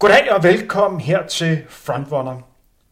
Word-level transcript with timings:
Goddag 0.00 0.32
og 0.32 0.42
velkommen 0.42 1.00
her 1.00 1.26
til 1.26 1.64
Frontrunner. 1.68 2.40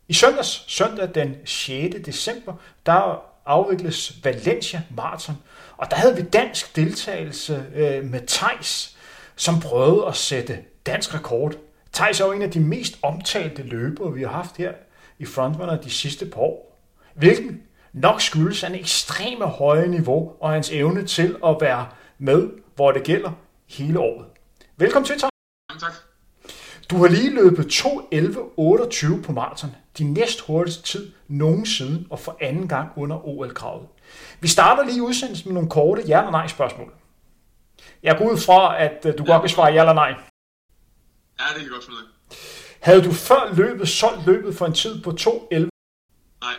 I 0.08 0.12
søndags, 0.12 0.64
søndag 0.66 1.14
den 1.14 1.36
6. 1.44 1.96
december, 2.06 2.54
der 2.86 3.22
afvikles 3.46 4.24
Valencia 4.24 4.82
Marathon, 4.96 5.36
og 5.76 5.90
der 5.90 5.96
havde 5.96 6.16
vi 6.16 6.22
dansk 6.22 6.76
deltagelse 6.76 7.66
øh, 7.74 8.04
med 8.04 8.20
Tejs, 8.26 8.96
som 9.36 9.60
prøvede 9.60 10.06
at 10.06 10.16
sætte 10.16 10.58
dansk 10.86 11.14
rekord. 11.14 11.54
Tejs 11.92 12.20
er 12.20 12.26
jo 12.26 12.32
en 12.32 12.42
af 12.42 12.50
de 12.50 12.60
mest 12.60 12.98
omtalte 13.02 13.62
løbere, 13.62 14.12
vi 14.12 14.22
har 14.22 14.30
haft 14.30 14.56
her 14.56 14.72
i 15.18 15.24
Frontrunner 15.24 15.80
de 15.80 15.90
sidste 15.90 16.26
par 16.26 16.40
år. 16.40 16.80
Hvilken 17.14 17.62
nok 17.92 18.20
skyldes 18.20 18.64
en 18.64 18.74
ekstreme 18.74 19.44
høje 19.44 19.86
niveau 19.86 20.32
og 20.40 20.50
hans 20.50 20.70
evne 20.70 21.06
til 21.06 21.36
at 21.46 21.56
være 21.60 21.88
med, 22.18 22.48
hvor 22.74 22.92
det 22.92 23.02
gælder 23.02 23.30
hele 23.68 23.98
året. 23.98 24.26
Velkommen 24.76 25.06
til, 25.06 25.18
Tejs. 25.18 25.30
Tak. 25.80 26.07
Du 26.90 26.96
har 26.96 27.08
lige 27.08 27.34
løbet 27.34 27.66
2.11.28 27.72 29.22
på 29.22 29.32
maraton. 29.32 29.70
Din 29.98 30.12
næst 30.12 30.40
hurtigste 30.40 30.82
tid 30.82 31.12
nogensinde 31.28 32.06
og 32.10 32.18
for 32.18 32.36
anden 32.40 32.68
gang 32.68 32.90
under 32.96 33.26
OL-kravet. 33.28 33.88
Vi 34.40 34.48
starter 34.48 34.84
lige 34.84 35.02
udsendelsen 35.02 35.48
med 35.48 35.54
nogle 35.54 35.70
korte 35.70 36.02
ja 36.02 36.18
eller 36.18 36.30
nej 36.30 36.46
spørgsmål. 36.46 36.92
Jeg 38.02 38.18
går 38.18 38.30
ud 38.30 38.38
fra, 38.38 38.82
at 38.82 39.06
øh, 39.06 39.18
du 39.18 39.24
ja. 39.26 39.32
godt 39.32 39.42
kan 39.42 39.48
svare 39.48 39.72
ja 39.72 39.80
eller 39.80 39.92
nej. 39.92 40.08
Ja, 40.08 41.44
det 41.48 41.54
kan 41.54 41.62
jeg 41.62 41.70
godt 41.70 41.84
finde. 41.84 41.98
Havde 42.80 43.02
du 43.02 43.12
før 43.12 43.54
løbet 43.54 43.88
solgt 43.88 44.26
løbet 44.26 44.54
for 44.54 44.66
en 44.66 44.72
tid 44.72 45.02
på 45.02 45.10
2.11? 45.10 45.68
Nej. 46.40 46.54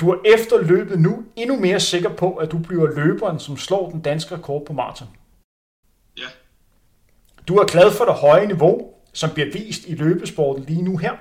Du 0.00 0.10
er 0.10 0.18
efter 0.34 0.62
løbet 0.62 1.00
nu 1.00 1.24
endnu 1.36 1.60
mere 1.60 1.80
sikker 1.80 2.16
på, 2.16 2.34
at 2.34 2.52
du 2.52 2.58
bliver 2.58 2.86
løberen, 2.86 3.38
som 3.38 3.56
slår 3.56 3.90
den 3.90 4.00
danske 4.00 4.34
rekord 4.34 4.66
på 4.66 4.72
maraton. 4.72 5.08
Ja. 6.18 6.26
Du 7.48 7.56
er 7.56 7.64
glad 7.66 7.92
for 7.92 8.04
det 8.04 8.14
høje 8.14 8.46
niveau, 8.46 8.94
som 9.12 9.30
bliver 9.30 9.52
vist 9.52 9.86
i 9.86 9.94
løbesporten 9.94 10.64
lige 10.64 10.82
nu 10.82 10.96
her, 10.96 11.12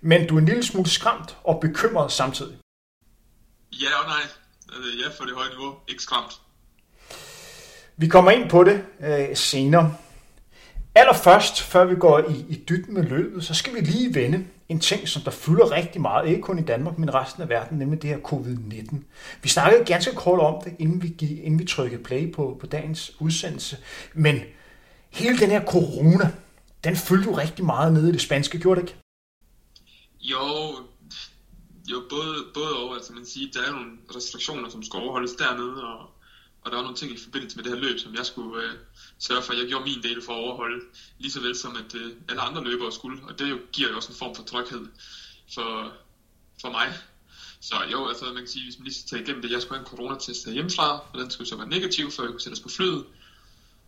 men 0.00 0.26
du 0.28 0.34
er 0.34 0.38
en 0.38 0.46
lille 0.46 0.62
smule 0.62 0.88
skræmt 0.88 1.36
og 1.44 1.60
bekymret 1.60 2.12
samtidig. 2.12 2.56
Ja 3.72 3.98
og 4.02 4.08
nej. 4.08 4.22
Øh, 4.76 5.00
Ja, 5.00 5.08
for 5.18 5.24
det 5.24 5.34
høje 5.34 5.48
niveau. 5.48 5.74
Ikke 5.88 6.02
skræmt. 6.02 6.40
Vi 7.96 8.08
kommer 8.08 8.30
ind 8.30 8.50
på 8.50 8.64
det 8.64 8.84
øh, 9.00 9.36
senere. 9.36 9.94
Allerførst, 10.94 11.62
før 11.62 11.84
vi 11.84 11.94
går 11.94 12.18
i, 12.18 12.44
i 12.48 12.64
dybden 12.68 12.94
med 12.94 13.02
løbet, 13.02 13.44
så 13.44 13.54
skal 13.54 13.74
vi 13.74 13.80
lige 13.80 14.14
vende 14.14 14.44
en 14.68 14.80
ting, 14.80 15.08
som 15.08 15.22
der 15.22 15.30
fylder 15.30 15.70
rigtig 15.70 16.00
meget, 16.00 16.28
ikke 16.28 16.40
kun 16.40 16.58
i 16.58 16.62
Danmark, 16.62 16.98
men 16.98 17.14
resten 17.14 17.42
af 17.42 17.48
verden, 17.48 17.78
nemlig 17.78 18.02
det 18.02 18.10
her 18.10 18.18
covid-19. 18.18 18.96
Vi 19.42 19.48
snakkede 19.48 19.84
ganske 19.84 20.14
kort 20.14 20.40
om 20.40 20.62
det, 20.64 20.74
inden 20.78 21.02
vi, 21.02 21.08
gik, 21.08 21.30
inden 21.30 21.58
vi 21.58 21.64
trykkede 21.64 22.02
play 22.02 22.32
på, 22.32 22.56
på 22.60 22.66
dagens 22.66 23.12
udsendelse. 23.20 23.76
Men 24.14 24.40
hele 25.10 25.38
den 25.38 25.50
her 25.50 25.64
corona, 25.64 26.30
den 26.84 26.96
fyldte 26.96 27.30
jo 27.30 27.38
rigtig 27.38 27.64
meget 27.64 27.92
nede 27.92 28.08
i 28.08 28.12
det 28.12 28.20
spanske, 28.20 28.58
gjorde 28.58 28.80
det 28.80 28.88
ikke? 28.88 29.00
Jo, 30.20 30.76
jo 31.90 32.02
både, 32.10 32.44
både 32.54 32.76
over, 32.76 32.94
altså 32.94 33.12
man 33.12 33.26
siger, 33.26 33.52
der 33.52 33.62
er 33.62 33.72
nogle 33.72 33.90
restriktioner, 34.16 34.68
som 34.68 34.82
skal 34.82 35.00
overholdes 35.00 35.32
dernede, 35.32 35.84
og, 35.84 36.00
og 36.62 36.70
der 36.70 36.76
var 36.76 36.82
nogle 36.82 36.96
ting 36.96 37.12
i 37.12 37.18
forbindelse 37.24 37.56
med 37.56 37.64
det 37.64 37.72
her 37.72 37.80
løb, 37.80 37.98
som 37.98 38.14
jeg 38.14 38.26
skulle 38.26 38.64
øh, 38.64 38.72
sørge 39.18 39.42
for, 39.42 39.52
at 39.52 39.58
jeg 39.58 39.68
gjorde 39.68 39.84
min 39.84 40.02
del 40.02 40.22
for 40.22 40.32
at 40.32 40.38
overholde, 40.38 40.80
lige 41.18 41.32
så 41.32 41.40
vel 41.40 41.56
som 41.56 41.76
at 41.76 41.94
øh, 41.94 42.12
alle 42.28 42.42
andre 42.42 42.64
løbere 42.64 42.92
skulle, 42.92 43.22
og 43.22 43.38
det 43.38 43.50
jo, 43.50 43.58
giver 43.72 43.88
jo 43.90 43.96
også 43.96 44.12
en 44.12 44.18
form 44.18 44.34
for 44.34 44.42
tryghed 44.42 44.86
for, 45.54 45.92
for 46.60 46.70
mig. 46.70 46.88
Så 47.60 47.74
jo, 47.92 48.08
altså 48.08 48.24
man 48.24 48.36
kan 48.36 48.46
sige, 48.46 48.64
hvis 48.64 48.78
man 48.78 48.84
lige 48.84 48.94
skal 48.94 49.08
tage 49.08 49.22
igennem 49.22 49.42
det, 49.42 49.50
jeg 49.50 49.62
skulle 49.62 49.78
have 49.78 49.90
en 49.90 49.96
coronatest 49.96 50.52
hjemmefra, 50.52 50.98
og 51.12 51.18
den 51.18 51.30
skulle 51.30 51.48
så 51.48 51.56
være 51.56 51.68
negativ, 51.68 52.10
før 52.10 52.22
jeg 52.22 52.30
kunne 52.30 52.40
sætte 52.40 52.56
os 52.56 52.60
på 52.60 52.68
flyet. 52.68 53.04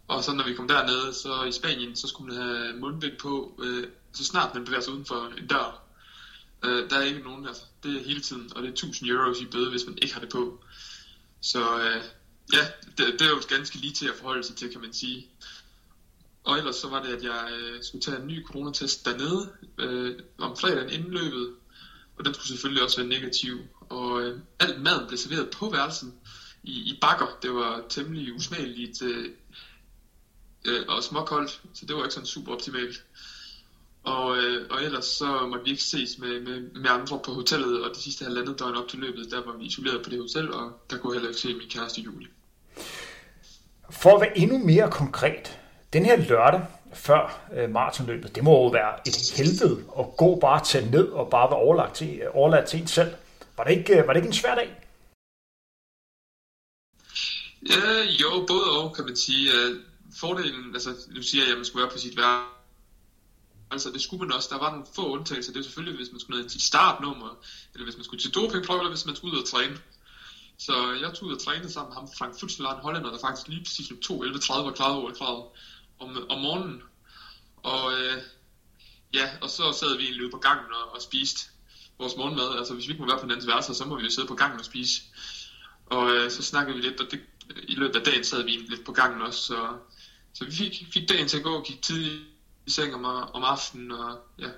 Og 0.08 0.24
så 0.24 0.32
når 0.32 0.44
vi 0.44 0.54
kom 0.54 0.68
dernede, 0.68 1.14
så 1.14 1.44
i 1.44 1.52
Spanien, 1.52 1.96
så 1.96 2.08
skulle 2.08 2.34
man 2.34 2.46
have 2.46 2.76
mundbind 2.76 3.18
på, 3.18 3.60
øh, 3.62 3.86
så 4.12 4.24
snart 4.24 4.54
man 4.54 4.64
bevæger 4.64 4.82
sig 4.82 4.92
uden 4.92 5.06
for 5.06 5.32
en 5.38 5.46
dør. 5.46 5.82
Øh, 6.64 6.90
der 6.90 6.96
er 6.96 7.02
ikke 7.02 7.20
nogen, 7.20 7.46
altså 7.46 7.62
det 7.82 7.96
er 7.96 8.04
hele 8.04 8.20
tiden, 8.20 8.50
og 8.56 8.62
det 8.62 8.68
er 8.68 8.72
1000 8.72 9.10
euros 9.10 9.40
i 9.40 9.46
bøde, 9.46 9.70
hvis 9.70 9.86
man 9.86 9.98
ikke 10.02 10.14
har 10.14 10.20
det 10.20 10.30
på. 10.30 10.64
Så 11.40 11.78
øh, 11.78 12.02
ja, 12.52 12.66
det, 12.98 13.18
det 13.18 13.22
er 13.22 13.30
jo 13.30 13.40
ganske 13.48 13.76
lige 13.76 13.92
til 13.92 14.08
at 14.08 14.14
forholde 14.14 14.44
sig 14.44 14.56
til, 14.56 14.72
kan 14.72 14.80
man 14.80 14.92
sige. 14.92 15.28
Og 16.44 16.58
ellers 16.58 16.76
så 16.76 16.88
var 16.88 17.02
det, 17.02 17.16
at 17.16 17.22
jeg 17.22 17.48
øh, 17.52 17.82
skulle 17.82 18.02
tage 18.02 18.20
en 18.20 18.26
ny 18.26 18.46
coronatest 18.46 19.04
dernede 19.04 19.52
øh, 19.78 20.18
om 20.38 20.56
fredagen 20.56 20.90
inden 20.90 21.10
løbet. 21.10 21.54
Og 22.18 22.24
den 22.24 22.34
skulle 22.34 22.48
selvfølgelig 22.48 22.82
også 22.82 22.96
være 22.96 23.08
negativ. 23.08 23.58
Og 23.88 24.22
øh, 24.22 24.40
alt 24.58 24.82
maden 24.82 25.06
blev 25.06 25.18
serveret 25.18 25.50
på 25.50 25.70
værelsen 25.70 26.14
i, 26.62 26.72
i 26.72 26.98
bakker. 27.00 27.38
Det 27.42 27.54
var 27.54 27.84
temmelig 27.88 28.34
usmageligt 28.34 29.02
øh, 29.02 29.30
øh, 30.64 30.82
og 30.88 31.02
småkoldt, 31.02 31.60
så 31.74 31.86
det 31.86 31.96
var 31.96 32.02
ikke 32.02 32.14
sådan 32.14 32.26
super 32.26 32.52
optimalt. 32.52 33.04
Og, 34.04 34.36
øh, 34.36 34.66
og 34.70 34.82
ellers 34.82 35.04
så 35.04 35.46
måtte 35.46 35.64
vi 35.64 35.70
ikke 35.70 35.82
ses 35.82 36.18
med, 36.18 36.40
med, 36.40 36.60
med 36.60 36.90
andre 36.90 37.20
på 37.24 37.32
hotellet, 37.32 37.84
og 37.84 37.90
det 37.94 38.02
sidste 38.02 38.24
halvandet 38.24 38.58
døgn 38.58 38.74
op 38.74 38.88
til 38.88 38.98
løbet, 38.98 39.30
der 39.30 39.44
var 39.44 39.52
vi 39.52 39.64
isoleret 39.64 40.04
på 40.04 40.10
det 40.10 40.18
hotel, 40.18 40.52
og 40.52 40.72
der 40.90 40.98
kunne 40.98 41.12
jeg 41.12 41.20
heller 41.20 41.28
ikke 41.28 41.40
se 41.40 41.54
min 41.54 41.68
kæreste 41.68 42.00
Julie. 42.00 42.28
For 43.90 44.14
at 44.14 44.20
være 44.20 44.38
endnu 44.38 44.58
mere 44.58 44.90
konkret, 44.90 45.58
den 45.92 46.04
her 46.04 46.16
lørdag 46.16 46.66
før 46.94 47.48
øh, 47.54 47.70
maratonløbet, 47.70 48.34
det 48.34 48.44
må 48.44 48.50
jo 48.50 48.68
være 48.68 49.08
et 49.08 49.32
helvede 49.36 49.84
at 49.98 50.06
gå 50.16 50.38
bare 50.40 50.64
til 50.64 50.90
ned 50.90 51.08
og 51.08 51.30
bare 51.30 51.50
være 51.50 51.58
overlagt 51.58 51.94
til, 51.94 52.20
overladt 52.32 52.68
til 52.68 52.80
en 52.80 52.86
selv. 52.86 53.14
Var 53.56 53.64
det, 53.64 53.78
ikke, 53.78 54.02
var 54.06 54.12
det 54.12 54.16
ikke 54.16 54.26
en 54.26 54.32
svær 54.32 54.54
dag? 54.54 54.82
Ja, 57.70 58.02
jo, 58.22 58.46
både 58.48 58.64
og, 58.78 58.94
kan 58.94 59.04
man 59.04 59.16
sige. 59.16 59.50
Fordelen, 60.16 60.74
altså 60.74 60.94
nu 61.08 61.22
siger 61.22 61.44
jeg, 61.44 61.52
at 61.52 61.58
man 61.58 61.64
skulle 61.64 61.82
være 61.82 61.92
på 61.92 61.98
sit 61.98 62.16
værelse, 62.16 62.52
Altså, 63.72 63.90
det 63.90 64.02
skulle 64.02 64.20
man 64.20 64.32
også. 64.32 64.48
Der 64.50 64.58
var 64.58 64.70
nogle 64.70 64.86
få 64.94 65.08
undtagelser. 65.08 65.52
Det 65.52 65.58
er 65.58 65.62
selvfølgelig, 65.62 65.96
hvis 65.96 66.12
man 66.12 66.20
skulle 66.20 66.40
ned 66.40 66.48
til 66.48 66.60
startnummer, 66.60 67.38
eller 67.74 67.84
hvis 67.84 67.96
man 67.96 68.04
skulle 68.04 68.20
til 68.20 68.34
dopingprøve, 68.34 68.78
eller 68.78 68.90
hvis 68.90 69.06
man 69.06 69.16
skulle 69.16 69.36
ud 69.36 69.42
og 69.42 69.48
træne. 69.48 69.78
Så 70.58 70.92
jeg 70.92 71.14
tog 71.14 71.28
ud 71.28 71.32
og 71.32 71.40
træne 71.40 71.70
sammen 71.70 71.90
med 71.90 71.94
ham, 71.94 72.08
Frank 72.18 72.40
Futselaar, 72.40 72.74
en 72.74 72.82
hollænder, 72.82 73.10
der 73.10 73.18
faktisk 73.18 73.48
lige 73.48 73.64
præcis 73.64 73.90
om 73.90 74.00
2, 74.00 74.22
11, 74.22 74.38
30 74.38 74.66
var 74.66 74.72
klaret 74.72 74.94
over 74.94 75.12
kravet 75.12 75.44
om, 75.98 76.26
om 76.28 76.40
morgenen. 76.40 76.82
Og 77.56 77.92
øh, 77.92 78.22
ja, 79.14 79.30
og 79.40 79.50
så 79.50 79.72
sad 79.72 79.96
vi 79.96 80.02
egentlig 80.02 80.22
ude 80.22 80.30
på 80.30 80.38
gangen 80.38 80.72
og, 80.72 80.94
og 80.94 81.02
spiste 81.02 81.50
vores 81.98 82.16
morgenmad. 82.16 82.58
Altså, 82.58 82.74
hvis 82.74 82.86
vi 82.86 82.92
ikke 82.92 83.02
må 83.02 83.08
være 83.08 83.18
på 83.18 83.24
den 83.24 83.30
anden 83.30 83.46
værelse, 83.46 83.74
så 83.74 83.84
må 83.84 83.96
vi 83.96 84.04
jo 84.04 84.10
sidde 84.10 84.28
på 84.28 84.34
gangen 84.34 84.58
og 84.58 84.64
spise. 84.64 85.02
Og 85.86 86.10
øh, 86.10 86.30
så 86.30 86.42
snakkede 86.42 86.76
vi 86.76 86.82
lidt, 86.82 87.00
og 87.00 87.10
det, 87.10 87.20
i 87.62 87.74
løbet 87.74 87.96
af 87.96 88.04
dagen 88.04 88.24
sad 88.24 88.42
vi 88.42 88.50
lidt 88.50 88.84
på 88.84 88.92
gangen 88.92 89.22
også. 89.22 89.40
Så, 89.40 89.78
så 90.34 90.44
vi 90.44 90.52
fik, 90.52 90.86
fik 90.92 91.08
dagen 91.08 91.28
til 91.28 91.36
at 91.36 91.42
gå 91.42 91.54
og 91.56 91.64
gik 91.64 91.82
tidligt 91.82 92.22
i 92.66 92.70
seng 92.70 92.94
om, 92.94 93.04
om 93.34 93.44
aftenen, 93.44 93.90
og 93.92 94.18
ja, 94.38 94.48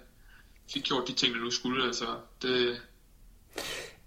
fik 0.73 0.83
gjort 0.85 1.09
de 1.09 1.12
ting, 1.12 1.35
der 1.35 1.41
nu 1.41 1.51
skulle. 1.51 1.87
Altså, 1.87 2.07
det, 2.43 2.81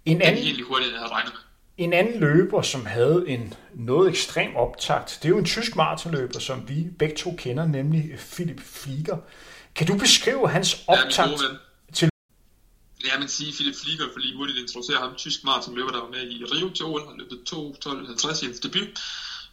En 0.04 0.16
det 0.20 0.22
anden, 0.26 0.42
egentlig 0.44 0.64
hurtigt, 0.64 0.86
end 0.88 0.92
jeg 0.94 1.00
havde 1.00 1.12
regnet 1.12 1.32
med. 1.32 1.40
en 1.86 1.92
anden 1.92 2.20
løber, 2.20 2.62
som 2.62 2.86
havde 2.86 3.24
en 3.28 3.54
noget 3.74 4.08
ekstrem 4.10 4.56
optakt, 4.56 5.18
det 5.22 5.24
er 5.24 5.28
jo 5.28 5.38
en 5.38 5.44
tysk 5.44 5.76
maratonløber, 5.76 6.38
som 6.38 6.68
vi 6.68 6.86
begge 6.98 7.16
to 7.16 7.34
kender, 7.38 7.66
nemlig 7.66 8.18
Philip 8.32 8.60
Flieger. 8.60 9.16
Kan 9.74 9.86
du 9.86 9.98
beskrive 9.98 10.48
hans 10.50 10.84
Ja, 10.88 10.92
optakt? 11.04 11.30
ven. 11.30 11.58
til- 11.94 12.10
Ja, 13.06 13.18
men 13.18 13.28
sige 13.28 13.52
Philip 13.52 13.74
Flieger, 13.82 14.04
for 14.12 14.20
lige 14.20 14.36
hurtigt 14.36 14.56
at 14.58 14.62
introducere 14.62 14.98
ham. 15.00 15.14
Tysk 15.16 15.44
maratonløber, 15.44 15.90
der 15.90 16.00
var 16.00 16.08
med 16.10 16.30
i 16.30 16.44
Rio 16.44 16.70
til 16.70 16.84
OL. 16.84 17.06
Han 17.08 17.18
løbet 17.18 17.38
2.12.50 17.52 18.42
i 18.42 18.46
hans 18.46 18.60
debut. 18.60 18.88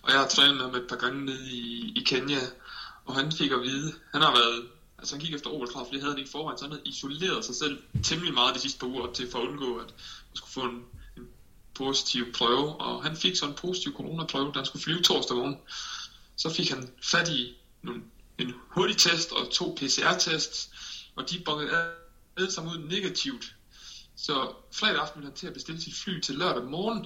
Og 0.06 0.12
jeg 0.12 0.20
har 0.20 0.28
trænet 0.28 0.56
med 0.56 0.66
ham 0.66 0.76
et 0.76 0.88
par 0.90 0.96
gange 0.96 1.26
nede 1.26 1.52
i, 1.52 1.94
i 1.96 2.04
Kenya. 2.06 2.42
Og 3.06 3.16
han 3.16 3.32
fik 3.32 3.52
at 3.52 3.62
vide, 3.62 3.94
han 4.12 4.22
har 4.22 4.32
været, 4.32 4.70
altså 4.98 5.16
han 5.16 5.26
gik 5.26 5.34
efter 5.34 5.50
OL 5.50 5.72
fordi 5.72 5.92
det 5.92 6.00
havde 6.00 6.14
han 6.14 6.20
ikke 6.20 6.32
forvejen, 6.32 6.58
så 6.58 6.66
han 6.66 6.72
havde 6.72 6.84
isoleret 6.86 7.46
sig 7.46 7.56
selv 7.56 7.80
temmelig 8.04 8.34
meget 8.34 8.56
de 8.56 8.60
sidste 8.60 8.80
par 8.80 8.88
uger 8.88 9.08
til 9.08 9.32
for 9.32 9.40
at 9.40 9.44
undgå, 9.44 9.78
at 9.78 9.88
man 10.30 10.36
skulle 10.36 10.52
få 10.52 10.64
en, 10.66 10.86
en 11.18 11.28
positiv 11.74 12.32
prøve. 12.34 12.82
Og 12.82 13.04
han 13.04 13.16
fik 13.16 13.36
så 13.36 13.46
en 13.46 13.54
positiv 13.54 13.94
coronaprøve, 13.94 14.52
da 14.54 14.60
han 14.60 14.66
skulle 14.66 14.84
flyve 14.84 15.02
torsdag 15.02 15.36
morgen. 15.36 15.56
Så 16.36 16.50
fik 16.50 16.70
han 16.70 16.90
fat 17.04 17.28
i 17.28 17.56
nogle, 17.82 18.02
en 18.38 18.54
hurtig 18.70 18.98
test 18.98 19.32
og 19.32 19.50
to 19.50 19.76
PCR-tests, 19.78 20.70
og 21.16 21.30
de 21.30 21.40
bongede 21.40 21.94
alle 22.38 22.52
sammen 22.52 22.74
ud 22.74 22.78
negativt. 22.78 23.56
Så 24.16 24.52
fredag 24.74 25.02
aften 25.02 25.20
ville 25.20 25.30
han 25.30 25.36
til 25.36 25.48
at 25.48 25.54
bestille 25.54 25.82
sit 25.82 25.96
fly 25.96 26.20
til 26.20 26.36
lørdag 26.36 26.64
morgen. 26.64 27.06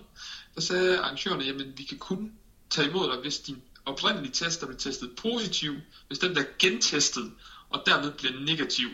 Der 0.56 0.62
sagde 0.62 0.98
arrangørerne, 0.98 1.44
jamen 1.44 1.78
vi 1.78 1.84
kan 1.84 1.98
kun 1.98 2.32
tage 2.70 2.90
imod 2.90 3.10
dig, 3.10 3.18
hvis 3.18 3.40
din 3.40 3.62
oprindelige 3.86 4.34
test, 4.34 4.62
der 4.62 4.68
blev 4.68 4.80
testet 4.80 5.16
positiv, 5.16 5.74
hvis 6.08 6.20
den 6.20 6.32
bliver 6.32 6.48
gentestet, 6.60 7.32
og 7.70 7.84
dermed 7.86 8.12
bliver 8.12 8.40
negativ. 8.40 8.90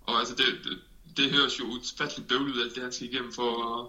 Og 0.00 0.18
altså 0.18 0.34
det, 0.34 0.46
det, 0.64 0.78
det 1.16 1.30
høres 1.30 1.58
jo 1.58 1.64
utfatteligt 1.64 2.28
bøvlet 2.28 2.52
ud, 2.52 2.60
alt 2.60 2.74
det 2.74 2.82
han 2.82 2.92
skal 2.92 3.06
igennem 3.06 3.32
for 3.32 3.80
at 3.80 3.88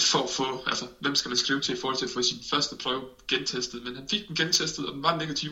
for 0.00 0.22
at 0.22 0.30
få, 0.30 0.62
altså 0.66 0.86
hvem 0.98 1.14
skal 1.14 1.28
man 1.28 1.36
skrive 1.36 1.60
til 1.60 1.74
i 1.74 1.78
forhold 1.80 1.98
til 1.98 2.04
at 2.04 2.10
få 2.10 2.22
sin 2.22 2.38
første 2.50 2.76
prøve 2.76 3.04
gentestet, 3.28 3.82
men 3.82 3.94
han 3.96 4.08
fik 4.08 4.28
den 4.28 4.36
gentestet, 4.36 4.86
og 4.86 4.92
den 4.92 5.02
var 5.02 5.16
negativ, 5.16 5.50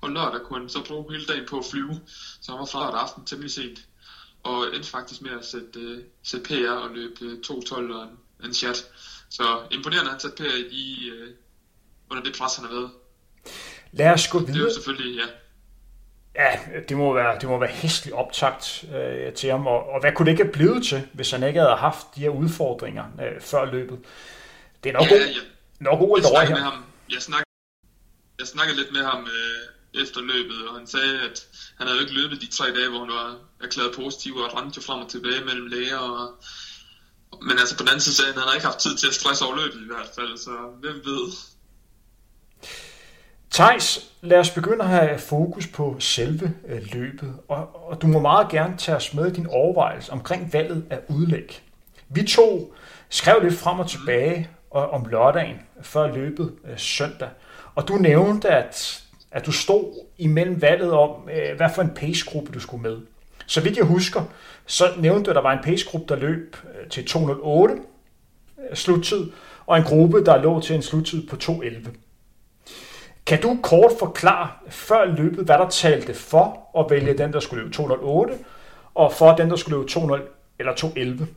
og 0.00 0.10
lørdag 0.10 0.40
kunne 0.42 0.60
han 0.60 0.68
så 0.68 0.84
bruge 0.84 1.12
hele 1.12 1.26
dagen 1.26 1.44
på 1.48 1.58
at 1.58 1.64
flyve, 1.70 2.00
så 2.40 2.52
han 2.52 2.58
var 2.58 2.64
fra 2.64 2.80
lørdag 2.84 3.00
aften 3.00 3.24
temmelig 3.24 3.50
sent, 3.50 3.86
og 4.42 4.74
endte 4.74 4.88
faktisk 4.88 5.20
med 5.20 5.30
at 5.30 5.44
sætte, 5.44 5.96
uh, 5.96 6.02
sætte 6.22 6.46
PR 6.48 6.70
og 6.70 6.90
løbe 6.90 7.24
øh, 7.24 7.38
uh, 7.50 7.62
2.12 7.62 7.74
og 7.74 8.02
en, 8.02 8.18
en 8.44 8.54
chat. 8.54 8.86
Så 9.36 9.42
imponerende, 9.70 10.08
at 10.10 10.12
han 10.12 10.20
satte 10.20 10.36
PR 10.42 10.56
i, 10.70 11.10
uh, 11.10 11.28
under 12.10 12.24
det 12.24 12.32
pres, 12.38 12.56
han 12.56 12.64
har 12.64 12.72
været. 12.74 12.90
Lad 13.92 14.10
os 14.10 14.28
gå 14.28 14.38
Det 14.38 14.48
er 14.48 14.52
videre. 14.52 14.68
jo 14.68 14.74
selvfølgelig, 14.74 15.16
ja, 15.16 15.26
Ja, 16.34 16.80
det 16.88 16.96
må 16.96 17.14
være, 17.14 17.38
det 17.40 17.48
må 17.48 17.58
være 17.58 17.70
hæsligt 17.70 18.16
optagt 18.16 18.84
øh, 18.94 19.32
til 19.32 19.50
ham, 19.50 19.66
og, 19.66 19.88
og 19.88 20.00
hvad 20.00 20.12
kunne 20.12 20.26
det 20.26 20.32
ikke 20.32 20.42
have 20.42 20.52
blevet 20.52 20.86
til, 20.86 21.08
hvis 21.12 21.30
han 21.30 21.42
ikke 21.42 21.60
havde 21.60 21.76
haft 21.76 22.06
de 22.14 22.20
her 22.20 22.28
udfordringer 22.30 23.04
øh, 23.22 23.40
før 23.40 23.64
løbet? 23.72 23.98
Det 24.84 24.88
er 24.88 24.92
nok, 24.92 25.10
ja, 25.10 25.16
ja. 25.16 25.42
nok 25.80 26.00
OL 26.00 26.08
over 26.08 26.40
her. 26.40 26.54
Med 26.54 26.62
ham. 26.62 26.84
Jeg, 27.10 27.22
snak, 27.22 27.42
jeg 28.38 28.46
snakkede 28.46 28.76
lidt 28.76 28.92
med 28.92 29.04
ham 29.04 29.20
øh, 29.22 30.02
efter 30.02 30.20
løbet, 30.20 30.68
og 30.68 30.74
han 30.78 30.86
sagde, 30.86 31.20
at 31.30 31.46
han 31.78 31.86
havde 31.86 32.00
ikke 32.00 32.14
løbet 32.14 32.40
de 32.40 32.46
tre 32.46 32.66
dage, 32.76 32.88
hvor 32.88 32.98
han 32.98 33.08
var 33.08 33.38
erklæret 33.64 33.92
positiv, 33.96 34.36
og 34.36 34.56
rendte 34.56 34.76
jo 34.76 34.82
frem 34.82 35.00
og 35.00 35.08
tilbage 35.10 35.44
mellem 35.44 35.66
læger. 35.66 35.98
Og, 35.98 36.30
men 37.42 37.58
altså 37.58 37.76
på 37.76 37.82
den 37.82 37.88
anden 37.88 38.00
side 38.00 38.14
sagde 38.14 38.32
han, 38.32 38.42
har 38.42 38.54
ikke 38.54 38.66
haft 38.66 38.78
tid 38.78 38.96
til 38.96 39.08
at 39.08 39.14
stresse 39.14 39.44
over 39.44 39.56
løbet 39.56 39.80
i 39.80 39.86
hvert 39.94 40.10
fald, 40.14 40.38
så 40.38 40.50
hvem 40.80 40.94
ved. 41.04 41.32
Thijs, 43.50 44.10
lad 44.20 44.38
os 44.38 44.50
begynde 44.50 44.84
at 44.84 44.90
have 44.90 45.18
fokus 45.18 45.66
på 45.66 45.96
selve 45.98 46.54
øh, 46.68 46.82
løbet, 46.92 47.34
og, 47.48 47.88
og 47.88 48.02
du 48.02 48.06
må 48.06 48.20
meget 48.20 48.48
gerne 48.48 48.76
tage 48.78 48.96
os 48.96 49.14
med 49.14 49.26
i 49.26 49.34
din 49.34 49.46
overvejelse 49.46 50.12
omkring 50.12 50.52
valget 50.52 50.84
af 50.90 51.00
udlæg. 51.08 51.62
Vi 52.08 52.26
to 52.26 52.74
skrev 53.08 53.42
lidt 53.42 53.54
frem 53.54 53.78
og 53.78 53.90
tilbage 53.90 54.50
om 54.70 55.04
lørdagen 55.04 55.56
før 55.82 56.14
løbet 56.14 56.52
øh, 56.64 56.78
søndag, 56.78 57.28
og 57.74 57.88
du 57.88 57.94
nævnte, 57.94 58.48
at, 58.48 59.02
at 59.30 59.46
du 59.46 59.52
stod 59.52 60.04
imellem 60.18 60.62
valget 60.62 60.92
om, 60.92 61.28
øh, 61.28 61.56
hvad 61.56 61.68
for 61.74 61.82
en 61.82 61.94
pacegruppe 61.94 62.52
du 62.52 62.60
skulle 62.60 62.82
med. 62.82 62.98
Så 63.46 63.60
vidt 63.60 63.76
jeg 63.76 63.84
husker, 63.84 64.24
så 64.66 64.94
nævnte 64.98 65.24
du, 65.24 65.30
at 65.30 65.36
der 65.36 65.42
var 65.42 65.52
en 65.52 65.64
pacegruppe, 65.64 66.14
der 66.14 66.20
løb 66.20 66.56
øh, 66.64 66.90
til 66.90 67.06
208 67.06 67.74
øh, 67.74 68.76
sluttid, 68.76 69.30
og 69.66 69.78
en 69.78 69.84
gruppe, 69.84 70.24
der 70.24 70.42
lå 70.42 70.60
til 70.60 70.76
en 70.76 70.82
sluttid 70.82 71.26
på 71.26 71.36
211. 71.36 71.92
Kan 73.26 73.42
du 73.42 73.58
kort 73.62 73.92
forklare 73.98 74.50
før 74.70 75.04
løbet, 75.04 75.44
hvad 75.44 75.58
der 75.58 75.68
talte 75.68 76.14
for 76.14 76.70
at 76.78 76.90
vælge 76.90 77.18
den, 77.18 77.32
der 77.32 77.40
skulle 77.40 77.62
løbe 77.62 77.74
208, 77.74 78.38
og 78.94 79.12
for 79.12 79.36
den, 79.36 79.50
der 79.50 79.56
skulle 79.56 79.78
løbe 79.78 79.90
200 79.90 80.22
eller 80.58 80.74
211? 80.74 81.28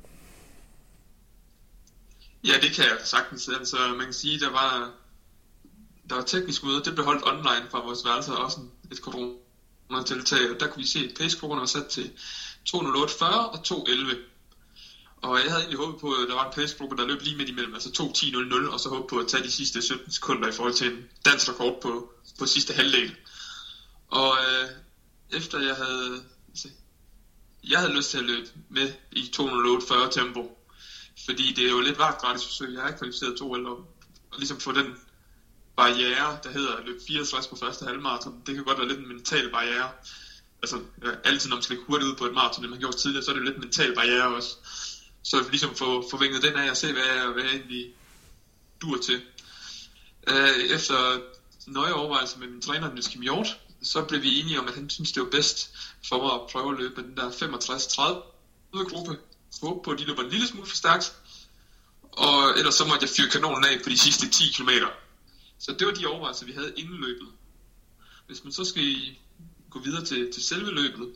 Ja, 2.47 2.53
det 2.61 2.71
kan 2.75 2.83
jeg 2.83 2.97
sagtens. 3.03 3.49
Altså, 3.59 3.77
man 3.97 4.05
kan 4.05 4.13
sige, 4.13 4.39
der 4.39 4.51
var, 4.51 4.91
der 6.09 6.15
var 6.15 6.23
teknisk 6.23 6.63
møde, 6.63 6.83
det 6.83 6.93
blev 6.93 7.05
holdt 7.05 7.27
online 7.27 7.69
fra 7.71 7.85
vores 7.85 8.05
værelse, 8.05 8.31
også 8.31 8.57
et 8.91 8.97
corona-tiltag, 8.97 10.51
og 10.53 10.59
der 10.59 10.67
kunne 10.67 10.81
vi 10.81 10.87
se, 10.87 10.99
at 10.99 11.17
pace 11.19 11.37
var 11.41 11.65
sat 11.65 11.87
til 11.87 12.11
208.40 12.69 13.25
og 13.25 13.63
211. 13.63 14.17
Og 15.17 15.41
jeg 15.41 15.49
havde 15.49 15.59
egentlig 15.59 15.77
håbet 15.77 15.99
på, 15.99 16.13
at 16.13 16.27
der 16.27 16.33
var 16.33 16.43
en 16.43 16.51
pacegruppe, 16.51 16.95
der 16.95 17.05
løb 17.05 17.21
lige 17.21 17.35
midt 17.35 17.49
imellem, 17.49 17.73
altså 17.73 17.89
2.10.00, 17.89 18.69
og 18.69 18.79
så 18.79 18.89
håbet 18.89 19.09
på 19.09 19.17
at 19.17 19.27
tage 19.27 19.43
de 19.43 19.51
sidste 19.51 19.81
17 19.81 20.11
sekunder 20.11 20.47
i 20.47 20.51
forhold 20.51 20.73
til 20.73 20.87
en 20.87 21.07
dansk 21.25 21.49
rekord 21.49 21.81
på, 21.81 22.11
på 22.39 22.45
sidste 22.45 22.73
halvdel. 22.73 23.15
Og 24.07 24.43
øh, 24.43 24.69
efter 25.29 25.59
jeg 25.59 25.75
havde, 25.75 26.23
se, 26.55 26.71
jeg 27.63 27.79
havde 27.79 27.93
lyst 27.93 28.09
til 28.09 28.17
at 28.17 28.23
løbe 28.23 28.47
med 28.69 28.89
i 29.11 29.29
208.40 29.35 30.07
tempo, 30.07 30.47
fordi 31.25 31.51
det 31.51 31.65
er 31.65 31.69
jo 31.69 31.79
lidt 31.79 31.97
vagt 31.97 32.17
gratis 32.21 32.43
forsøg. 32.45 32.73
Jeg 32.73 32.81
har 32.81 32.87
ikke 32.87 32.97
kvalificeret 32.97 33.35
to 33.35 33.53
eller 33.53 33.69
og 34.35 34.37
ligesom 34.37 34.59
få 34.59 34.71
den 34.71 34.95
barriere, 35.75 36.37
der 36.43 36.49
hedder 36.49 36.75
at 36.75 36.83
løbe 36.83 36.99
64 37.07 37.47
på 37.47 37.55
første 37.55 37.85
halvmarathon. 37.85 38.43
Det 38.45 38.55
kan 38.55 38.63
godt 38.63 38.77
være 38.77 38.87
lidt 38.87 38.99
en 38.99 39.07
mental 39.07 39.49
barriere. 39.49 39.89
Altså, 40.65 40.79
altid 41.23 41.49
når 41.49 41.55
man 41.55 41.63
skal 41.63 41.77
hurtigt 41.87 42.09
ud 42.09 42.15
på 42.15 42.25
et 42.25 42.33
maraton, 42.33 42.61
det 42.63 42.69
man 42.69 42.77
har 42.77 42.85
gjort 42.85 42.95
tidligere, 42.95 43.23
så 43.23 43.31
er 43.31 43.33
det 43.33 43.41
jo 43.41 43.45
lidt 43.45 43.57
mental 43.57 43.95
barriere 43.95 44.27
også 44.27 44.55
så 45.25 45.45
ligesom 45.49 45.75
få, 45.75 46.09
få 46.09 46.17
vinget 46.17 46.41
den 46.41 46.55
af 46.55 46.69
og 46.69 46.77
se, 46.77 46.93
hvad 46.93 47.03
jeg, 47.03 47.27
hvad 47.27 47.43
jeg 47.43 47.51
egentlig 47.51 47.93
dur 48.81 48.97
til. 48.97 49.21
Øh, 50.27 50.59
efter 50.59 51.19
nøje 51.67 51.93
overvejelse 51.93 52.39
med 52.39 52.47
min 52.47 52.61
træner, 52.61 52.89
Niels 52.89 53.07
Kim 53.07 53.21
Hjort, 53.21 53.59
så 53.81 54.01
blev 54.01 54.21
vi 54.21 54.39
enige 54.39 54.59
om, 54.59 54.67
at 54.67 54.73
han 54.73 54.89
synes, 54.89 55.11
det 55.11 55.23
var 55.23 55.29
bedst 55.29 55.71
for 56.07 56.21
mig 56.21 56.33
at 56.33 56.41
prøve 56.51 56.71
at 56.71 56.77
løbe 56.77 57.01
den 57.01 57.17
der 57.17 57.29
65-30 57.29 58.89
gruppe. 58.89 59.17
Håbe 59.61 59.83
på, 59.83 59.91
at 59.91 59.99
de 59.99 60.05
løber 60.05 60.23
en 60.23 60.29
lille 60.29 60.47
smule 60.47 60.67
for 60.67 60.75
stærkt. 60.75 61.15
Og 62.01 62.57
ellers 62.57 62.75
så 62.75 62.85
måtte 62.85 63.03
jeg 63.03 63.09
fyre 63.09 63.29
kanonen 63.29 63.65
af 63.65 63.79
på 63.83 63.89
de 63.89 63.97
sidste 63.97 64.29
10 64.29 64.51
km. 64.51 64.69
Så 65.59 65.71
det 65.71 65.87
var 65.87 65.93
de 65.93 66.07
overvejelser, 66.07 66.45
vi 66.45 66.51
havde 66.51 66.73
inden 66.77 67.01
løbet. 67.01 67.27
Hvis 68.27 68.43
man 68.43 68.53
så 68.53 68.63
skal 68.63 69.15
gå 69.75 69.81
videre 69.81 70.05
til, 70.05 70.31
til 70.31 70.43
selve 70.43 70.71
løbet, 70.71 71.09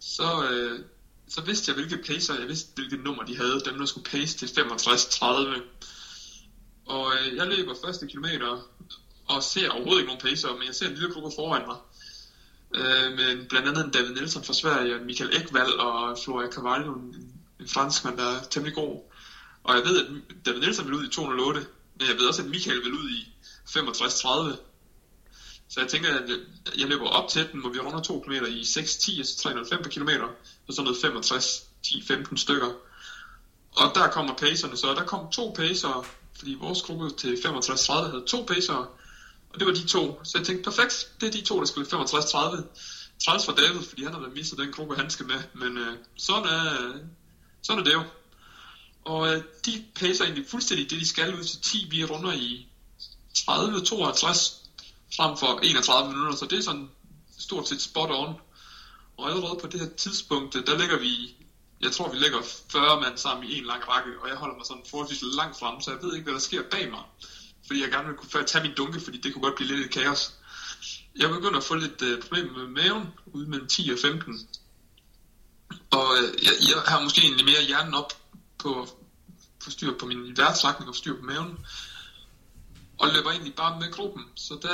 så, 0.00 0.50
øh, 0.50 0.80
så 1.28 1.40
vidste 1.40 1.70
jeg, 1.70 1.74
hvilke 1.74 2.04
pacer, 2.06 2.34
jeg 2.34 2.48
vidste, 2.48 2.70
hvilket 2.74 3.00
nummer 3.00 3.22
de 3.22 3.36
havde, 3.36 3.60
dem 3.60 3.78
der 3.78 3.86
skulle 3.86 4.10
pace 4.10 4.38
til 4.38 4.46
65-30. 4.46 5.60
Og 6.86 7.16
øh, 7.16 7.36
jeg 7.36 7.46
løber 7.46 7.74
første 7.84 8.06
kilometer, 8.06 8.70
og 9.26 9.42
ser 9.42 9.68
overhovedet 9.68 10.00
ikke 10.00 10.08
nogen 10.08 10.20
pacer, 10.20 10.54
men 10.54 10.66
jeg 10.66 10.74
ser 10.74 10.86
en 10.86 10.94
lille 10.94 11.10
gruppe 11.10 11.30
foran 11.34 11.66
mig. 11.66 11.76
Øh, 12.74 13.12
men 13.12 13.46
blandt 13.46 13.68
andet 13.68 13.84
en 13.84 13.90
David 13.90 14.10
Nielsen 14.10 14.44
fra 14.44 14.52
Sverige, 14.52 14.98
Michael 14.98 15.36
Ekvald 15.36 15.72
og 15.72 16.18
Floria 16.18 16.48
Carvalho, 16.48 16.94
en, 16.94 17.32
en 17.60 17.68
franskmand, 17.68 18.16
der 18.16 18.24
er 18.24 18.42
temmelig 18.50 18.74
god. 18.74 19.00
Og 19.64 19.74
jeg 19.74 19.84
ved, 19.84 19.98
at 19.98 20.06
David 20.46 20.60
Nielsen 20.60 20.86
vil 20.86 20.94
ud 20.94 21.04
i 21.04 21.08
208, 21.08 21.66
men 21.98 22.08
jeg 22.08 22.16
ved 22.18 22.26
også, 22.26 22.42
at 22.42 22.48
Michael 22.48 22.82
vil 22.82 22.94
ud 22.94 23.10
i 23.10 23.32
65-30. 23.68 24.67
Så 25.68 25.80
jeg 25.80 25.88
tænker, 25.88 26.16
at 26.16 26.30
jeg 26.78 26.88
løber 26.88 27.06
op 27.06 27.28
til 27.28 27.48
den, 27.52 27.60
hvor 27.60 27.70
vi 27.70 27.78
runder 27.78 28.00
2 28.00 28.20
km 28.20 28.32
i 28.32 28.62
6.10, 28.62 29.18
altså 29.18 29.38
305 29.42 29.84
km, 29.84 30.08
så 30.66 30.72
sådan 30.72 30.84
noget 30.84 31.00
65, 31.00 31.62
10-15 31.86 32.36
stykker. 32.36 32.70
Og 33.72 33.94
der 33.94 34.08
kommer 34.08 34.36
pacerne 34.36 34.76
så, 34.76 34.94
der 34.94 35.02
kom 35.02 35.30
to 35.32 35.52
pacer, 35.56 36.06
fordi 36.38 36.54
vores 36.54 36.82
gruppe 36.82 37.10
til 37.10 37.34
65-30 37.34 37.92
havde 37.92 38.24
to 38.26 38.44
pacer, 38.48 38.74
og 39.50 39.58
det 39.58 39.66
var 39.66 39.72
de 39.72 39.86
to. 39.86 40.20
Så 40.24 40.38
jeg 40.38 40.46
tænkte, 40.46 40.70
perfekt, 40.70 41.08
det 41.20 41.26
er 41.26 41.30
de 41.30 41.42
to, 41.42 41.60
der 41.60 41.66
skal 41.66 41.82
65-30. 41.82 42.62
Træls 43.24 43.44
for 43.44 43.52
David, 43.52 43.82
fordi 43.82 44.02
han 44.02 44.12
har 44.12 44.20
da 44.20 44.26
mistet 44.26 44.58
den 44.58 44.72
gruppe, 44.72 44.94
han 44.94 45.10
skal 45.10 45.26
med, 45.26 45.40
men 45.54 45.78
øh, 45.78 45.96
sådan, 46.16 46.44
er, 46.44 46.92
sådan 47.62 47.80
er 47.80 47.84
det 47.84 47.92
jo. 47.92 48.02
Og 49.04 49.34
øh, 49.34 49.42
de 49.66 49.84
pacer 49.94 50.24
egentlig 50.24 50.46
fuldstændig 50.48 50.90
det, 50.90 51.00
de 51.00 51.06
skal 51.06 51.34
ud 51.34 51.44
til 51.44 51.60
10. 51.60 51.86
Vi 51.90 52.04
runder 52.04 52.32
i 52.32 52.66
30-52 53.38 54.57
frem 55.16 55.36
for 55.36 55.60
31 55.62 56.12
minutter, 56.12 56.36
så 56.36 56.46
det 56.46 56.58
er 56.58 56.62
sådan 56.62 56.88
stort 57.38 57.68
set 57.68 57.82
spot 57.82 58.10
on. 58.10 58.34
Og 59.16 59.30
allerede 59.30 59.58
på 59.60 59.66
det 59.66 59.80
her 59.80 59.88
tidspunkt, 59.88 60.56
øh, 60.56 60.66
der 60.66 60.78
ligger 60.78 60.98
vi, 60.98 61.36
jeg 61.80 61.92
tror 61.92 62.10
vi 62.10 62.16
ligger 62.16 62.38
40 62.72 63.00
mand 63.00 63.18
sammen 63.18 63.50
i 63.50 63.58
en 63.58 63.64
lang 63.64 63.88
række, 63.88 64.10
og 64.22 64.28
jeg 64.28 64.36
holder 64.36 64.56
mig 64.56 64.66
sådan 64.66 64.82
forholdsvis 64.90 65.22
langt 65.36 65.58
frem, 65.58 65.80
så 65.80 65.90
jeg 65.90 66.02
ved 66.02 66.14
ikke, 66.14 66.24
hvad 66.24 66.34
der 66.34 66.40
sker 66.40 66.62
bag 66.70 66.90
mig. 66.90 67.02
Fordi 67.66 67.82
jeg 67.82 67.90
gerne 67.90 68.08
vil 68.08 68.16
kunne 68.16 68.44
tage 68.44 68.64
min 68.64 68.74
dunke, 68.76 69.00
fordi 69.00 69.18
det 69.18 69.32
kunne 69.32 69.42
godt 69.42 69.54
blive 69.54 69.68
lidt 69.68 69.86
et 69.86 69.90
kaos. 69.90 70.32
Jeg 71.16 71.30
begynder 71.30 71.58
at 71.58 71.64
få 71.64 71.74
lidt 71.74 72.02
øh, 72.02 72.22
problemer 72.22 72.58
med 72.58 72.66
maven, 72.66 73.06
ude 73.26 73.50
mellem 73.50 73.68
10 73.68 73.90
og 73.92 73.98
15. 73.98 74.48
Og 75.90 76.06
øh, 76.18 76.44
jeg, 76.44 76.52
jeg 76.68 76.82
har 76.86 77.02
måske 77.02 77.20
egentlig 77.20 77.44
mere 77.44 77.62
hjernen 77.62 77.94
op 77.94 78.12
på, 78.58 78.88
på 79.64 79.70
styr 79.70 79.98
på 79.98 80.06
min 80.06 80.36
værtslagning 80.36 80.88
og 80.88 80.96
styr 80.96 81.16
på 81.16 81.22
maven 81.22 81.58
og 82.98 83.08
løber 83.08 83.30
egentlig 83.30 83.54
bare 83.54 83.80
med 83.80 83.90
gruppen. 83.90 84.24
Så 84.34 84.54
da, 84.62 84.68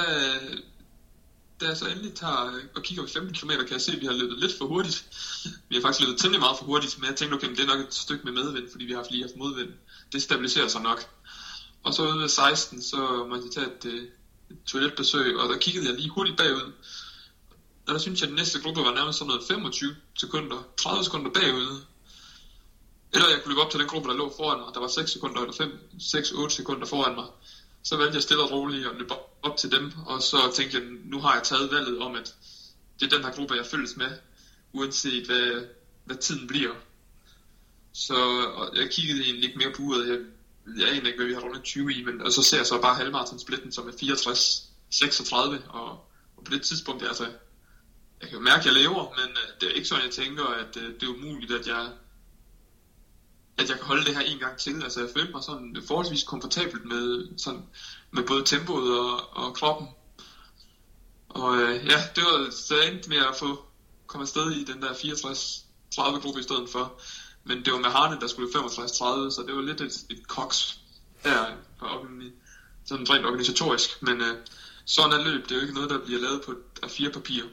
da 1.61 1.67
jeg 1.67 1.77
så 1.77 1.87
endelig 1.87 2.15
tager 2.15 2.61
og 2.75 2.83
kigger 2.83 3.05
på 3.05 3.09
15 3.09 3.35
km, 3.35 3.51
kan 3.51 3.71
jeg 3.71 3.81
se, 3.81 3.93
at 3.93 4.01
vi 4.01 4.07
har 4.07 4.13
løbet 4.13 4.39
lidt 4.39 4.53
for 4.59 4.67
hurtigt. 4.67 5.05
Vi 5.69 5.75
har 5.75 5.83
faktisk 5.83 6.01
løbet 6.01 6.21
temmelig 6.21 6.41
meget 6.41 6.59
for 6.59 6.65
hurtigt, 6.65 6.99
men 6.99 7.07
jeg 7.07 7.17
tænkte, 7.17 7.35
okay, 7.35 7.49
det 7.49 7.61
er 7.61 7.67
nok 7.67 7.81
et 7.81 7.95
stykke 7.95 8.25
med 8.25 8.33
medvind, 8.33 8.71
fordi 8.71 8.85
vi 8.85 8.93
har 8.93 9.07
lige 9.11 9.23
haft 9.23 9.37
modvind. 9.37 9.73
Det 10.13 10.23
stabiliserer 10.23 10.69
sig 10.69 10.81
nok. 10.81 11.07
Og 11.83 11.95
så 11.95 12.03
ude 12.03 12.19
ved 12.19 12.29
16, 12.29 12.83
så 12.83 13.25
måtte 13.25 13.45
jeg 13.45 13.53
tage 13.53 13.67
et, 13.67 14.09
et 14.51 14.59
toiletbesøg, 14.67 15.37
og 15.37 15.49
der 15.49 15.57
kiggede 15.57 15.87
jeg 15.87 15.95
lige 15.95 16.09
hurtigt 16.09 16.37
bagud. 16.37 16.73
Og 17.87 17.93
der 17.93 17.99
synes 17.99 18.21
jeg, 18.21 18.27
at 18.27 18.29
den 18.29 18.37
næste 18.37 18.61
gruppe 18.61 18.81
var 18.81 18.93
nærmest 18.93 19.19
sådan 19.19 19.29
noget 19.29 19.43
25 19.49 19.95
sekunder, 20.19 20.63
30 20.77 21.05
sekunder 21.05 21.31
bagud. 21.31 21.81
Eller 23.13 23.29
jeg 23.29 23.43
kunne 23.43 23.51
løbe 23.51 23.61
op 23.61 23.71
til 23.71 23.81
den 23.81 23.89
gruppe, 23.89 24.09
der 24.09 24.15
lå 24.15 24.33
foran 24.37 24.59
mig. 24.59 24.69
Der 24.75 24.81
var 24.81 24.87
6 24.87 25.11
sekunder 25.11 25.41
eller 25.41 25.55
5-6-8 26.47 26.49
sekunder 26.49 26.87
foran 26.87 27.15
mig 27.15 27.27
så 27.85 27.97
valgte 27.97 28.15
jeg 28.15 28.23
stille 28.23 28.43
og 28.43 28.51
roligt 28.51 28.87
at 28.87 28.97
løbe 28.97 29.15
op 29.43 29.57
til 29.57 29.71
dem, 29.71 29.93
og 30.07 30.23
så 30.23 30.53
tænkte 30.57 30.79
jeg, 30.79 30.87
nu 31.05 31.21
har 31.21 31.35
jeg 31.35 31.43
taget 31.43 31.71
valget 31.71 31.99
om, 31.99 32.15
at 32.15 32.35
det 33.01 33.13
er 33.13 33.17
den 33.17 33.25
her 33.25 33.33
gruppe, 33.33 33.55
jeg 33.55 33.67
følges 33.67 33.97
med, 33.97 34.11
uanset 34.73 35.27
hvad, 35.27 35.67
hvad 36.05 36.17
tiden 36.17 36.47
bliver. 36.47 36.75
Så 37.93 38.15
og 38.55 38.77
jeg 38.77 38.91
kiggede 38.91 39.23
egentlig 39.25 39.45
ikke 39.45 39.59
mere 39.59 39.73
på 39.77 39.83
uret, 39.83 40.09
jeg, 40.09 40.19
jeg 40.79 40.97
aner 40.97 41.07
ikke, 41.07 41.19
hvad 41.19 41.27
vi 41.27 41.35
har 41.35 41.41
rundt 41.41 41.65
20 41.65 41.93
i, 41.93 42.05
men 42.05 42.21
og 42.21 42.33
så 42.33 42.43
ser 42.43 42.57
jeg 42.57 42.67
så 42.67 42.81
bare 42.81 42.95
halvmarathon-splitten, 42.95 43.73
som 43.73 43.89
er 43.89 43.93
64-36, 43.93 45.69
og, 45.69 45.91
og 46.37 46.45
på 46.45 46.51
det 46.51 46.63
tidspunkt, 46.63 47.03
altså, 47.03 47.25
jeg 48.21 48.29
kan 48.29 48.39
jo 48.39 48.45
mærke, 48.45 48.61
at 48.61 48.67
jeg 48.67 48.75
lever, 48.75 49.15
men 49.17 49.31
øh, 49.31 49.61
det 49.61 49.69
er 49.69 49.73
ikke 49.73 49.89
sådan, 49.89 50.05
jeg 50.05 50.13
tænker, 50.13 50.45
at 50.45 50.77
øh, 50.77 50.95
det 50.95 51.03
er 51.03 51.09
umuligt, 51.09 51.53
at 51.53 51.67
jeg 51.67 51.91
at 53.57 53.69
jeg 53.69 53.79
kan 53.79 53.87
holde 53.87 54.05
det 54.05 54.15
her 54.15 54.21
en 54.21 54.39
gang 54.39 54.59
til. 54.59 54.83
Altså 54.83 55.01
jeg 55.01 55.11
følte 55.17 55.33
mig 55.33 55.43
sådan 55.43 55.83
forholdsvis 55.89 56.23
komfortabelt 56.23 56.85
med, 56.85 57.29
sådan, 57.39 57.67
med 58.11 58.23
både 58.23 58.43
tempoet 58.45 58.99
og, 58.99 59.37
og 59.37 59.55
kroppen. 59.55 59.89
Og 61.29 61.57
øh, 61.57 61.87
ja, 61.87 62.03
det 62.17 62.25
var 62.25 62.51
så 62.51 62.81
endte 62.81 63.09
med 63.09 63.19
at 63.19 63.37
få 63.39 63.65
komme 64.07 64.23
afsted 64.23 64.51
i 64.51 64.65
den 64.65 64.83
der 64.83 64.93
64-30 64.93 66.23
gruppe 66.23 66.41
i 66.41 66.43
stedet 66.43 66.71
for. 66.71 67.01
Men 67.45 67.65
det 67.65 67.73
var 67.73 67.79
med 67.79 67.91
Harne, 67.91 68.21
der 68.21 68.27
skulle 68.27 68.49
65-30, 68.49 68.61
så 69.31 69.45
det 69.47 69.55
var 69.55 69.63
lidt 69.63 69.81
et, 69.81 70.05
et 70.11 70.29
koks 70.29 70.79
der, 71.25 71.47
på 71.79 71.87
sådan 72.85 73.11
rent 73.11 73.27
organisatorisk. 73.27 74.03
Men 74.03 74.21
øh, 74.21 74.37
sådan 74.85 75.13
er 75.13 75.25
løb, 75.25 75.43
det 75.43 75.51
er 75.51 75.55
jo 75.55 75.61
ikke 75.61 75.75
noget, 75.75 75.91
der 75.91 75.99
bliver 75.99 76.21
lavet 76.21 76.43
på 76.43 76.55
af 76.83 76.91
fire 76.91 77.11
papir. 77.11 77.45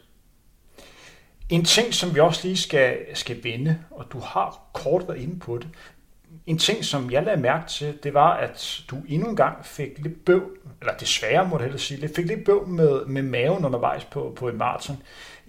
En 1.51 1.65
ting, 1.65 1.93
som 1.93 2.15
vi 2.15 2.19
også 2.19 2.47
lige 2.47 2.57
skal, 2.57 2.97
skal 3.13 3.43
vende, 3.43 3.77
og 3.91 4.05
du 4.11 4.19
har 4.19 4.59
kort 4.73 5.07
været 5.07 5.19
inde 5.19 5.39
på 5.39 5.57
det, 5.57 5.67
en 6.45 6.57
ting, 6.57 6.85
som 6.85 7.11
jeg 7.11 7.23
lagde 7.23 7.41
mærke 7.41 7.69
til, 7.69 7.97
det 8.03 8.13
var, 8.13 8.33
at 8.33 8.81
du 8.91 8.97
endnu 9.07 9.29
en 9.29 9.35
gang 9.35 9.65
fik 9.65 9.89
lidt 9.97 10.25
bøv, 10.25 10.41
eller 10.81 10.93
desværre 10.93 11.47
må 11.47 11.55
det 11.55 11.61
hellere 11.61 11.79
sige, 11.79 12.09
fik 12.15 12.25
lidt 12.25 12.45
bøv 12.45 12.67
med, 12.67 13.05
med 13.05 13.21
maven 13.21 13.65
undervejs 13.65 14.03
på, 14.05 14.33
på 14.35 14.49
en 14.49 14.57
maraton. 14.57 14.97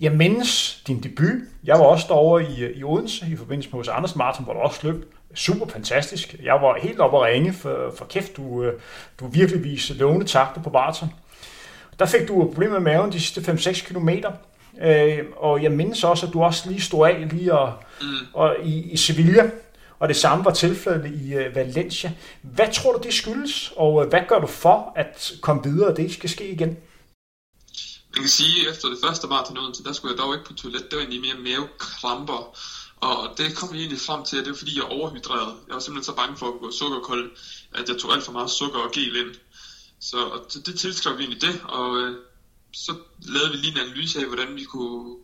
Jeg 0.00 0.12
mindes 0.12 0.82
din 0.86 1.02
debut. 1.02 1.40
Jeg 1.64 1.78
var 1.78 1.84
også 1.84 2.06
derovre 2.08 2.44
i, 2.44 2.78
i 2.78 2.84
Odense 2.84 3.26
i 3.32 3.36
forbindelse 3.36 3.70
med 3.70 3.78
hos 3.78 3.88
Anders 3.88 4.16
Martin, 4.16 4.44
hvor 4.44 4.52
du 4.52 4.58
også 4.58 4.80
løb 4.86 5.14
super 5.34 5.66
fantastisk. 5.66 6.34
Jeg 6.42 6.54
var 6.54 6.78
helt 6.82 7.00
oppe 7.00 7.16
at 7.16 7.24
ringe, 7.24 7.52
for, 7.52 7.94
for 7.98 8.04
kæft, 8.04 8.36
du, 8.36 8.62
øh, 8.62 8.80
du 9.20 9.26
virkelig 9.26 9.64
viste 9.64 9.94
lovende 9.94 10.26
takter 10.26 10.62
på 10.62 10.70
maraton. 10.70 11.08
Der 11.98 12.06
fik 12.06 12.28
du 12.28 12.44
problemer 12.44 12.78
med 12.78 12.92
maven 12.92 13.12
de 13.12 13.20
sidste 13.20 13.52
5-6 13.52 13.86
kilometer, 13.86 14.32
øh, 14.80 15.18
og 15.36 15.62
jeg 15.62 15.72
mindes 15.72 16.04
også, 16.04 16.26
at 16.26 16.32
du 16.32 16.42
også 16.42 16.70
lige 16.70 16.80
stod 16.80 17.06
af 17.06 17.28
lige 17.30 17.54
og, 17.54 17.74
mm. 18.00 18.16
og 18.32 18.56
i, 18.64 18.92
i 18.92 18.96
Sevilla, 18.96 19.50
og 19.98 20.08
det 20.08 20.16
samme 20.16 20.44
var 20.44 20.50
tilfældet 20.50 21.20
i 21.22 21.36
uh, 21.36 21.54
Valencia. 21.54 22.12
Hvad 22.42 22.72
tror 22.72 22.92
du, 22.92 23.00
det 23.02 23.14
skyldes, 23.14 23.72
og 23.76 23.94
uh, 23.94 24.08
hvad 24.08 24.20
gør 24.28 24.38
du 24.38 24.46
for 24.46 24.92
at 24.96 25.32
komme 25.40 25.62
videre, 25.64 25.88
og 25.90 25.96
det 25.96 26.02
ikke 26.02 26.14
skal 26.14 26.30
ske 26.30 26.52
igen? 26.52 26.76
Man 28.14 28.22
kan 28.22 28.28
sige, 28.28 28.66
at 28.66 28.72
efter 28.72 28.88
det 28.88 28.98
første 29.04 29.26
maraton 29.26 29.74
så 29.74 29.82
der 29.84 29.92
skulle 29.92 30.14
jeg 30.14 30.22
dog 30.22 30.34
ikke 30.34 30.46
på 30.46 30.54
toilet. 30.54 30.90
Det 30.90 30.96
var 30.96 31.02
egentlig 31.04 31.20
mere 31.20 31.38
mavekramper. 31.48 32.56
Og 33.08 33.38
det 33.38 33.56
kom 33.56 33.68
jeg 33.72 33.78
egentlig 33.78 34.00
frem 34.00 34.24
til, 34.24 34.36
at 34.36 34.44
det 34.44 34.50
var 34.50 34.58
fordi, 34.58 34.76
jeg 34.76 34.84
overhydrerede. 34.84 35.54
Jeg 35.66 35.74
var 35.74 35.80
simpelthen 35.80 36.10
så 36.10 36.16
bange 36.20 36.36
for 36.36 36.46
at 36.46 36.60
gå 36.60 36.70
sukkerkold, 36.70 37.30
at 37.74 37.88
jeg 37.88 37.96
tog 37.98 38.12
alt 38.12 38.24
for 38.24 38.32
meget 38.32 38.50
sukker 38.50 38.78
og 38.78 38.92
gel 38.92 39.16
ind. 39.16 39.34
Så 40.00 40.16
det 40.66 40.78
tilskrev 40.78 41.18
vi 41.18 41.22
egentlig 41.22 41.42
det, 41.42 41.60
og 41.68 41.96
øh, 42.00 42.16
så 42.72 42.94
lavede 43.18 43.50
vi 43.50 43.56
lige 43.56 43.72
en 43.72 43.86
analyse 43.86 44.20
af, 44.20 44.26
hvordan 44.26 44.56
vi 44.56 44.64
kunne 44.64 45.16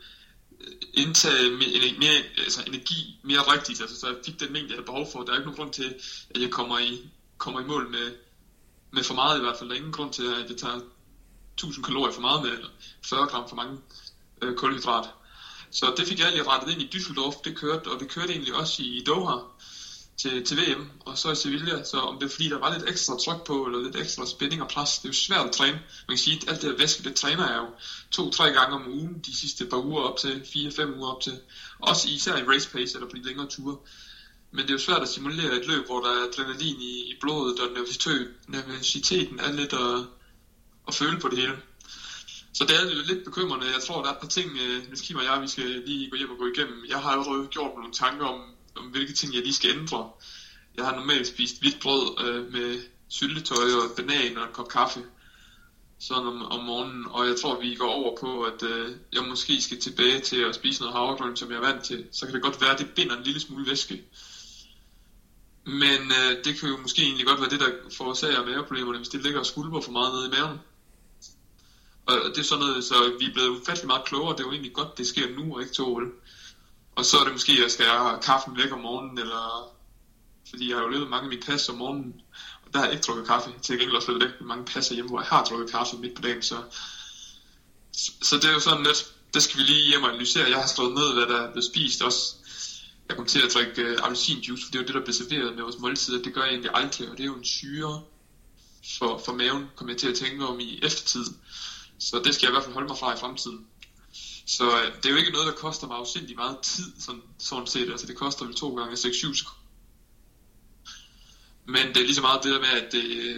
øh, 0.60 0.72
indtage 0.94 1.50
mere, 1.50 1.98
mere, 1.98 2.22
altså 2.38 2.62
energi 2.66 3.20
mere 3.22 3.52
rigtigt, 3.52 3.80
altså 3.80 4.00
så 4.00 4.06
jeg 4.06 4.16
fik 4.24 4.40
den 4.40 4.52
mængde, 4.52 4.68
jeg 4.68 4.76
havde 4.76 4.86
behov 4.86 5.08
for. 5.12 5.22
Der 5.22 5.32
er 5.32 5.36
ikke 5.36 5.46
nogen 5.46 5.56
grund 5.56 5.72
til, 5.72 5.94
at 6.30 6.40
jeg 6.40 6.50
kommer 6.50 6.78
i, 6.78 6.98
kommer 7.38 7.60
i 7.60 7.64
mål 7.64 7.88
med, 7.88 8.12
med 8.90 9.02
for 9.02 9.14
meget 9.14 9.36
i 9.36 9.40
hvert 9.40 9.56
fald. 9.56 9.68
Der 9.68 9.74
er 9.74 9.78
ingen 9.78 9.92
grund 9.92 10.12
til, 10.12 10.22
at 10.22 10.48
jeg 10.48 10.56
tager 10.56 10.80
1000 11.54 11.84
kalorier 11.84 12.12
for 12.12 12.20
meget 12.20 12.42
med, 12.42 12.50
eller 12.50 12.68
40 13.04 13.26
gram 13.26 13.48
for 13.48 13.56
mange 13.56 13.78
øh, 14.42 14.54
kulhydrat. 14.54 15.04
Så 15.70 15.94
det 15.96 16.06
fik 16.06 16.18
jeg 16.18 16.32
lige 16.32 16.42
rettet 16.42 16.72
ind 16.72 16.82
i 16.82 16.96
Düsseldorf, 16.96 17.40
det 17.44 17.56
kørte, 17.56 17.88
og 17.88 18.00
det 18.00 18.08
kørte 18.08 18.32
egentlig 18.32 18.54
også 18.54 18.82
i 18.82 19.02
Doha 19.06 19.36
til, 20.18 20.44
til 20.44 20.56
VM, 20.56 20.90
og 21.00 21.18
så 21.18 21.30
i 21.30 21.34
Sevilla, 21.34 21.84
så 21.84 21.98
om 21.98 22.18
det 22.18 22.26
er 22.26 22.30
fordi, 22.30 22.48
der 22.48 22.58
var 22.58 22.72
lidt 22.72 22.88
ekstra 22.88 23.16
tryk 23.16 23.44
på, 23.46 23.66
eller 23.66 23.78
lidt 23.78 23.96
ekstra 23.96 24.26
spænding 24.26 24.62
og 24.62 24.68
pres, 24.68 24.98
det 24.98 25.04
er 25.04 25.08
jo 25.08 25.12
svært 25.12 25.46
at 25.46 25.52
træne. 25.52 25.80
Man 26.08 26.16
kan 26.16 26.18
sige, 26.18 26.38
at 26.42 26.48
alt 26.48 26.62
det 26.62 26.70
her 26.70 26.76
væske, 26.76 27.02
det 27.02 27.14
træner 27.14 27.50
jeg 27.50 27.56
jo 27.56 27.70
to-tre 28.10 28.50
gange 28.50 28.74
om 28.74 28.88
ugen, 28.88 29.20
de 29.26 29.36
sidste 29.36 29.64
par 29.64 29.76
uger 29.76 30.02
op 30.02 30.18
til, 30.18 30.42
fire-fem 30.52 30.98
uger 30.98 31.08
op 31.08 31.20
til, 31.20 31.40
også 31.78 32.08
især 32.08 32.36
i 32.36 32.42
race 32.42 32.70
pace 32.70 32.96
eller 32.96 33.08
på 33.08 33.16
de 33.16 33.22
længere 33.22 33.46
ture. 33.46 33.76
Men 34.50 34.60
det 34.60 34.70
er 34.70 34.74
jo 34.74 34.78
svært 34.78 35.02
at 35.02 35.08
simulere 35.08 35.56
et 35.56 35.66
løb, 35.66 35.86
hvor 35.86 36.00
der 36.00 36.08
er 36.08 36.26
adrenalin 36.28 36.80
i, 36.80 37.10
i 37.10 37.14
blodet, 37.20 37.60
og 37.60 37.68
nervositeten 38.48 39.38
er 39.38 39.52
lidt 39.52 39.72
at, 39.72 40.00
at 40.88 40.94
føle 40.94 41.18
på 41.20 41.28
det 41.28 41.38
hele. 41.38 41.56
Så 42.52 42.64
det 42.64 42.76
er 42.76 42.82
jo 42.82 43.02
lidt 43.04 43.24
bekymrende. 43.24 43.66
Jeg 43.66 43.82
tror, 43.82 44.02
der 44.02 44.08
er 44.08 44.12
et 44.12 44.20
par 44.20 44.26
ting, 44.26 44.50
øh, 44.58 44.88
hvis 44.88 45.00
Kim 45.00 45.16
og 45.16 45.24
jeg, 45.24 45.42
vi 45.42 45.48
skal 45.48 45.82
lige 45.86 46.10
gå 46.10 46.16
hjem 46.16 46.30
og 46.30 46.38
gå 46.38 46.46
igennem. 46.46 46.84
Jeg 46.88 46.98
har 46.98 47.10
allerede 47.10 47.46
gjort 47.46 47.74
nogle 47.76 47.92
tanker 47.92 48.26
om, 48.26 48.40
om 48.78 48.86
hvilke 48.86 49.12
ting 49.12 49.34
jeg 49.34 49.42
lige 49.42 49.54
skal 49.54 49.70
ændre. 49.70 50.10
Jeg 50.76 50.84
har 50.84 50.94
normalt 50.94 51.26
spist 51.26 51.60
hvidt 51.60 51.80
brød 51.82 52.24
øh, 52.24 52.52
med 52.52 52.78
syltetøj 53.08 53.72
og 53.72 53.96
banan 53.96 54.38
og 54.38 54.44
en 54.44 54.52
kop 54.52 54.68
kaffe 54.68 55.04
sådan 55.98 56.26
om, 56.26 56.42
om 56.42 56.64
morgenen, 56.64 57.06
og 57.10 57.26
jeg 57.26 57.36
tror, 57.36 57.60
vi 57.60 57.74
går 57.74 57.90
over 57.90 58.16
på, 58.20 58.42
at 58.42 58.62
øh, 58.62 58.92
jeg 59.12 59.24
måske 59.24 59.60
skal 59.60 59.80
tilbage 59.80 60.20
til 60.20 60.36
at 60.36 60.54
spise 60.54 60.80
noget 60.80 60.96
havregryn, 60.96 61.36
som 61.36 61.50
jeg 61.50 61.56
er 61.56 61.72
vant 61.72 61.84
til. 61.84 62.06
Så 62.12 62.26
kan 62.26 62.34
det 62.34 62.42
godt 62.42 62.60
være, 62.60 62.72
at 62.72 62.78
det 62.78 62.90
binder 62.96 63.16
en 63.16 63.22
lille 63.22 63.40
smule 63.40 63.66
væske. 63.66 64.02
Men 65.64 66.00
øh, 66.20 66.44
det 66.44 66.60
kan 66.60 66.68
jo 66.68 66.76
måske 66.76 67.02
egentlig 67.02 67.26
godt 67.26 67.40
være 67.40 67.50
det, 67.50 67.60
der 67.60 67.72
forårsager 67.96 68.44
maveproblemerne, 68.44 68.98
hvis 68.98 69.08
det 69.08 69.22
ligger 69.22 69.40
og 69.40 69.46
skulper 69.46 69.80
for 69.80 69.92
meget 69.92 70.12
nede 70.12 70.26
i 70.26 70.30
maven. 70.30 70.58
Og 72.06 72.14
det 72.34 72.38
er 72.38 72.42
sådan 72.44 72.64
noget, 72.66 72.84
så 72.84 73.16
vi 73.18 73.24
er 73.24 73.32
blevet 73.32 73.48
ufattelig 73.48 73.86
meget 73.86 74.04
klogere. 74.04 74.32
Det 74.32 74.40
er 74.40 74.44
jo 74.44 74.52
egentlig 74.52 74.72
godt, 74.72 74.98
det 74.98 75.06
sker 75.06 75.30
nu, 75.30 75.54
og 75.54 75.60
ikke 75.60 75.72
til 75.72 75.84
OL. 75.84 76.12
Og 76.98 77.04
så 77.04 77.18
er 77.18 77.24
det 77.24 77.32
måske, 77.32 77.52
at 77.52 77.58
jeg 77.58 77.70
skal 77.70 77.86
have 77.86 78.18
kaffen 78.22 78.56
væk 78.56 78.72
om 78.72 78.80
morgenen, 78.80 79.18
eller 79.18 79.72
fordi 80.50 80.68
jeg 80.68 80.76
har 80.76 80.84
jo 80.84 80.88
løbet 80.88 81.08
mange 81.08 81.24
af 81.24 81.28
mine 81.28 81.42
pas 81.42 81.68
om 81.68 81.76
morgenen, 81.76 82.20
og 82.66 82.72
der 82.72 82.78
har 82.78 82.86
jeg 82.86 82.94
ikke 82.94 83.06
drukket 83.06 83.26
kaffe. 83.26 83.50
Til 83.62 83.78
gengæld 83.78 83.96
også 83.96 84.12
løbet 84.12 84.40
mange 84.40 84.64
passer 84.64 84.94
hjemme, 84.94 85.10
hvor 85.10 85.20
jeg 85.20 85.28
har 85.28 85.44
drukket 85.44 85.70
kaffe 85.70 85.96
midt 85.96 86.14
på 86.14 86.22
dagen, 86.22 86.42
så, 86.42 86.62
så 88.22 88.36
det 88.36 88.44
er 88.44 88.52
jo 88.52 88.60
sådan 88.60 88.84
lidt, 88.84 89.12
det 89.34 89.42
skal 89.42 89.58
vi 89.58 89.64
lige 89.64 89.88
hjem 89.88 90.02
og 90.02 90.08
analysere. 90.08 90.50
Jeg 90.50 90.58
har 90.58 90.66
skrevet 90.66 90.94
ned, 90.94 91.12
hvad 91.12 91.26
der 91.26 91.36
er 91.42 91.52
blevet 91.52 91.64
spist 91.64 92.02
også. 92.02 92.34
Jeg 93.08 93.16
kom 93.16 93.26
til 93.26 93.40
at 93.40 93.54
drikke 93.54 93.82
øh, 93.82 93.98
appelsinjuice, 94.02 94.64
for 94.64 94.70
det 94.70 94.78
er 94.78 94.82
jo 94.82 94.86
det, 94.86 94.94
der 94.94 95.00
bliver 95.00 95.20
serveret 95.22 95.54
med 95.54 95.62
vores 95.62 95.78
måltider. 95.78 96.22
det 96.22 96.34
gør 96.34 96.42
jeg 96.42 96.50
egentlig 96.50 96.70
aldrig, 96.74 97.10
og 97.10 97.16
det 97.16 97.22
er 97.22 97.26
jo 97.32 97.36
en 97.36 97.44
syre 97.44 98.00
for, 98.98 99.22
for 99.24 99.32
maven, 99.32 99.64
kommer 99.76 99.92
jeg 99.92 99.98
til 99.98 100.08
at 100.08 100.14
tænke 100.14 100.46
om 100.46 100.60
i 100.60 100.78
eftertid. 100.82 101.24
Så 101.98 102.20
det 102.24 102.34
skal 102.34 102.46
jeg 102.46 102.50
i 102.50 102.54
hvert 102.54 102.64
fald 102.64 102.74
holde 102.74 102.88
mig 102.88 102.98
fra 102.98 103.12
i 103.12 103.16
fremtiden. 103.16 103.66
Så 104.48 104.64
øh, 104.64 104.96
det 104.96 105.06
er 105.06 105.10
jo 105.10 105.16
ikke 105.16 105.32
noget, 105.32 105.46
der 105.46 105.52
koster 105.52 105.86
mig 105.86 105.96
afsindig 105.96 106.36
meget 106.36 106.58
tid, 106.62 106.92
sådan, 106.98 107.22
sådan 107.38 107.66
set. 107.66 107.90
Altså 107.90 108.06
det 108.06 108.16
koster 108.16 108.44
vel 108.44 108.54
to 108.54 108.74
gange 108.76 108.92
6-7 108.92 109.34
sekunder. 109.34 109.64
Men 111.66 111.88
det 111.88 111.96
er 111.96 112.06
lige 112.08 112.14
så 112.14 112.20
meget 112.20 112.44
det 112.44 112.52
der 112.52 112.60
med, 112.60 112.82
at 112.82 112.92
det, 112.92 113.04
øh, 113.04 113.36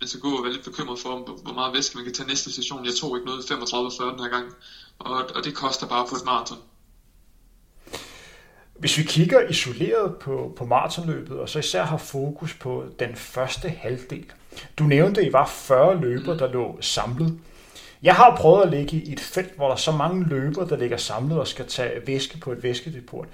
man 0.00 0.08
skal 0.08 0.20
gå 0.20 0.36
og 0.36 0.44
være 0.44 0.52
lidt 0.52 0.64
bekymret 0.64 0.98
for, 0.98 1.42
hvor 1.42 1.52
meget 1.52 1.74
væske 1.74 1.96
man 1.96 2.04
kan 2.04 2.14
tage 2.14 2.28
næste 2.28 2.52
station. 2.52 2.84
Jeg 2.84 2.94
tog 2.94 3.16
ikke 3.16 3.26
noget 3.26 3.42
35-40 3.42 4.10
den 4.12 4.20
her 4.20 4.28
gang, 4.28 4.46
og, 4.98 5.30
og 5.34 5.44
det 5.44 5.54
koster 5.54 5.88
bare 5.88 6.06
på 6.10 6.14
et 6.16 6.24
maraton. 6.24 6.58
Hvis 8.78 8.98
vi 8.98 9.02
kigger 9.02 9.48
isoleret 9.48 10.16
på, 10.16 10.54
på 10.56 10.64
maratonløbet, 10.64 11.38
og 11.38 11.48
så 11.48 11.58
især 11.58 11.84
har 11.84 11.98
fokus 11.98 12.54
på 12.54 12.84
den 12.98 13.16
første 13.16 13.68
halvdel. 13.68 14.26
Du 14.78 14.84
nævnte, 14.84 15.20
at 15.20 15.26
I 15.26 15.32
var 15.32 15.46
40 15.46 16.00
løber, 16.00 16.32
mm. 16.32 16.38
der 16.38 16.52
lå 16.52 16.78
samlet. 16.80 17.38
Jeg 18.02 18.14
har 18.14 18.36
prøvet 18.36 18.62
at 18.62 18.70
ligge 18.70 18.96
i 18.96 19.12
et 19.12 19.20
felt, 19.20 19.56
hvor 19.56 19.66
der 19.66 19.72
er 19.72 19.76
så 19.76 19.92
mange 19.92 20.24
løber, 20.24 20.66
der 20.66 20.76
ligger 20.76 20.96
samlet 20.96 21.40
og 21.40 21.46
skal 21.46 21.66
tage 21.66 22.06
væske 22.06 22.38
på 22.38 22.52
et 22.52 22.62
væskedepot. 22.62 23.26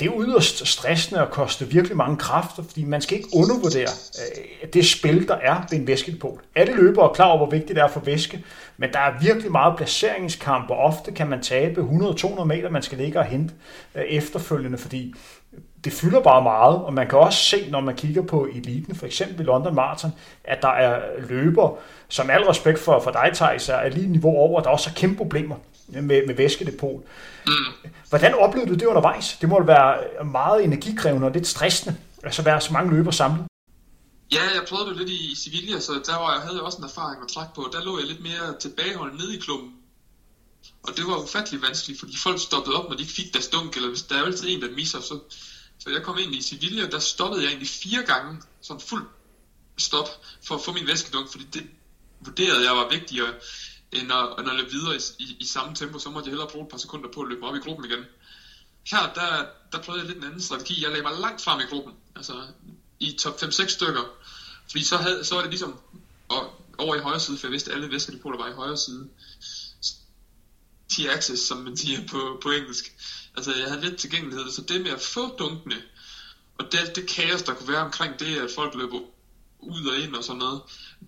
Det 0.00 0.08
er 0.08 0.22
yderst 0.26 0.66
stressende 0.66 1.26
og 1.26 1.30
koster 1.30 1.66
virkelig 1.66 1.96
mange 1.96 2.16
kræfter, 2.16 2.62
fordi 2.62 2.84
man 2.84 3.00
skal 3.00 3.16
ikke 3.16 3.28
undervurdere 3.34 3.88
øh, 3.88 4.72
det 4.72 4.86
spil, 4.86 5.28
der 5.28 5.34
er 5.34 5.66
ved 5.70 5.78
en 5.78 5.86
væskedepot. 5.86 6.40
Alle 6.54 6.76
løbere 6.76 7.04
er 7.10 7.14
klar 7.14 7.26
over, 7.26 7.36
hvor 7.36 7.50
vigtigt 7.50 7.76
det 7.76 7.82
er 7.82 7.88
for 7.88 8.00
væske, 8.00 8.44
men 8.76 8.92
der 8.92 8.98
er 8.98 9.20
virkelig 9.20 9.52
meget 9.52 9.76
placeringskamp, 9.76 10.70
og 10.70 10.76
ofte 10.76 11.12
kan 11.12 11.28
man 11.28 11.42
tabe 11.42 11.80
100-200 11.80 12.44
meter, 12.44 12.70
man 12.70 12.82
skal 12.82 12.98
ligge 12.98 13.18
og 13.18 13.24
hente 13.24 13.54
øh, 13.94 14.02
efterfølgende, 14.02 14.78
fordi 14.78 15.14
det 15.86 15.94
fylder 15.94 16.20
bare 16.20 16.42
meget, 16.42 16.76
og 16.76 16.94
man 16.94 17.08
kan 17.08 17.18
også 17.18 17.38
se, 17.38 17.70
når 17.70 17.80
man 17.80 17.96
kigger 17.96 18.22
på 18.22 18.48
eliten, 18.52 18.94
for 18.96 19.06
eksempel 19.06 19.46
London 19.46 19.74
Marathon, 19.74 20.12
at 20.44 20.58
der 20.62 20.68
er 20.68 21.02
løber, 21.28 21.78
som 22.08 22.30
al 22.30 22.42
respekt 22.42 22.78
for, 22.78 23.00
for 23.00 23.10
dig, 23.10 23.30
Thijs, 23.34 23.68
er 23.68 23.88
lige 23.88 24.08
niveau 24.08 24.36
over, 24.36 24.60
der 24.60 24.70
også 24.70 24.90
er 24.90 24.94
kæmpe 24.94 25.16
problemer 25.16 25.56
med, 25.88 26.26
med 26.26 26.34
væskedepot. 26.34 27.02
Mm. 27.46 27.52
Hvordan 28.08 28.34
oplevede 28.34 28.70
du 28.70 28.74
det 28.74 28.86
undervejs? 28.86 29.36
Det 29.40 29.48
må 29.48 29.62
være 29.62 30.24
meget 30.24 30.64
energikrævende 30.64 31.26
og 31.26 31.32
lidt 31.32 31.46
stressende, 31.46 31.96
altså 32.22 32.42
være 32.42 32.60
så 32.60 32.72
mange 32.72 32.90
løber 32.96 33.10
samlet. 33.10 33.46
Ja, 34.32 34.42
jeg 34.54 34.62
prøvede 34.68 34.88
det 34.88 34.96
lidt 34.96 35.10
i 35.10 35.34
Sevilla, 35.44 35.80
så 35.80 35.92
der 35.92 36.16
var, 36.22 36.32
jeg 36.32 36.42
havde 36.42 36.62
også 36.62 36.78
en 36.78 36.84
erfaring 36.84 37.22
at 37.22 37.28
trække 37.34 37.52
på. 37.54 37.62
Der 37.72 37.84
lå 37.84 37.98
jeg 37.98 38.06
lidt 38.06 38.22
mere 38.22 38.58
tilbageholdt 38.60 39.16
nede 39.20 39.36
i 39.36 39.40
klubben. 39.40 39.70
Og 40.82 40.96
det 40.96 41.04
var 41.06 41.16
ufattelig 41.24 41.62
vanskeligt, 41.62 42.00
fordi 42.00 42.16
folk 42.26 42.38
stoppede 42.40 42.76
op, 42.76 42.88
når 42.88 42.96
de 42.96 43.02
ikke 43.02 43.14
fik 43.20 43.32
deres 43.32 43.48
dunk, 43.48 43.76
eller 43.76 43.88
hvis 43.88 44.02
der 44.02 44.14
er 44.18 44.24
altid 44.24 44.48
en, 44.48 44.62
der 44.62 44.70
misser, 44.80 45.00
så 45.00 45.14
så 45.78 45.90
jeg 45.90 46.02
kom 46.02 46.18
ind 46.18 46.34
i 46.34 46.40
Sevilla, 46.40 46.86
der 46.86 46.98
stoppede 46.98 47.42
jeg 47.42 47.48
egentlig 47.48 47.68
fire 47.68 48.02
gange, 48.02 48.40
sådan 48.60 48.80
fuld 48.80 49.06
stop, 49.78 50.08
for 50.46 50.54
at 50.54 50.60
få 50.60 50.72
min 50.72 50.86
væskedunk, 50.86 51.30
fordi 51.30 51.44
det 51.44 51.66
vurderede 52.20 52.64
jeg 52.64 52.76
var 52.76 52.88
vigtigere, 52.88 53.34
end 53.92 54.12
at, 54.12 54.34
end 54.38 54.48
at 54.50 54.56
løbe 54.56 54.70
videre 54.70 54.96
i, 54.96 55.00
i, 55.18 55.36
i 55.40 55.44
samme 55.44 55.74
tempo, 55.74 55.98
så 55.98 56.10
måtte 56.10 56.28
jeg 56.28 56.32
hellere 56.32 56.48
bruge 56.48 56.62
et 56.62 56.68
par 56.68 56.78
sekunder 56.78 57.08
på 57.08 57.20
at 57.20 57.28
løbe 57.28 57.46
op 57.46 57.54
i 57.54 57.58
gruppen 57.58 57.84
igen. 57.84 58.06
Her, 58.90 59.06
der, 59.06 59.44
der 59.72 59.78
prøvede 59.78 60.00
jeg 60.00 60.06
lidt 60.06 60.18
en 60.18 60.24
anden 60.24 60.40
strategi. 60.40 60.82
Jeg 60.82 60.90
lagde 60.90 61.02
mig 61.02 61.12
langt 61.12 61.42
frem 61.42 61.60
i 61.60 61.64
gruppen, 61.64 61.94
altså 62.16 62.46
i 63.00 63.12
top 63.12 63.42
5-6 63.42 63.66
stykker, 63.66 64.04
fordi 64.70 64.84
så, 64.84 64.96
havde, 64.96 65.24
så 65.24 65.34
var 65.34 65.42
det 65.42 65.50
ligesom 65.50 65.78
og, 66.28 66.50
over 66.78 66.94
i 66.94 66.98
højre 66.98 67.20
side, 67.20 67.36
for 67.36 67.46
jeg 67.46 67.52
vidste, 67.52 67.70
at 67.70 67.74
alle 67.74 67.90
væskedepoter 67.90 68.36
var 68.36 68.48
i 68.48 68.52
højre 68.52 68.76
side. 68.76 69.08
T-axis, 70.92 71.36
som 71.36 71.58
man 71.58 71.76
siger 71.76 72.06
på, 72.06 72.38
på 72.42 72.50
engelsk. 72.50 72.92
Altså, 73.36 73.54
jeg 73.54 73.68
havde 73.68 73.80
lidt 73.80 73.96
tilgængelighed, 73.96 74.50
så 74.50 74.62
det 74.62 74.80
med 74.80 74.90
at 74.90 75.00
få 75.00 75.36
dunkene, 75.36 75.82
og 76.58 76.72
det, 76.72 76.96
det 76.96 77.08
kaos, 77.08 77.42
der 77.42 77.54
kunne 77.54 77.68
være 77.68 77.84
omkring 77.84 78.18
det, 78.18 78.38
at 78.38 78.50
folk 78.54 78.74
løber 78.74 79.00
ud 79.58 79.86
og 79.86 79.98
ind 79.98 80.14
og 80.14 80.24
sådan 80.24 80.38
noget, 80.38 80.60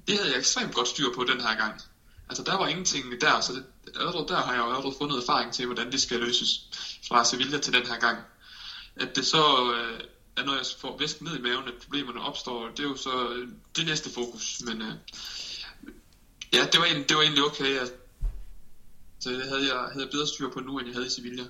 det 0.08 0.16
havde 0.16 0.30
jeg 0.30 0.38
ekstremt 0.38 0.74
godt 0.74 0.88
styr 0.88 1.12
på 1.14 1.24
den 1.24 1.40
her 1.40 1.54
gang. 1.54 1.80
Altså, 2.28 2.42
der 2.42 2.54
var 2.54 2.66
ingenting 2.66 3.20
der, 3.20 3.40
så 3.40 3.52
det, 3.52 3.64
allerede 3.96 4.28
der 4.28 4.42
har 4.42 4.52
jeg 4.52 4.60
jo 4.60 4.64
allerede 4.64 4.94
fundet 4.98 5.18
erfaring 5.18 5.52
til, 5.52 5.66
hvordan 5.66 5.92
det 5.92 6.00
skal 6.00 6.20
løses 6.20 6.60
fra 7.08 7.24
Sevilla 7.24 7.58
til 7.58 7.72
den 7.72 7.86
her 7.86 7.98
gang. 7.98 8.18
At 8.96 9.16
det 9.16 9.26
så 9.26 9.72
øh, 9.72 10.00
er, 10.36 10.44
når 10.44 10.54
jeg 10.54 10.64
får 10.80 10.98
væsken 10.98 11.26
ned 11.26 11.38
i 11.38 11.42
maven, 11.42 11.68
at 11.68 11.74
problemerne 11.74 12.20
opstår, 12.20 12.68
det 12.68 12.80
er 12.80 12.88
jo 12.88 12.96
så 12.96 13.28
øh, 13.28 13.48
det 13.76 13.86
næste 13.86 14.10
fokus. 14.10 14.60
Men 14.64 14.82
øh, 14.82 14.94
ja, 16.52 16.66
det 16.72 16.80
var, 16.80 16.86
egentlig, 16.86 17.08
det 17.08 17.16
var 17.16 17.22
egentlig 17.22 17.44
okay. 17.44 17.78
At, 17.78 17.92
så 19.20 19.30
det 19.30 19.42
havde 19.42 19.60
jeg, 19.60 19.78
havde 19.92 20.04
jeg 20.04 20.10
bedre 20.10 20.26
styr 20.26 20.50
på 20.50 20.60
nu, 20.60 20.78
end 20.78 20.86
jeg 20.86 20.94
havde 20.94 21.06
i 21.06 21.10
Sevilla. 21.10 21.44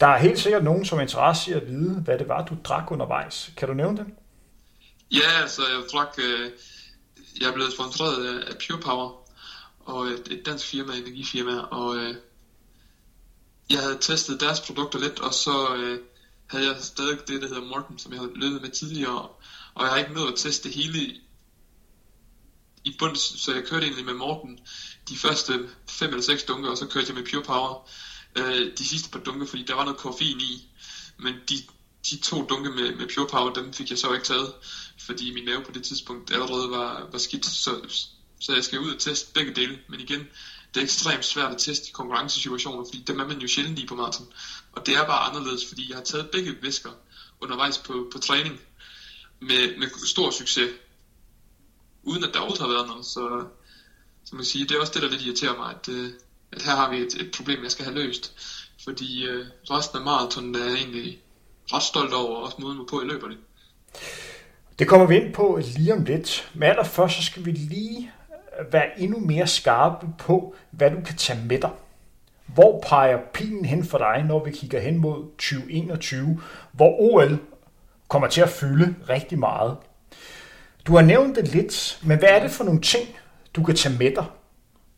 Der 0.00 0.06
er 0.06 0.18
helt 0.18 0.38
sikkert 0.38 0.64
nogen, 0.64 0.84
som 0.84 0.98
er 0.98 1.02
interesse 1.02 1.50
i 1.50 1.54
at 1.54 1.68
vide, 1.68 2.00
hvad 2.04 2.18
det 2.18 2.28
var, 2.28 2.46
du 2.46 2.56
drak 2.64 2.90
undervejs. 2.90 3.50
Kan 3.56 3.68
du 3.68 3.74
nævne 3.74 3.96
det? 3.96 4.06
Ja, 5.10 5.40
altså 5.42 5.62
jeg 5.62 5.82
drak... 5.92 6.18
Øh, 6.18 6.50
jeg 7.40 7.48
er 7.48 7.52
blevet 7.52 7.72
sponsoreret 7.72 8.40
af 8.40 8.54
Pure 8.66 8.80
Power, 8.80 9.30
og 9.80 10.06
et, 10.06 10.28
et 10.30 10.46
dansk 10.46 10.66
firma, 10.66 10.92
energifirma, 10.92 11.58
og 11.60 11.96
øh, 11.96 12.14
jeg 13.70 13.78
havde 13.78 13.98
testet 14.00 14.40
deres 14.40 14.60
produkter 14.60 14.98
lidt, 14.98 15.20
og 15.20 15.34
så 15.34 15.74
øh, 15.76 15.98
havde 16.46 16.66
jeg 16.66 16.76
stadig 16.80 17.18
det, 17.28 17.42
der 17.42 17.48
hedder 17.48 17.64
Morten, 17.64 17.98
som 17.98 18.12
jeg 18.12 18.20
havde 18.20 18.32
løbet 18.34 18.62
med 18.62 18.70
tidligere, 18.70 19.28
og 19.74 19.82
jeg 19.82 19.88
har 19.88 19.98
ikke 19.98 20.12
nået 20.12 20.32
at 20.32 20.38
teste 20.38 20.68
det 20.68 20.76
hele 20.76 21.20
i 22.84 22.96
bund, 22.98 23.16
så 23.16 23.52
jeg 23.52 23.64
kørte 23.64 23.86
egentlig 23.86 24.04
med 24.04 24.14
Morten 24.14 24.60
de 25.08 25.16
første 25.16 25.68
5 25.88 26.10
eller 26.10 26.22
6 26.22 26.44
dunker, 26.44 26.70
og 26.70 26.78
så 26.78 26.86
kørte 26.86 27.06
jeg 27.08 27.14
med 27.14 27.30
Pure 27.30 27.42
Power 27.42 27.88
øh, 28.36 28.78
de 28.78 28.86
sidste 28.86 29.10
par 29.10 29.18
dunker, 29.18 29.46
fordi 29.46 29.62
der 29.62 29.74
var 29.74 29.84
noget 29.84 29.98
koffein 29.98 30.40
i, 30.40 30.68
men 31.16 31.34
de, 31.48 31.54
de 32.10 32.16
to 32.16 32.42
dunke 32.42 32.70
med, 32.70 32.92
med 32.92 33.06
Pure 33.14 33.26
Power, 33.26 33.52
dem 33.52 33.72
fik 33.72 33.90
jeg 33.90 33.98
så 33.98 34.12
ikke 34.12 34.24
taget, 34.24 34.52
fordi 34.98 35.30
min 35.30 35.44
mave 35.44 35.62
på 35.62 35.72
det 35.72 35.82
tidspunkt 35.82 36.30
allerede 36.30 36.70
var, 36.70 37.08
var 37.12 37.18
skidt, 37.18 37.46
så, 37.46 37.80
så 38.40 38.52
jeg 38.52 38.64
skal 38.64 38.78
ud 38.78 38.90
og 38.90 38.98
teste 38.98 39.32
begge 39.34 39.52
dele, 39.52 39.78
men 39.88 40.00
igen, 40.00 40.26
det 40.74 40.80
er 40.80 40.84
ekstremt 40.84 41.24
svært 41.24 41.50
at 41.50 41.58
teste 41.58 41.88
i 41.88 41.92
konkurrencesituationer, 41.92 42.84
fordi 42.84 43.02
dem 43.06 43.20
er 43.20 43.24
man 43.24 43.38
jo 43.38 43.48
sjældent 43.48 43.78
i 43.78 43.86
på 43.86 43.94
maraton. 43.94 44.32
Og 44.72 44.86
det 44.86 44.96
er 44.96 45.04
bare 45.04 45.28
anderledes, 45.28 45.66
fordi 45.66 45.88
jeg 45.88 45.96
har 45.96 46.02
taget 46.02 46.30
begge 46.30 46.56
væsker 46.62 46.92
undervejs 47.40 47.78
på, 47.78 48.08
på 48.12 48.18
træning 48.18 48.60
med, 49.40 49.76
med 49.76 50.06
stor 50.06 50.30
succes, 50.30 50.70
uden 52.02 52.24
at 52.24 52.30
der 52.32 52.38
overhovedet 52.38 52.66
har 52.66 52.74
været 52.74 52.86
noget. 52.86 53.06
Så, 53.06 53.44
så 54.24 54.36
man 54.36 54.44
sige, 54.44 54.64
det 54.68 54.76
er 54.76 54.80
også 54.80 54.92
det, 54.94 55.02
der 55.02 55.08
lidt 55.08 55.22
irriterer 55.22 55.56
mig, 55.56 55.70
at, 55.74 55.88
øh, 55.88 56.08
at 56.52 56.62
her 56.62 56.76
har 56.76 56.90
vi 56.90 56.96
et, 56.96 57.14
et 57.20 57.30
problem, 57.36 57.62
jeg 57.62 57.70
skal 57.70 57.84
have 57.84 57.98
løst. 57.98 58.32
Fordi 58.84 59.26
øh, 59.26 59.46
resten 59.70 59.98
af 59.98 60.04
maraton 60.04 60.54
er 60.54 60.64
jeg 60.64 60.74
egentlig 60.74 61.18
ret 61.72 61.82
stolt 61.82 62.14
over, 62.14 62.36
og 62.36 62.42
også 62.42 62.56
måden, 62.60 62.76
hvorpå 62.76 63.00
jeg 63.00 63.08
løber 63.08 63.28
det. 63.28 63.38
Det 64.78 64.88
kommer 64.88 65.06
vi 65.06 65.16
ind 65.16 65.34
på 65.34 65.60
lige 65.76 65.92
om 65.92 66.04
lidt. 66.04 66.50
Men 66.54 66.62
allerførst 66.62 67.16
så 67.16 67.22
skal 67.22 67.44
vi 67.44 67.50
lige 67.50 68.12
være 68.70 69.00
endnu 69.00 69.18
mere 69.18 69.46
skarpe 69.46 70.06
på, 70.18 70.54
hvad 70.70 70.90
du 70.90 71.00
kan 71.06 71.16
tage 71.16 71.46
med 71.46 71.60
dig. 71.60 71.70
Hvor 72.46 72.84
peger 72.88 73.18
pilen 73.34 73.64
hen 73.64 73.84
for 73.84 73.98
dig, 73.98 74.24
når 74.28 74.44
vi 74.44 74.50
kigger 74.50 74.80
hen 74.80 74.98
mod 74.98 75.24
2021, 75.24 76.40
hvor 76.72 77.00
OL 77.00 77.38
kommer 78.08 78.28
til 78.28 78.40
at 78.40 78.48
fylde 78.48 78.94
rigtig 79.08 79.38
meget? 79.38 79.76
Du 80.86 80.94
har 80.94 81.02
nævnt 81.02 81.36
det 81.36 81.48
lidt, 81.48 81.98
men 82.02 82.18
hvad 82.18 82.28
er 82.28 82.42
det 82.42 82.50
for 82.50 82.64
nogle 82.64 82.80
ting, 82.80 83.08
du 83.56 83.62
kan 83.62 83.74
tage 83.74 83.94
med 83.98 84.10
dig? 84.10 84.24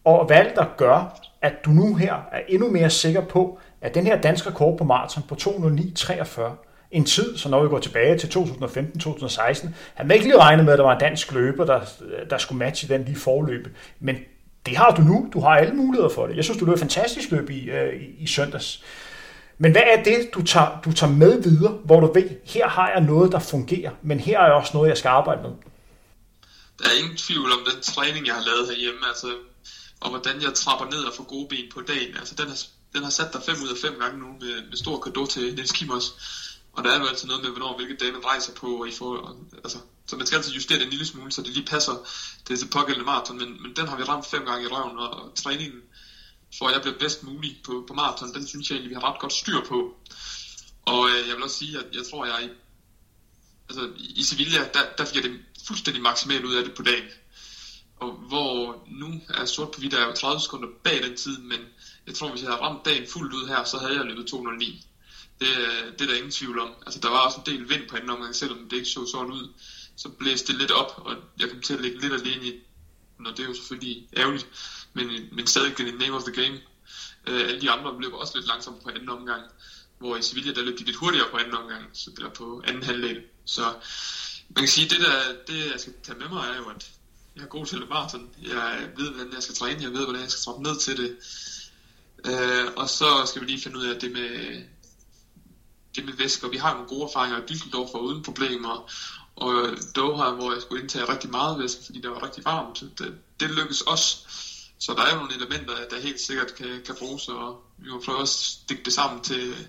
Og 0.04 0.26
hvad 0.26 0.36
er 0.36 0.42
det, 0.42 0.56
der 0.56 0.66
gør, 0.76 1.20
at 1.42 1.52
du 1.64 1.70
nu 1.70 1.94
her 1.94 2.14
er 2.32 2.40
endnu 2.48 2.70
mere 2.70 2.90
sikker 2.90 3.20
på, 3.20 3.58
at 3.80 3.94
den 3.94 4.06
her 4.06 4.20
danske 4.20 4.50
rekord 4.50 4.78
på 4.78 4.84
maraton 4.84 5.22
på 5.28 5.34
209.43, 5.40 6.40
en 6.90 7.04
tid, 7.04 7.36
så 7.36 7.48
når 7.48 7.62
vi 7.62 7.68
går 7.68 7.78
tilbage 7.78 8.18
til 8.18 8.26
2015-2016, 8.26 9.68
havde 9.94 10.08
man 10.08 10.10
ikke 10.10 10.26
lige 10.26 10.38
regnet 10.38 10.64
med, 10.64 10.72
at 10.72 10.78
der 10.78 10.84
var 10.84 10.94
en 10.94 11.00
dansk 11.00 11.32
løber, 11.32 11.64
der, 11.64 11.80
der 12.30 12.38
skulle 12.38 12.58
matche 12.58 12.94
den 12.94 13.04
lige 13.04 13.16
forløbe. 13.16 13.70
Men 14.00 14.16
det 14.66 14.76
har 14.76 14.90
du 14.90 15.02
nu. 15.02 15.28
Du 15.32 15.40
har 15.40 15.49
alle 15.49 15.75
muligheder 15.75 16.08
for 16.08 16.26
det. 16.26 16.36
Jeg 16.36 16.45
synes, 16.45 16.58
du 16.58 16.64
løb 16.64 16.78
fantastisk 16.78 17.30
løb 17.30 17.50
i, 17.50 17.71
øh, 17.71 18.02
i, 18.02 18.23
i 18.23 18.26
søndags. 18.26 18.84
Men 19.58 19.73
hvad 19.73 19.82
er 19.97 20.02
det, 20.02 20.34
du 20.34 20.42
tager, 20.42 20.80
du 20.84 20.92
tager 20.92 21.12
med 21.12 21.42
videre, 21.42 21.73
hvor 21.84 22.00
du 22.00 22.12
ved, 22.12 22.30
her 22.45 22.68
har 22.68 22.90
jeg 22.95 23.00
noget, 23.00 23.32
der 23.32 23.38
fungerer, 23.38 23.90
men 24.02 24.21
her 24.21 24.40
er 24.40 24.50
også 24.50 24.71
noget, 24.75 24.88
jeg 24.88 24.97
skal 24.97 25.08
arbejde 25.08 25.42
med? 25.42 25.50
Der 26.82 26.88
er 26.88 26.92
ingen 26.92 27.16
tvivl 27.16 27.52
om 27.52 27.66
den 27.73 27.82
træning, 27.82 28.26
jeg 28.26 28.34
har 28.34 28.42
lavet 28.42 28.68
herhjemme, 28.68 29.06
altså, 29.06 29.36
og 30.00 30.10
hvordan 30.10 30.42
jeg 30.42 30.54
trapper 30.54 30.86
ned 30.86 31.04
og 31.04 31.14
får 31.14 31.25
gode 31.25 31.49
ben 31.49 31.71
på 31.75 31.80
dagen. 31.80 32.16
Altså, 32.16 32.34
den 32.34 32.49
har, 32.49 32.58
den 32.92 33.02
har 33.02 33.10
sat 33.10 33.32
dig 33.32 33.42
5 33.47 33.62
ud 33.62 33.68
af 33.68 33.76
5 33.76 33.99
gange 33.99 34.18
nu 34.18 34.26
med, 34.40 34.68
med 34.68 34.76
stor 34.76 35.00
kado 35.00 35.26
til 35.26 35.54
Niels 35.54 35.73
Kimmers. 35.73 36.14
Og 36.73 36.84
der 36.84 36.90
er 36.90 37.00
jo 37.00 37.06
altid 37.06 37.28
noget 37.28 37.42
med, 37.42 37.50
hvornår 37.50 37.76
hvilke 37.76 37.97
dage 37.97 38.12
man 38.12 38.25
rejser 38.25 38.52
på, 38.54 38.66
og 38.80 38.88
I 38.88 38.92
får, 38.92 39.36
altså, 39.64 39.78
så 40.06 40.16
man 40.16 40.26
skal 40.26 40.36
altid 40.36 40.52
justere 40.52 40.78
det 40.78 40.84
en 40.84 40.90
lille 40.90 41.06
smule, 41.06 41.32
så 41.32 41.42
det 41.42 41.54
lige 41.54 41.66
passer 41.66 41.92
det 42.49 42.58
til 42.58 42.68
pågældende 42.68 43.06
maraton, 43.06 43.38
men, 43.38 43.62
men 43.62 43.76
den 43.76 43.88
har 43.88 43.97
vi 43.97 44.02
ramt 44.02 44.26
fem 44.26 44.45
gange 44.45 44.64
i 44.64 44.68
røven, 44.68 44.99
og 44.99 45.34
træningen 45.34 45.80
for 46.58 46.66
at 46.66 46.75
jeg 46.75 46.82
bliver 46.82 46.99
bedst 46.99 47.23
mulig 47.23 47.60
på, 47.64 47.84
på 47.88 47.95
maraton, 47.95 48.34
den 48.34 48.47
synes 48.47 48.71
jeg 48.71 48.76
egentlig, 48.76 48.90
vi 48.90 48.95
har 48.95 49.12
ret 49.12 49.21
godt 49.21 49.32
styr 49.32 49.60
på. 49.68 49.97
Og 50.82 51.08
øh, 51.10 51.28
jeg 51.28 51.36
vil 51.36 51.42
også 51.42 51.56
sige, 51.56 51.78
at 51.78 51.84
jeg 51.92 52.02
tror, 52.10 52.25
jeg 52.25 52.45
i, 52.45 52.49
altså, 53.68 53.90
i 53.99 54.23
Sevilla, 54.23 54.58
der, 54.75 54.80
der 54.99 55.04
fik 55.04 55.14
jeg 55.14 55.23
det 55.23 55.40
fuldstændig 55.66 56.02
maksimalt 56.02 56.44
ud 56.44 56.54
af 56.54 56.64
det 56.64 56.75
på 56.75 56.82
dagen. 56.82 57.04
Og 57.96 58.12
hvor 58.12 58.84
nu 58.86 59.20
er 59.28 59.44
sort 59.44 59.70
på 59.70 59.80
hvidt, 59.80 59.94
er 59.94 60.04
jo 60.04 60.12
30 60.12 60.40
sekunder 60.40 60.68
bag 60.84 61.02
den 61.02 61.16
tid, 61.16 61.38
men 61.38 61.60
jeg 62.06 62.14
tror, 62.14 62.30
hvis 62.30 62.42
jeg 62.42 62.50
havde 62.50 62.60
ramt 62.60 62.84
dagen 62.84 63.06
fuldt 63.06 63.32
ud 63.32 63.46
her, 63.46 63.64
så 63.64 63.78
havde 63.78 63.94
jeg 63.94 64.04
løbet 64.04 64.26
209. 64.26 64.86
Det, 65.40 65.48
øh, 65.48 65.92
det 65.92 66.00
er 66.00 66.06
der 66.06 66.14
ingen 66.14 66.30
tvivl 66.30 66.58
om. 66.58 66.70
Altså, 66.86 67.00
der 67.00 67.08
var 67.08 67.18
også 67.18 67.40
en 67.40 67.52
del 67.52 67.68
vind 67.68 67.88
på 67.88 67.96
anden 67.96 68.10
omgang, 68.10 68.34
selvom 68.34 68.68
det 68.68 68.76
ikke 68.76 68.88
så 68.88 69.06
sådan 69.06 69.30
ud. 69.30 69.48
Så 69.96 70.08
blæste 70.08 70.52
det 70.52 70.60
lidt 70.60 70.70
op, 70.70 70.92
og 70.96 71.16
jeg 71.38 71.50
kom 71.50 71.60
til 71.60 71.75
at 71.75 71.80
ligge 71.80 72.00
lidt 72.00 72.12
alene 72.12 72.46
i 72.46 72.52
når 73.22 73.30
det 73.30 73.40
er 73.40 73.48
jo 73.48 73.54
selvfølgelig 73.54 74.08
ærgerligt, 74.16 74.46
men, 74.92 75.28
men 75.32 75.46
stadig 75.46 75.78
det 75.78 75.98
name 75.98 76.16
of 76.16 76.22
the 76.22 76.42
game. 76.42 76.60
Uh, 77.28 77.34
alle 77.34 77.60
de 77.60 77.70
andre 77.70 78.00
løb 78.00 78.12
også 78.12 78.32
lidt 78.38 78.46
langsomt 78.46 78.82
på 78.82 78.88
anden 78.88 79.08
omgang, 79.08 79.42
hvor 79.98 80.16
i 80.16 80.22
Sevilla 80.22 80.52
der 80.52 80.62
løb 80.62 80.78
de 80.78 80.84
lidt 80.84 80.96
hurtigere 80.96 81.28
på 81.30 81.36
anden 81.36 81.54
omgang, 81.54 81.84
så 81.92 82.10
det 82.10 82.25
var 82.25 82.30
på 82.30 82.62
anden 82.66 82.82
halvdel. 82.82 83.22
Så 83.44 83.75
man 84.54 84.62
kan 84.62 84.69
sige, 84.69 84.88
det 84.88 85.00
der, 85.00 85.34
det 85.47 85.71
jeg 85.71 85.80
skal 85.80 85.93
tage 86.02 86.19
med 86.19 86.28
mig 86.28 86.49
er 86.49 86.56
jo, 86.56 86.69
at 86.69 86.91
jeg 87.36 87.43
er 87.43 87.47
god 87.47 87.67
til 87.67 87.82
at 87.82 87.88
maraton. 87.88 88.30
Jeg 88.43 88.88
ved, 88.97 89.10
hvordan 89.10 89.32
jeg 89.32 89.43
skal 89.43 89.54
træne, 89.54 89.82
jeg 89.82 89.93
ved, 89.93 90.04
hvordan 90.04 90.23
jeg 90.23 90.30
skal 90.30 90.43
trappe 90.45 90.62
ned 90.62 90.76
til 90.76 90.97
det. 90.97 91.12
Øh, 92.26 92.69
og 92.76 92.88
så 92.88 93.25
skal 93.25 93.41
vi 93.41 93.47
lige 93.47 93.58
finde 93.58 93.78
ud 93.78 93.84
af 93.84 93.97
det 93.97 94.12
med, 94.12 94.62
det 95.95 96.04
med 96.04 96.12
væsker. 96.12 96.49
Vi 96.49 96.56
har 96.56 96.73
nogle 96.73 96.86
gode 96.86 97.02
erfaringer 97.02 97.38
i 97.38 97.52
Düsseldorf 97.52 97.91
og 97.95 98.02
uden 98.02 98.23
problemer, 98.23 98.91
og 99.36 99.69
Doha, 99.97 100.30
hvor 100.30 100.52
jeg 100.52 100.62
skulle 100.62 100.82
indtage 100.82 101.04
rigtig 101.04 101.30
meget 101.30 101.58
væske, 101.58 101.84
fordi 101.84 102.00
det 102.00 102.10
var 102.10 102.23
rigtig 102.23 102.45
varmt. 102.45 102.82
Det, 102.99 103.15
det 103.41 103.50
lykkedes 103.50 103.80
også. 103.80 104.19
Så 104.78 104.95
der 104.95 105.02
er 105.02 105.10
jo 105.10 105.17
nogle 105.17 105.34
elementer, 105.34 105.84
der 105.84 105.99
helt 105.99 106.21
sikkert 106.21 106.54
kan, 106.54 106.80
kan 106.80 106.95
bruges, 106.99 107.28
og 107.28 107.56
vi 107.76 107.91
må 107.91 107.99
prøve 107.99 108.21
at 108.21 108.28
stikke 108.28 108.82
det 108.84 108.93
sammen 108.93 109.21
til, 109.21 109.67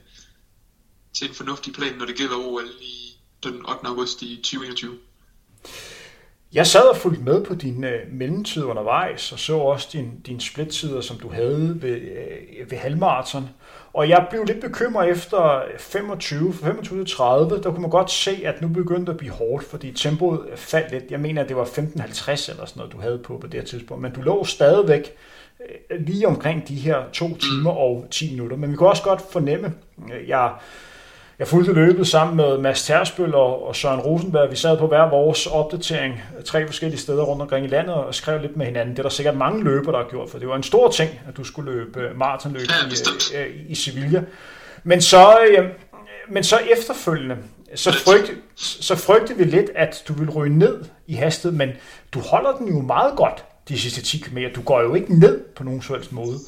til 1.13 1.27
en 1.27 1.33
fornuftig 1.33 1.73
plan, 1.73 1.93
når 1.93 2.05
det 2.05 2.15
gælder 2.15 2.35
OL 2.35 2.71
i 2.81 3.02
den 3.49 3.65
8. 3.69 3.87
august 3.87 4.21
i 4.21 4.35
2021. 4.35 4.97
Jeg 6.53 6.67
sad 6.67 6.81
og 6.81 6.97
fulgte 6.97 7.23
med 7.23 7.45
på 7.45 7.55
din 7.55 7.83
øh, 7.83 7.99
mellemtid 8.11 8.63
undervejs, 8.63 9.31
og 9.31 9.39
så 9.39 9.57
også 9.57 9.89
din, 9.93 10.19
din 10.25 10.39
splittider, 10.39 11.01
som 11.01 11.17
du 11.17 11.29
havde 11.29 11.77
ved, 11.81 12.01
øh, 12.01 12.71
ved 12.71 12.77
halvmarathon. 12.77 13.49
Og 13.93 14.09
jeg 14.09 14.27
blev 14.29 14.43
lidt 14.43 14.61
bekymret 14.61 15.09
efter 15.09 15.61
25, 15.79 16.49
25-30, 16.49 17.23
der 17.23 17.71
kunne 17.71 17.81
man 17.81 17.89
godt 17.89 18.11
se, 18.11 18.41
at 18.45 18.61
nu 18.61 18.67
begyndte 18.67 19.11
at 19.11 19.17
blive 19.17 19.31
hårdt, 19.31 19.65
fordi 19.65 19.91
tempoet 19.91 20.41
faldt 20.55 20.91
lidt. 20.91 21.03
Jeg 21.11 21.19
mener, 21.19 21.41
at 21.41 21.49
det 21.49 21.57
var 21.57 21.65
15.50 21.65 22.51
eller 22.51 22.65
sådan 22.65 22.67
noget, 22.75 22.93
du 22.93 22.97
havde 22.97 23.19
på 23.19 23.37
på 23.37 23.47
det 23.47 23.59
her 23.59 23.67
tidspunkt, 23.67 24.01
men 24.01 24.11
du 24.11 24.21
lå 24.21 24.45
stadigvæk 24.45 25.11
øh, 25.91 26.05
lige 26.05 26.27
omkring 26.27 26.67
de 26.67 26.75
her 26.75 27.03
to 27.13 27.37
timer 27.37 27.71
og 27.71 28.07
10 28.11 28.31
minutter. 28.31 28.57
Men 28.57 28.71
vi 28.71 28.75
kunne 28.75 28.89
også 28.89 29.03
godt 29.03 29.21
fornemme, 29.31 29.73
øh, 30.13 30.29
jeg 30.29 30.51
jeg 31.39 31.47
fulgte 31.47 31.73
løbet 31.73 32.07
sammen 32.07 32.37
med 32.37 32.57
Mads 32.57 32.83
Tersbøl 32.83 33.35
og, 33.35 33.67
og 33.67 33.75
Søren 33.75 33.99
Rosenberg. 33.99 34.51
Vi 34.51 34.55
sad 34.55 34.77
på 34.77 34.87
hver 34.87 35.09
vores 35.09 35.47
opdatering 35.47 36.21
tre 36.45 36.67
forskellige 36.67 36.99
steder 36.99 37.23
rundt 37.23 37.41
omkring 37.41 37.65
i 37.65 37.69
landet 37.69 37.95
og 37.95 38.15
skrev 38.15 38.41
lidt 38.41 38.57
med 38.57 38.65
hinanden. 38.65 38.93
Det 38.95 38.99
er 38.99 39.03
der 39.03 39.09
sikkert 39.09 39.37
mange 39.37 39.63
løber, 39.63 39.91
der 39.91 39.99
har 39.99 40.09
gjort, 40.09 40.29
for 40.29 40.39
det 40.39 40.47
var 40.47 40.55
en 40.55 40.63
stor 40.63 40.89
ting, 40.91 41.19
at 41.27 41.37
du 41.37 41.43
skulle 41.43 41.71
løbe 41.71 41.99
øh, 41.99 42.17
maratonløb 42.17 42.61
i, 42.61 43.37
øh, 43.37 43.47
i 43.67 43.75
Sevilla. 43.75 44.23
Men 44.83 45.01
så, 45.01 45.37
øh, 45.47 45.69
men 46.29 46.43
så 46.43 46.59
efterfølgende, 46.77 47.37
så 47.75 47.91
frygte, 47.91 48.31
så 48.55 48.95
frygte 48.95 49.37
vi 49.37 49.43
lidt, 49.43 49.69
at 49.75 50.03
du 50.07 50.13
ville 50.13 50.31
ryge 50.31 50.57
ned 50.57 50.85
i 51.07 51.13
hastighed, 51.13 51.57
men 51.57 51.69
du 52.13 52.19
holder 52.19 52.51
den 52.51 52.67
jo 52.67 52.81
meget 52.81 53.15
godt 53.15 53.45
de 53.69 53.79
sidste 53.79 54.01
10 54.01 54.17
km. 54.17 54.37
Du 54.55 54.61
går 54.61 54.81
jo 54.81 54.95
ikke 54.95 55.19
ned 55.19 55.43
på 55.55 55.63
nogen 55.63 55.81
som 55.81 55.95
helst 55.95 56.11
måde. 56.11 56.39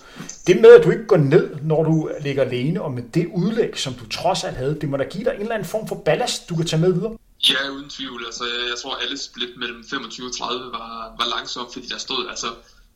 Det 0.47 0.61
med, 0.61 0.71
at 0.73 0.83
du 0.83 0.91
ikke 0.91 1.05
går 1.05 1.17
ned, 1.17 1.55
når 1.63 1.83
du 1.83 2.09
ligger 2.21 2.43
alene, 2.43 2.81
og 2.81 2.91
med 2.91 3.03
det 3.13 3.27
udlæg, 3.35 3.79
som 3.79 3.93
du 3.93 4.09
trods 4.09 4.43
alt 4.43 4.57
havde, 4.57 4.77
det 4.81 4.89
må 4.89 4.97
da 4.97 5.03
give 5.03 5.23
dig 5.23 5.33
en 5.35 5.41
eller 5.41 5.55
anden 5.55 5.69
form 5.69 5.87
for 5.87 5.95
ballast, 5.95 6.49
du 6.49 6.55
kan 6.55 6.65
tage 6.65 6.81
med 6.81 6.93
videre. 6.93 7.17
Ja, 7.49 7.69
uden 7.69 7.89
tvivl. 7.89 8.25
Altså, 8.25 8.43
jeg 8.43 8.77
tror, 8.81 8.95
alle 8.95 9.17
split 9.17 9.57
mellem 9.57 9.83
25 9.89 10.27
og 10.27 10.35
30 10.37 10.71
var, 10.71 11.15
var 11.19 11.27
langsomt, 11.35 11.73
fordi 11.73 11.87
der 11.87 11.97
stod, 11.97 12.27
altså, 12.29 12.47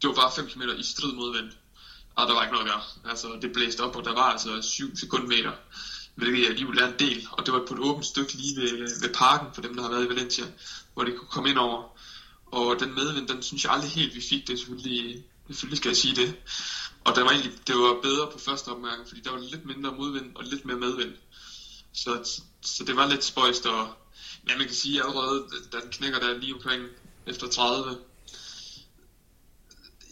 det 0.02 0.08
var 0.10 0.16
bare 0.16 0.32
5 0.36 0.46
km 0.48 0.62
i 0.80 0.84
strid 0.84 1.12
vind. 1.38 1.52
Og 2.16 2.28
der 2.28 2.34
var 2.34 2.44
ikke 2.44 2.54
noget 2.54 2.68
at 2.68 2.72
gøre. 2.72 3.12
Altså, 3.12 3.28
det 3.42 3.54
blæste 3.54 3.82
op, 3.82 3.96
og 3.96 4.04
der 4.06 4.14
var 4.14 4.28
altså 4.34 4.50
7 4.62 4.96
sekundmeter, 4.96 5.52
hvilket 6.16 6.42
jeg 6.42 6.50
alligevel 6.50 6.80
er 6.80 6.88
en 6.88 7.00
del. 7.00 7.28
Og 7.32 7.46
det 7.46 7.54
var 7.54 7.62
på 7.68 7.74
et 7.74 7.80
åbent 7.80 8.06
stykke 8.06 8.34
lige 8.34 8.62
ved, 8.62 9.02
ved 9.02 9.14
parken, 9.14 9.48
for 9.54 9.62
dem, 9.62 9.76
der 9.76 9.82
har 9.84 9.90
været 9.90 10.06
i 10.06 10.10
Valencia, 10.10 10.46
hvor 10.94 11.04
de 11.04 11.12
kunne 11.12 11.34
komme 11.36 11.50
ind 11.50 11.58
over. 11.58 11.84
Og 12.52 12.80
den 12.80 12.94
medvind, 12.94 13.28
den 13.28 13.44
synes 13.44 13.64
jeg 13.64 13.74
aldrig 13.74 13.92
helt, 13.92 14.16
vi 14.16 14.22
fik 14.22 14.48
det. 14.48 14.60
Selvfølgelig, 14.60 15.24
selvfølgelig 15.48 15.78
skal 15.78 15.90
jeg 15.90 15.98
sige 15.98 16.16
det. 16.16 16.36
Og 17.04 17.16
der 17.16 17.24
var 17.24 17.32
egentlig 17.32 17.54
det 17.68 17.76
var 17.76 18.02
bedre 18.02 18.32
på 18.32 18.40
første 18.40 18.68
omgang, 18.68 19.08
fordi 19.08 19.22
der 19.22 19.32
var 19.32 19.40
lidt 19.40 19.66
mindre 19.66 19.92
modvind 19.92 20.36
og 20.36 20.44
lidt 20.44 20.66
mere 20.66 20.78
medvind. 20.78 21.14
Så, 21.94 22.42
så 22.62 22.84
det 22.84 22.96
var 22.96 23.06
lidt 23.06 23.24
spøjst, 23.24 23.66
og 23.66 23.88
ja, 24.50 24.58
man 24.58 24.66
kan 24.66 24.76
sige 24.76 25.02
allerede, 25.02 25.46
da 25.72 25.80
den 25.80 25.92
knækker 25.92 26.20
der 26.20 26.34
lige 26.34 26.54
omkring 26.54 26.84
efter 27.26 27.48
30, 27.48 27.98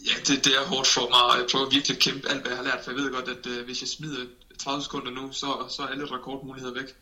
ja, 0.06 0.12
det, 0.26 0.44
det 0.44 0.54
er 0.56 0.64
hårdt 0.64 0.88
for 0.88 1.08
mig, 1.08 1.22
og 1.22 1.36
jeg 1.36 1.46
prøver 1.50 1.70
virkelig 1.70 1.94
at 1.94 2.02
kæmpe 2.02 2.28
alt, 2.28 2.40
hvad 2.40 2.50
jeg 2.50 2.58
har 2.58 2.64
lært, 2.64 2.84
for 2.84 2.90
jeg 2.90 3.00
ved 3.00 3.10
godt, 3.10 3.28
at 3.28 3.46
uh, 3.46 3.64
hvis 3.64 3.80
jeg 3.80 3.88
smider 3.88 4.26
30 4.58 4.82
sekunder 4.82 5.10
nu, 5.10 5.32
så, 5.32 5.66
så 5.76 5.82
er 5.82 5.86
alle 5.86 6.10
rekordmuligheder 6.10 6.74
væk. 6.74 6.94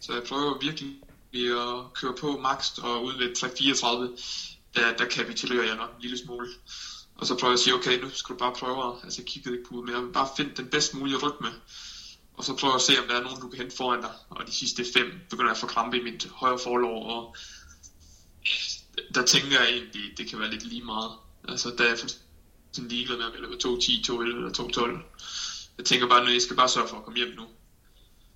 Så 0.00 0.12
jeg 0.12 0.22
prøver 0.22 0.58
virkelig 0.58 0.96
at 1.32 1.92
køre 1.94 2.14
på 2.20 2.36
max 2.36 2.78
og 2.78 3.04
ud 3.04 3.12
ved 3.18 3.28
3.34, 3.38 4.53
der, 4.76 4.96
der 4.96 5.04
kapitulerer 5.04 5.64
jeg 5.64 5.76
nok 5.76 5.90
en 5.96 6.02
lille 6.02 6.18
smule. 6.18 6.48
Og 7.14 7.26
så 7.26 7.34
prøver 7.34 7.50
jeg 7.50 7.58
at 7.58 7.60
sige, 7.60 7.74
okay, 7.74 8.00
nu 8.00 8.10
skal 8.10 8.34
du 8.34 8.38
bare 8.38 8.52
prøve, 8.52 8.96
altså 9.04 9.20
jeg 9.20 9.26
kiggede 9.26 9.56
ikke 9.56 9.68
på 9.68 9.80
men 9.80 9.94
jeg 9.94 10.02
vil 10.02 10.12
bare 10.12 10.28
finde 10.36 10.56
den 10.56 10.68
bedst 10.68 10.94
mulige 10.94 11.16
rytme. 11.16 11.54
Og 12.34 12.44
så 12.44 12.54
prøve 12.54 12.74
at 12.74 12.80
se, 12.80 12.98
om 12.98 13.08
der 13.08 13.14
er 13.14 13.22
nogen, 13.22 13.40
du 13.40 13.48
kan 13.48 13.58
hente 13.58 13.76
foran 13.76 14.00
dig. 14.00 14.12
Og 14.30 14.46
de 14.46 14.52
sidste 14.52 14.84
fem 14.94 15.06
begynder 15.30 15.50
jeg 15.50 15.56
at 15.56 15.60
få 15.60 15.66
krampe 15.66 15.96
i 15.96 16.02
mit 16.02 16.28
højre 16.32 16.58
forlov, 16.58 17.06
og 17.06 17.36
der 19.14 19.22
tænker 19.22 19.60
jeg 19.60 19.70
egentlig, 19.70 20.18
det 20.18 20.28
kan 20.28 20.38
være 20.38 20.50
lidt 20.50 20.66
lige 20.66 20.84
meget. 20.84 21.12
Altså, 21.48 21.70
der 21.70 21.84
er 21.84 21.88
jeg 21.88 21.98
fuldstændig 21.98 22.96
ligeglad 22.96 23.16
med, 23.16 23.24
om 23.24 23.32
jeg 23.32 23.40
løber 23.40 23.54
2.10, 23.54 24.12
2.11 24.12 24.22
eller 24.22 24.50
2.12. 24.50 25.78
Jeg 25.78 25.84
tænker 25.84 26.06
bare, 26.06 26.26
at 26.26 26.32
jeg 26.32 26.42
skal 26.42 26.56
bare 26.56 26.68
sørge 26.68 26.88
for 26.88 26.96
at 26.96 27.04
komme 27.04 27.16
hjem 27.16 27.34
nu. 27.36 27.46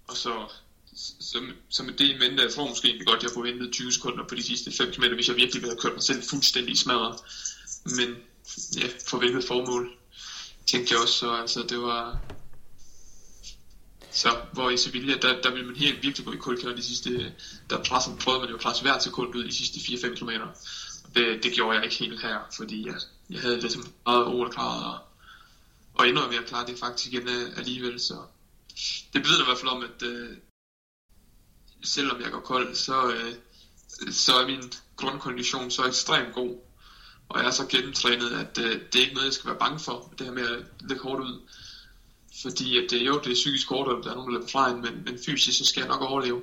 Og 0.09 0.17
så, 0.17 0.53
så, 0.99 1.53
så 1.69 1.83
med 1.83 1.93
det 1.93 2.05
i 2.05 2.19
mente, 2.19 2.43
jeg 2.43 2.53
tror 2.53 2.69
måske 2.69 3.05
godt, 3.07 3.17
at 3.17 3.23
jeg 3.23 3.31
kunne 3.31 3.53
vente 3.53 3.71
20 3.71 3.93
sekunder 3.93 4.25
på 4.25 4.35
de 4.35 4.43
sidste 4.43 4.73
5 4.73 4.93
km, 4.93 5.05
hvis 5.15 5.29
jeg 5.29 5.37
virkelig 5.37 5.63
ville 5.63 5.75
have 5.75 5.81
kørt 5.81 5.93
mig 5.93 6.03
selv 6.03 6.23
fuldstændig 6.31 6.79
smadret. 6.79 7.21
Men 7.85 8.17
ja, 8.77 8.89
for 9.09 9.19
hvilket 9.19 9.45
formål, 9.45 9.91
tænkte 10.67 10.95
jeg 10.95 11.03
også, 11.03 11.15
så 11.15 11.33
altså, 11.33 11.63
det 11.63 11.79
var... 11.81 12.21
Så 14.11 14.37
hvor 14.53 14.71
i 14.71 14.77
Sevilla, 14.77 15.17
der, 15.17 15.41
der 15.43 15.51
ville 15.51 15.67
man 15.67 15.77
helt 15.77 16.03
virkelig 16.03 16.27
gå 16.27 16.33
i 16.33 16.37
kulkælder 16.37 16.77
de 16.77 16.83
sidste... 16.83 17.35
Der 17.71 17.83
presset, 17.83 18.19
prøvede 18.21 18.41
man 18.41 18.51
jo 18.51 18.55
at 18.55 18.61
presse 18.61 18.83
hver 18.83 18.99
sekund 18.99 19.35
ud 19.35 19.45
de 19.45 19.53
sidste 19.53 19.79
4-5 19.79 20.15
km. 20.15 20.31
Det, 21.15 21.43
det 21.43 21.53
gjorde 21.53 21.77
jeg 21.77 21.85
ikke 21.85 21.97
helt 21.97 22.21
her, 22.23 22.39
fordi 22.57 22.87
jeg, 22.87 22.95
jeg 23.31 23.41
havde 23.41 23.61
lidt 23.61 23.77
meget 24.07 24.25
overklaret, 24.25 24.85
og, 24.85 24.99
og 25.95 26.09
endnu 26.09 26.27
mere 26.27 26.43
klart 26.47 26.67
det 26.69 26.79
faktisk 26.79 27.13
igen 27.13 27.29
øh, 27.29 27.59
alligevel, 27.59 28.01
så 28.01 28.15
det 29.13 29.23
betyder 29.23 29.43
i 29.43 29.45
hvert 29.45 29.59
fald 29.59 29.71
om, 29.71 29.83
at 29.83 30.03
øh, 30.03 30.37
selvom 31.85 32.21
jeg 32.21 32.31
går 32.31 32.41
kold, 32.41 32.75
så, 32.75 33.09
øh, 33.09 33.35
så 34.13 34.33
er 34.33 34.47
min 34.47 34.63
grundkondition 34.97 35.71
så 35.71 35.87
ekstremt 35.87 36.35
god, 36.35 36.57
og 37.29 37.39
jeg 37.41 37.47
er 37.47 37.51
så 37.51 37.67
gennemtrænet, 37.67 38.31
at 38.31 38.59
øh, 38.59 38.81
det 38.93 38.99
er 38.99 39.01
ikke 39.01 39.15
noget, 39.15 39.27
jeg 39.27 39.33
skal 39.33 39.51
være 39.51 39.59
bange 39.59 39.79
for, 39.79 40.13
det 40.19 40.27
her 40.27 40.35
med 40.35 40.43
at 40.43 40.65
lægge 40.81 41.03
hårdt 41.03 41.21
ud. 41.21 41.41
Fordi 42.43 42.79
at 42.79 42.91
det, 42.91 43.07
jo, 43.07 43.21
det 43.25 43.31
er 43.31 43.35
psykisk 43.35 43.69
hårdt, 43.69 43.89
og 43.89 44.05
der 44.05 44.11
er 44.11 44.15
nogen, 44.15 44.33
der 44.33 44.39
løber 44.39 44.51
fra 44.53 44.71
en, 44.71 44.83
men, 44.83 45.03
men 45.05 45.19
fysisk, 45.27 45.59
så 45.59 45.65
skal 45.65 45.81
jeg 45.81 45.89
nok 45.89 46.03
overleve. 46.03 46.43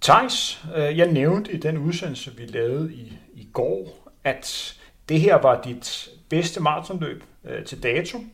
Thijs, 0.00 0.58
øh, 0.76 0.98
jeg 0.98 1.12
nævnte 1.12 1.52
i 1.52 1.56
den 1.56 1.78
udsendelse, 1.78 2.36
vi 2.36 2.46
lavede 2.46 2.94
i, 2.94 3.12
i 3.34 3.48
går, 3.52 4.12
at 4.24 4.76
det 5.08 5.20
her 5.20 5.34
var 5.34 5.62
dit 5.62 6.08
bedste 6.28 6.60
maratonløb 6.60 7.24
øh, 7.44 7.64
til 7.64 7.82
dato. 7.82 8.24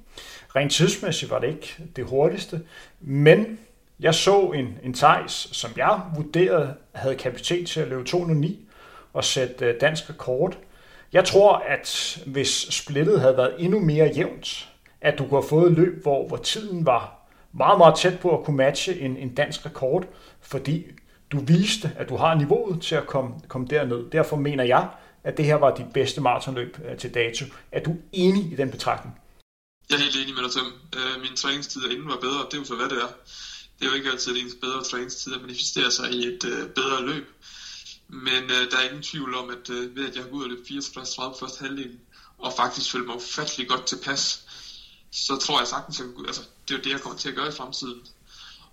Rent 0.57 0.73
tidsmæssigt 0.73 1.31
var 1.31 1.39
det 1.39 1.49
ikke 1.49 1.77
det 1.97 2.05
hurtigste, 2.05 2.63
men 3.01 3.59
jeg 4.01 4.15
så 4.15 4.41
en, 4.41 4.79
en 4.83 4.95
Thijs, 4.95 5.49
som 5.53 5.71
jeg 5.77 6.01
vurderede 6.17 6.75
havde 6.95 7.17
kapacitet 7.17 7.69
til 7.69 7.81
at 7.81 7.89
løbe 7.89 8.05
209 8.05 8.69
og 9.13 9.25
sætte 9.25 9.65
øh, 9.65 9.75
dansk 9.81 10.11
rekord. 10.11 10.59
Jeg 11.13 11.25
tror, 11.25 11.57
at 11.57 12.19
hvis 12.27 12.49
splittet 12.71 13.21
havde 13.21 13.37
været 13.37 13.55
endnu 13.59 13.81
mere 13.81 14.13
jævnt, 14.17 14.69
at 15.01 15.19
du 15.19 15.27
kunne 15.27 15.41
have 15.41 15.49
fået 15.49 15.71
et 15.71 15.77
løb, 15.79 16.03
hvor, 16.03 16.29
hvor 16.29 16.37
tiden 16.37 16.87
var 16.87 17.29
meget, 17.53 17.79
meget 17.79 17.99
tæt 17.99 18.21
på 18.21 18.39
at 18.39 18.45
kunne 18.45 18.57
matche 18.57 19.01
en, 19.01 19.17
en 19.17 19.35
dansk 19.35 19.67
rekord, 19.67 20.05
fordi 20.41 20.87
du 21.33 21.41
viste, 21.41 21.93
at 21.97 22.09
du 22.09 22.17
har 22.17 22.35
niveauet 22.35 22.83
til 22.83 22.95
at 22.95 23.07
komme, 23.07 23.31
komme 23.49 23.67
derned. 23.67 24.11
Derfor 24.11 24.37
mener 24.37 24.65
jeg, 24.65 24.89
at 25.25 25.37
det 25.37 25.45
her 25.45 25.55
var 25.55 25.75
dit 25.75 25.93
bedste 25.95 26.21
maratonløb 26.21 26.79
øh, 26.85 26.97
til 26.97 27.15
dato. 27.15 27.45
Er 27.73 27.83
du 27.83 27.97
enig 28.13 28.53
i 28.53 28.57
den 28.57 28.71
betragtning? 28.71 29.21
Jeg 29.91 29.97
er 29.97 30.01
helt 30.01 30.17
enig 30.17 30.35
med 30.35 30.43
dig, 30.43 30.53
Tim. 30.53 30.67
Øh, 30.97 31.23
min 31.23 31.37
træningstid 31.37 31.91
inden 31.91 32.09
var 32.09 32.19
bedre, 32.21 32.47
det 32.51 32.55
er 32.55 32.59
jo 32.59 32.65
så 32.65 32.75
hvad 32.75 32.89
det 32.89 32.99
er. 33.03 33.09
Det 33.81 33.87
er 33.87 33.91
jo 33.91 33.97
ikke 33.97 34.11
altid, 34.11 34.37
ens 34.37 34.55
bedre 34.61 34.85
træningstid 34.85 35.35
at 35.35 35.41
manifestere 35.41 35.91
sig 35.91 36.13
i 36.13 36.27
et 36.27 36.45
øh, 36.45 36.69
bedre 36.69 37.07
løb. 37.07 37.29
Men 38.09 38.43
øh, 38.45 38.71
der 38.71 38.77
er 38.77 38.83
ingen 38.83 39.03
tvivl 39.03 39.35
om, 39.35 39.51
at 39.51 39.71
øh, 39.71 39.97
ved 39.97 40.09
at 40.09 40.15
jeg 40.15 40.23
har 40.23 40.31
gået 40.31 40.45
og 40.45 40.51
løbet 40.51 40.65
64-30 40.65 41.41
første 41.41 41.61
halvdel, 41.61 41.99
og 42.39 42.53
faktisk 42.57 42.93
følte 42.93 43.07
mig 43.07 43.17
ufattelig 43.17 43.69
godt 43.69 43.87
tilpas, 43.87 44.45
så 45.11 45.37
tror 45.37 45.59
jeg 45.61 45.69
sagtens, 45.69 46.01
at 46.01 46.07
altså, 46.27 46.43
det 46.69 46.75
er 46.75 46.79
jo 46.79 46.85
det, 46.85 46.91
jeg 46.91 47.01
kommer 47.01 47.19
til 47.19 47.29
at 47.29 47.35
gøre 47.35 47.49
i 47.49 47.53
fremtiden. 47.53 48.01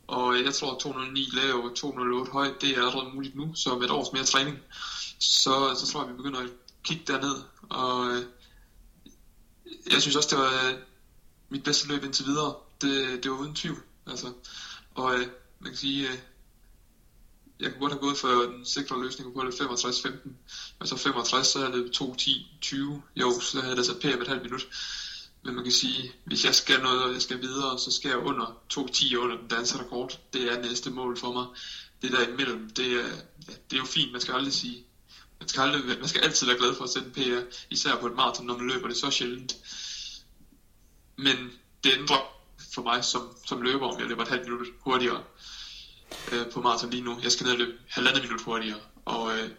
Og 0.07 0.35
øh, 0.35 0.45
jeg 0.45 0.53
tror, 0.53 0.75
at 0.75 0.79
209 0.79 1.29
lav 1.33 1.55
og 1.55 1.75
208 1.75 2.31
høj, 2.31 2.53
det 2.61 2.69
er 2.69 2.75
allerede 2.75 3.13
muligt 3.13 3.35
nu, 3.35 3.55
så 3.55 3.75
med 3.75 3.85
et 3.85 3.91
års 3.91 4.13
mere 4.13 4.23
træning, 4.23 4.57
så, 5.19 5.75
så 5.79 5.87
tror 5.91 6.01
jeg, 6.01 6.09
at 6.09 6.13
vi 6.13 6.17
begynder 6.17 6.39
at 6.39 6.49
kigge 6.83 7.03
derned. 7.07 7.35
Og 7.69 8.11
øh, 8.11 8.23
jeg 9.91 10.01
synes 10.01 10.15
også, 10.15 10.29
det 10.29 10.39
var 10.39 10.69
øh, 10.69 10.77
mit 11.49 11.63
bedste 11.63 11.87
løb 11.87 12.03
indtil 12.03 12.25
videre. 12.25 12.55
Det, 12.81 13.23
det 13.23 13.31
var 13.31 13.37
uden 13.37 13.55
tvivl. 13.55 13.83
Altså, 14.07 14.33
og 14.97 15.13
øh, 15.13 15.27
man 15.59 15.71
kan 15.71 15.77
sige, 15.77 16.07
øh, 16.07 16.17
jeg 17.59 17.71
kunne 17.71 17.79
godt 17.79 17.91
have 17.91 17.99
gået 17.99 18.17
for 18.17 18.27
den 18.27 18.65
sikre 18.65 19.03
løsning 19.03 19.33
på 19.33 19.45
det 19.45 19.53
65-15. 19.53 20.29
Altså 20.79 20.95
65, 20.95 21.47
så 21.47 21.65
er 21.65 21.71
det 21.71 22.01
2-10-20. 22.01 22.75
Jo, 23.15 23.39
så 23.39 23.61
havde 23.61 23.75
det 23.75 23.99
pære 24.01 24.13
med 24.13 24.21
et 24.21 24.27
halvt 24.27 24.43
minut. 24.43 24.67
Men 25.43 25.55
man 25.55 25.63
kan 25.63 25.73
sige, 25.73 26.11
hvis 26.25 26.45
jeg 26.45 26.55
skal 26.55 26.81
noget, 26.81 27.03
og 27.03 27.13
jeg 27.13 27.21
skal 27.21 27.41
videre, 27.41 27.79
så 27.79 27.91
skal 27.91 28.09
jeg 28.09 28.17
under 28.17 28.45
2-10 28.73 29.15
under 29.15 29.37
den 29.37 29.47
danske 29.47 29.79
rekord. 29.79 30.19
Det 30.33 30.51
er 30.51 30.61
næste 30.61 30.89
mål 30.89 31.17
for 31.17 31.31
mig. 31.31 31.45
Det 32.01 32.11
der 32.11 32.27
imellem, 32.27 32.69
det 32.69 32.85
er, 32.85 33.07
ja, 33.47 33.53
det 33.69 33.73
er 33.73 33.77
jo 33.77 33.85
fint. 33.85 34.11
Man 34.11 34.21
skal 34.21 34.33
aldrig 34.33 34.53
sige, 34.53 34.85
man 35.39 35.49
skal, 35.49 35.61
aldrig, 35.61 35.99
man 35.99 36.07
skal 36.07 36.21
altid 36.21 36.47
være 36.47 36.57
glad 36.57 36.75
for 36.75 36.83
at 36.83 36.89
sætte 36.89 37.07
en 37.07 37.13
PR, 37.13 37.55
især 37.69 37.95
på 37.95 38.07
et 38.07 38.15
maraton, 38.15 38.45
når 38.45 38.57
man 38.57 38.67
løber 38.67 38.87
det 38.87 38.97
så 38.97 39.11
sjældent. 39.11 39.55
Men 41.15 41.51
det 41.83 41.93
ændrer 41.97 42.36
for 42.77 42.83
mig 42.83 43.05
som, 43.05 43.23
som 43.45 43.61
løber, 43.61 43.87
om 43.87 43.99
jeg 43.99 44.07
løber 44.07 44.23
et 44.23 44.27
halvt 44.29 44.43
minut 44.43 44.67
hurtigere 44.79 45.23
øh, 46.31 46.51
på 46.51 46.61
maraton 46.61 46.89
lige 46.89 47.03
nu. 47.03 47.19
Jeg 47.23 47.31
skal 47.31 47.43
ned 47.43 47.53
og 47.53 47.59
løbe 47.59 47.77
halvandet 47.89 48.23
minut 48.23 48.41
hurtigere. 48.41 48.79
Og 49.05 49.37
øh, 49.37 49.49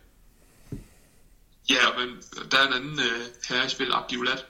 ja, 1.69 1.83
men 1.99 2.09
der 2.51 2.59
er 2.59 2.67
en 2.67 2.73
anden 2.73 3.01
øh, 3.01 3.21
herre 3.49 3.67
i 3.67 3.69
spil, 3.69 3.93
Abdi 3.93 4.17
Ulat, 4.17 4.47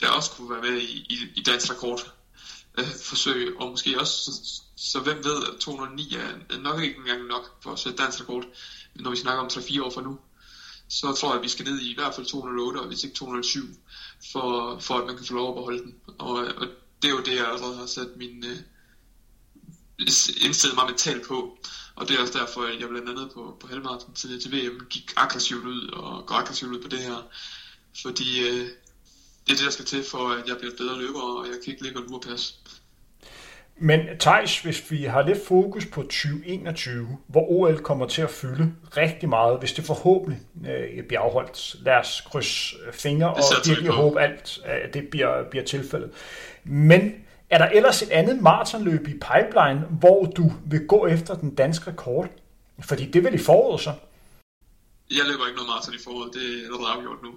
der 0.00 0.08
også 0.08 0.30
kunne 0.30 0.50
være 0.50 0.62
med 0.62 0.80
i, 0.80 0.96
i, 1.14 1.16
i 1.34 1.42
dansk 1.42 1.70
rekord 1.70 2.12
øh, 2.78 2.86
forsøg, 3.02 3.56
og 3.60 3.70
måske 3.70 4.00
også, 4.00 4.12
så, 4.12 4.62
så 4.76 5.00
hvem 5.00 5.24
ved, 5.24 5.42
at 5.46 5.60
209 5.60 6.16
er 6.16 6.58
nok 6.58 6.82
ikke 6.82 6.96
engang 6.96 7.26
nok 7.26 7.62
for 7.62 7.72
at 7.72 7.78
sætte 7.78 8.02
dansk 8.02 8.20
rekord, 8.20 8.44
når 8.94 9.10
vi 9.10 9.16
snakker 9.16 9.42
om 9.42 9.50
3-4 9.52 9.82
år 9.82 9.90
fra 9.90 10.02
nu. 10.02 10.18
Så 10.88 11.12
tror 11.12 11.28
jeg, 11.28 11.36
at 11.36 11.42
vi 11.42 11.48
skal 11.48 11.64
ned 11.64 11.80
i 11.80 11.90
i 11.90 11.94
hvert 11.94 12.14
fald 12.14 12.26
208, 12.26 12.78
og 12.78 12.86
hvis 12.86 13.04
ikke 13.04 13.16
207, 13.16 13.60
for, 14.32 14.78
for 14.78 14.94
at 14.98 15.06
man 15.06 15.16
kan 15.16 15.26
få 15.26 15.34
lov 15.34 15.48
at 15.48 15.54
beholde 15.54 15.82
den. 15.82 15.94
Og, 16.18 16.34
og 16.34 16.66
det 17.02 17.08
er 17.08 17.12
jo 17.12 17.20
det, 17.20 17.36
jeg 17.36 17.46
allerede 17.46 17.76
har 17.76 17.86
sat 17.86 18.16
min, 18.16 18.44
øh, 18.44 18.56
indstillet 20.46 20.76
mig 20.76 20.86
mentalt 20.86 21.26
på. 21.26 21.58
Og 21.94 22.08
det 22.08 22.16
er 22.16 22.20
også 22.20 22.38
derfor, 22.38 22.62
at 22.62 22.80
jeg 22.80 22.88
blandt 22.88 23.08
andet 23.08 23.30
på, 23.34 23.56
på 23.60 23.66
halvmarathon 23.66 24.14
til, 24.14 24.40
til 24.40 24.52
VM 24.52 24.86
gik 24.90 25.12
aggressivt 25.16 25.64
ud 25.64 25.88
og 25.88 26.26
går 26.26 26.34
aggressivt 26.34 26.70
ud 26.70 26.82
på 26.82 26.88
det 26.88 27.02
her. 27.02 27.22
Fordi 28.02 28.48
øh, 28.48 28.68
det 29.46 29.52
er 29.52 29.56
det, 29.56 29.64
der 29.64 29.70
skal 29.70 29.84
til 29.84 30.04
for, 30.04 30.30
at 30.30 30.48
jeg 30.48 30.56
bliver 30.56 30.72
et 30.72 30.78
bedre 30.78 30.98
løber, 30.98 31.22
og 31.22 31.46
jeg 31.46 31.54
kan 31.64 31.72
ikke 31.72 31.82
ligge 31.82 31.98
og 31.98 32.04
lure 32.04 32.20
pas. 32.20 32.54
Men 33.82 34.00
Thijs, 34.18 34.60
hvis 34.60 34.90
vi 34.90 35.04
har 35.04 35.22
lidt 35.22 35.46
fokus 35.46 35.86
på 35.86 36.02
2021, 36.02 37.18
hvor 37.26 37.50
OL 37.50 37.78
kommer 37.78 38.06
til 38.06 38.22
at 38.22 38.30
fylde 38.30 38.72
rigtig 38.96 39.28
meget, 39.28 39.58
hvis 39.58 39.72
det 39.72 39.84
forhåbentlig 39.84 40.40
øh, 40.68 41.04
bliver 41.04 41.20
afholdt. 41.20 41.76
Lad 41.84 41.94
os 41.94 42.22
krydse 42.30 42.76
fingre 42.92 43.34
og 43.34 43.42
virkelig 43.66 43.90
håbe 43.90 44.20
alt, 44.20 44.58
at 44.64 44.94
det 44.94 45.08
bliver, 45.08 45.50
bliver 45.50 45.64
tilfældet. 45.64 46.10
Men 46.64 47.14
er 47.50 47.58
der 47.58 47.66
ellers 47.66 48.02
et 48.02 48.10
andet 48.10 48.42
maratonløb 48.42 49.08
i 49.08 49.12
pipeline, 49.12 49.86
hvor 50.00 50.24
du 50.24 50.52
vil 50.66 50.86
gå 50.86 51.06
efter 51.06 51.34
den 51.34 51.54
danske 51.54 51.90
rekord? 51.90 52.28
Fordi 52.82 53.06
det 53.06 53.24
vil 53.24 53.34
i 53.34 53.38
foråret 53.38 53.80
så. 53.80 53.92
Jeg 55.10 55.24
løber 55.26 55.46
ikke 55.46 55.56
noget 55.56 55.68
maraton 55.68 55.94
i 55.94 56.02
foråret, 56.04 56.34
det 56.34 56.42
er 56.42 56.64
allerede 56.64 56.88
afgjort 56.96 57.22
nu. 57.22 57.30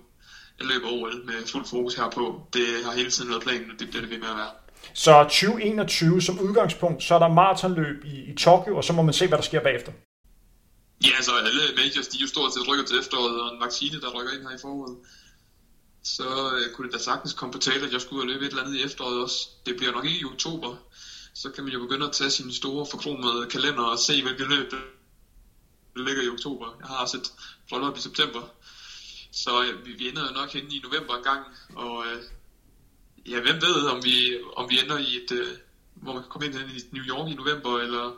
Jeg 0.60 0.68
løber 0.68 0.88
OL 0.92 1.26
med 1.26 1.48
fuld 1.52 1.66
fokus 1.66 1.96
herpå. 1.96 2.42
Det 2.54 2.66
har 2.86 2.92
hele 2.92 3.10
tiden 3.10 3.30
været 3.30 3.44
planen, 3.44 3.72
og 3.72 3.80
det 3.80 3.90
bliver 3.90 4.02
det 4.02 4.12
ved 4.12 4.20
med 4.20 4.28
at 4.28 4.36
være. 4.36 4.63
Så 4.94 5.24
2021 5.24 6.22
som 6.22 6.40
udgangspunkt, 6.40 7.04
så 7.04 7.16
er 7.16 7.20
der 7.20 7.28
maratonløb 7.28 8.06
i, 8.06 8.32
i 8.32 8.36
Tokyo, 8.36 8.78
og 8.78 8.84
så 8.84 8.94
må 8.94 9.02
man 9.02 9.14
se, 9.14 9.28
hvad 9.28 9.38
der 9.38 9.44
sker 9.44 9.64
bagefter. 9.64 9.92
Ja, 11.06 11.22
så 11.22 11.32
alle 11.38 11.64
majors, 11.76 12.08
de 12.08 12.18
er 12.18 12.22
jo 12.22 12.28
stort 12.28 12.54
set 12.54 12.68
rykker 12.68 12.86
til 12.86 13.00
efteråret, 13.00 13.42
og 13.42 13.56
en 13.56 13.62
vaccine, 13.62 14.02
der 14.02 14.10
rykker 14.10 14.34
ind 14.34 14.42
her 14.48 14.56
i 14.56 14.62
foråret 14.62 14.96
så 16.04 16.56
øh, 16.56 16.74
kunne 16.74 16.88
det 16.88 16.94
da 16.94 17.00
sagtens 17.00 17.34
komme 17.34 17.54
på 17.54 17.60
tale, 17.60 17.86
at 17.86 17.94
jeg 17.94 18.02
skulle 18.02 18.18
ud 18.18 18.22
og 18.22 18.28
løbe 18.28 18.46
et 18.46 18.50
eller 18.50 18.64
andet 18.64 18.76
i 18.76 18.84
efteråret 18.84 19.24
også. 19.24 19.50
Det 19.66 19.78
bliver 19.78 19.92
nok 19.92 20.06
ikke 20.06 20.20
i 20.20 20.26
oktober. 20.26 20.76
Så 21.34 21.50
kan 21.50 21.64
man 21.64 21.74
jo 21.74 21.80
begynde 21.80 22.06
at 22.06 22.12
tage 22.12 22.30
sine 22.30 22.54
store 22.54 22.86
forkromede 22.92 23.50
kalender 23.50 23.84
og 23.84 24.00
se, 24.00 24.22
hvilke 24.22 24.44
løb 24.44 24.72
der 24.72 24.78
ligger 25.96 26.24
i 26.24 26.30
oktober. 26.30 26.76
Jeg 26.80 26.88
har 26.88 26.96
også 26.96 27.32
flot 27.68 27.84
op 27.84 27.98
i 27.98 28.02
september. 28.02 28.42
Så 29.32 29.64
øh, 29.64 29.86
vi, 29.86 29.92
vi 29.92 30.10
ender 30.10 30.28
jo 30.28 30.34
nok 30.34 30.54
hen 30.54 30.72
i 30.72 30.80
november 30.84 31.16
en 31.16 31.24
gang, 31.24 31.46
og 31.76 32.06
øh, 32.06 32.22
ja, 33.30 33.40
hvem 33.42 33.56
ved, 33.56 33.86
om 33.94 34.04
vi, 34.04 34.38
om 34.56 34.70
vi 34.70 34.80
ender 34.84 34.98
i 34.98 35.10
et, 35.24 35.32
øh, 35.32 35.48
hvor 35.96 36.14
man 36.14 36.22
kan 36.24 36.30
komme 36.30 36.48
ind 36.48 36.56
i 36.56 36.82
New 36.92 37.04
York 37.04 37.32
i 37.32 37.34
november, 37.34 37.80
eller 37.80 38.12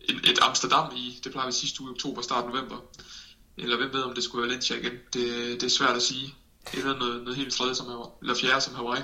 et, 0.00 0.16
et 0.30 0.38
Amsterdam 0.42 0.92
i, 0.96 1.20
det 1.24 1.32
plejer 1.32 1.46
vi 1.46 1.52
sidste 1.52 1.80
uge 1.82 1.90
i 1.90 1.92
oktober, 1.92 2.22
start 2.22 2.46
november. 2.46 2.76
Eller 3.56 3.76
hvem 3.76 3.92
ved, 3.92 4.02
om 4.02 4.14
det 4.14 4.24
skulle 4.24 4.42
være 4.42 4.48
Valencia 4.48 4.76
igen. 4.76 4.92
Det, 4.92 5.24
det 5.60 5.62
er 5.62 5.70
svært 5.70 5.96
at 5.96 6.02
sige 6.02 6.34
eller 6.74 6.98
noget, 6.98 7.22
noget 7.22 7.36
helt 7.36 7.52
tredje 7.52 7.74
som 7.74 7.86
Hawaii, 7.86 8.10
eller 8.22 8.34
fjerde 8.34 8.60
som 8.60 8.74
Hawaii 8.74 9.02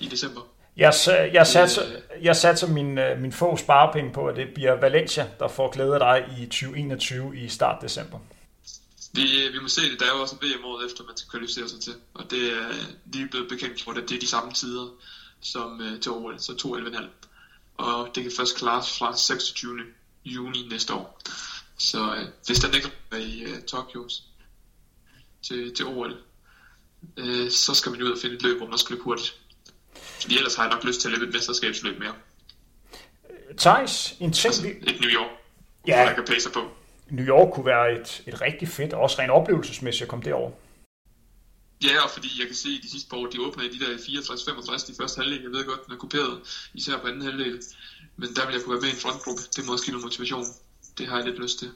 i 0.00 0.08
december. 0.08 0.40
Jeg, 0.76 0.92
jeg, 1.32 1.46
satser, 1.46 1.82
jeg 2.22 2.36
satser 2.36 2.68
min, 2.68 2.98
øh, 2.98 3.20
min 3.20 3.32
få 3.32 3.56
sparepenge 3.56 4.12
på, 4.12 4.26
at 4.26 4.36
det 4.36 4.46
bliver 4.54 4.80
Valencia, 4.80 5.26
der 5.38 5.48
får 5.48 5.70
glæde 5.70 5.94
af 5.94 6.00
dig 6.00 6.38
i 6.38 6.46
2021 6.46 7.36
i 7.36 7.48
start 7.48 7.82
december. 7.82 8.18
Vi, 9.14 9.48
vi 9.52 9.58
må 9.62 9.68
se 9.68 9.90
det. 9.90 10.00
Der 10.00 10.06
er 10.06 10.14
jo 10.16 10.20
også 10.20 10.36
en 10.42 10.48
VM 10.48 10.64
året 10.64 10.86
efter, 10.86 11.04
man 11.04 11.16
skal 11.16 11.30
kvalificere 11.30 11.68
sig 11.68 11.80
til. 11.80 11.94
Og 12.14 12.30
det 12.30 12.52
er 12.52 12.72
lige 13.12 13.28
blevet 13.28 13.48
bekendt 13.48 13.98
at 13.98 14.08
det 14.08 14.16
er 14.16 14.20
de 14.20 14.26
samme 14.26 14.52
tider 14.52 14.88
som 15.40 15.80
uh, 15.80 16.00
til 16.00 16.12
OL, 16.12 16.40
så 16.40 16.52
2.11.5. 16.52 17.04
Og 17.76 18.10
det 18.14 18.22
kan 18.22 18.32
først 18.36 18.56
klares 18.56 18.98
fra 18.98 19.16
26. 19.16 19.80
juni 20.24 20.66
næste 20.70 20.94
år. 20.94 21.20
Så 21.78 22.02
uh, 22.02 22.18
hvis 22.46 22.58
der 22.58 22.72
ligger 22.72 22.88
i 23.16 23.44
uh, 23.44 23.62
Tokyo 23.62 24.08
til, 25.42 25.74
til 25.74 25.86
OL, 25.86 26.16
uh, 27.16 27.48
så 27.50 27.74
skal 27.74 27.92
man 27.92 28.02
ud 28.02 28.10
og 28.10 28.18
finde 28.22 28.36
et 28.36 28.42
løb, 28.42 28.56
hvor 28.56 28.66
man 28.66 28.78
skal 28.78 28.92
løbe 28.94 29.04
hurtigt. 29.04 29.40
Fordi 30.20 30.36
ellers 30.36 30.54
har 30.54 30.62
jeg 30.64 30.72
nok 30.74 30.84
lyst 30.84 31.00
til 31.00 31.08
at 31.08 31.12
løbe 31.12 31.26
et 31.26 31.34
mesterskabsløb 31.34 31.98
mere. 31.98 32.14
Thijs, 33.58 34.14
en 34.20 34.32
ting... 34.32 34.46
Altså, 34.46 34.66
et 34.66 35.00
New 35.00 35.10
York, 35.10 35.30
ja, 35.86 36.00
jeg 36.00 36.14
kan 36.14 36.24
pace 36.24 36.50
på. 36.50 36.70
New 37.10 37.26
York 37.26 37.52
kunne 37.52 37.66
være 37.66 37.92
et, 37.92 38.22
et 38.26 38.40
rigtig 38.40 38.68
fedt, 38.68 38.92
og 38.92 39.00
også 39.00 39.18
rent 39.18 39.30
oplevelsesmæssigt 39.30 40.02
at 40.02 40.08
komme 40.08 40.24
derover. 40.24 40.50
Ja, 41.84 42.02
og 42.04 42.10
fordi 42.10 42.28
jeg 42.38 42.46
kan 42.46 42.56
se, 42.56 42.68
at 42.78 42.82
de 42.82 42.90
sidste 42.90 43.10
par 43.10 43.16
år, 43.16 43.26
de 43.26 43.40
åbner 43.46 43.64
i 43.64 43.68
de 43.68 43.78
der 43.84 43.96
64-65 43.96 44.92
de 44.92 44.94
første 45.00 45.20
halvdel. 45.20 45.42
Jeg 45.42 45.50
ved 45.50 45.64
godt, 45.66 45.86
den 45.86 45.94
er 45.94 45.98
kuperet, 45.98 46.40
især 46.74 46.98
på 46.98 47.06
anden 47.06 47.22
halvdel. 47.22 47.62
Men 48.16 48.28
der 48.36 48.46
vil 48.46 48.52
jeg 48.54 48.62
kunne 48.62 48.74
være 48.74 48.80
med 48.80 48.88
i 48.88 48.92
en 48.92 49.02
frontgruppe. 49.04 49.42
Det 49.56 49.66
må 49.66 49.72
også 49.72 49.84
give 49.84 49.92
noget 49.92 50.04
motivation. 50.04 50.44
Det 50.98 51.06
har 51.06 51.16
jeg 51.16 51.26
lidt 51.26 51.42
lyst 51.42 51.58
til. 51.58 51.70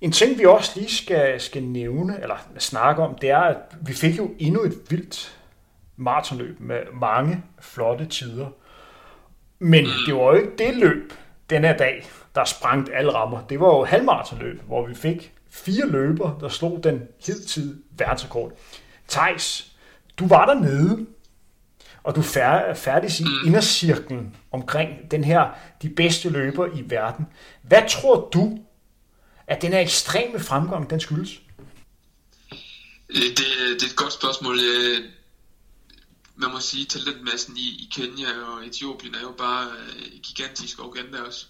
En 0.00 0.12
ting, 0.12 0.38
vi 0.38 0.44
også 0.44 0.70
lige 0.76 0.90
skal, 0.90 1.40
skal 1.40 1.62
nævne, 1.62 2.22
eller 2.22 2.36
snakke 2.58 3.02
om, 3.02 3.18
det 3.18 3.30
er, 3.30 3.40
at 3.40 3.56
vi 3.86 3.92
fik 3.92 4.18
jo 4.18 4.34
endnu 4.38 4.62
et 4.62 4.90
vildt 4.90 5.36
maratonløb 5.96 6.60
med 6.60 6.80
mange 7.00 7.44
flotte 7.60 8.06
tider. 8.06 8.48
Men 9.58 9.84
mm. 9.84 9.90
det 10.06 10.14
var 10.14 10.22
jo 10.22 10.34
ikke 10.34 10.56
det 10.58 10.76
løb 10.76 11.12
den 11.50 11.64
her 11.64 11.76
dag, 11.76 12.10
der 12.34 12.44
sprang 12.44 12.94
alle 12.94 13.14
rammer. 13.14 13.46
Det 13.46 13.60
var 13.60 13.66
jo 13.66 13.84
halvmaratonløb, 13.84 14.62
hvor 14.62 14.86
vi 14.86 14.94
fik 14.94 15.32
fire 15.50 15.88
løber, 15.88 16.38
der 16.38 16.48
slog 16.48 16.80
den 16.84 17.02
hidtid 17.26 17.82
verdensrekord. 17.90 18.52
Tejs, 19.08 19.72
du 20.18 20.26
var 20.26 20.46
der 20.46 20.54
nede, 20.54 21.06
og 22.02 22.16
du 22.16 22.20
er 22.20 22.74
færdig 22.74 23.20
i 23.20 23.24
mm. 23.24 23.46
indercirklen 23.46 24.36
omkring 24.52 25.10
den 25.10 25.24
her, 25.24 25.50
de 25.82 25.88
bedste 25.88 26.28
løber 26.28 26.66
i 26.66 26.90
verden. 26.90 27.26
Hvad 27.62 27.82
tror 27.88 28.28
du, 28.32 28.58
at 29.46 29.62
den 29.62 29.72
her 29.72 29.80
ekstreme 29.80 30.40
fremgang, 30.40 30.90
den 30.90 31.00
skyldes? 31.00 31.40
Øh, 33.08 33.22
det, 33.22 33.38
det 33.80 33.82
er 33.82 33.86
et 33.86 33.96
godt 33.96 34.12
spørgsmål. 34.12 34.58
Øh, 34.58 35.04
man 36.36 36.50
må 36.50 36.60
sige, 36.60 36.84
talentmassen 36.84 37.56
i, 37.56 37.60
i 37.60 37.88
Kenya 37.92 38.26
og 38.46 38.66
Etiopien 38.66 39.14
er 39.14 39.20
jo 39.20 39.34
bare 39.38 39.66
øh, 39.66 40.20
gigantisk 40.22 40.78
og 40.78 40.88
Uganda 40.88 41.18
også. 41.20 41.46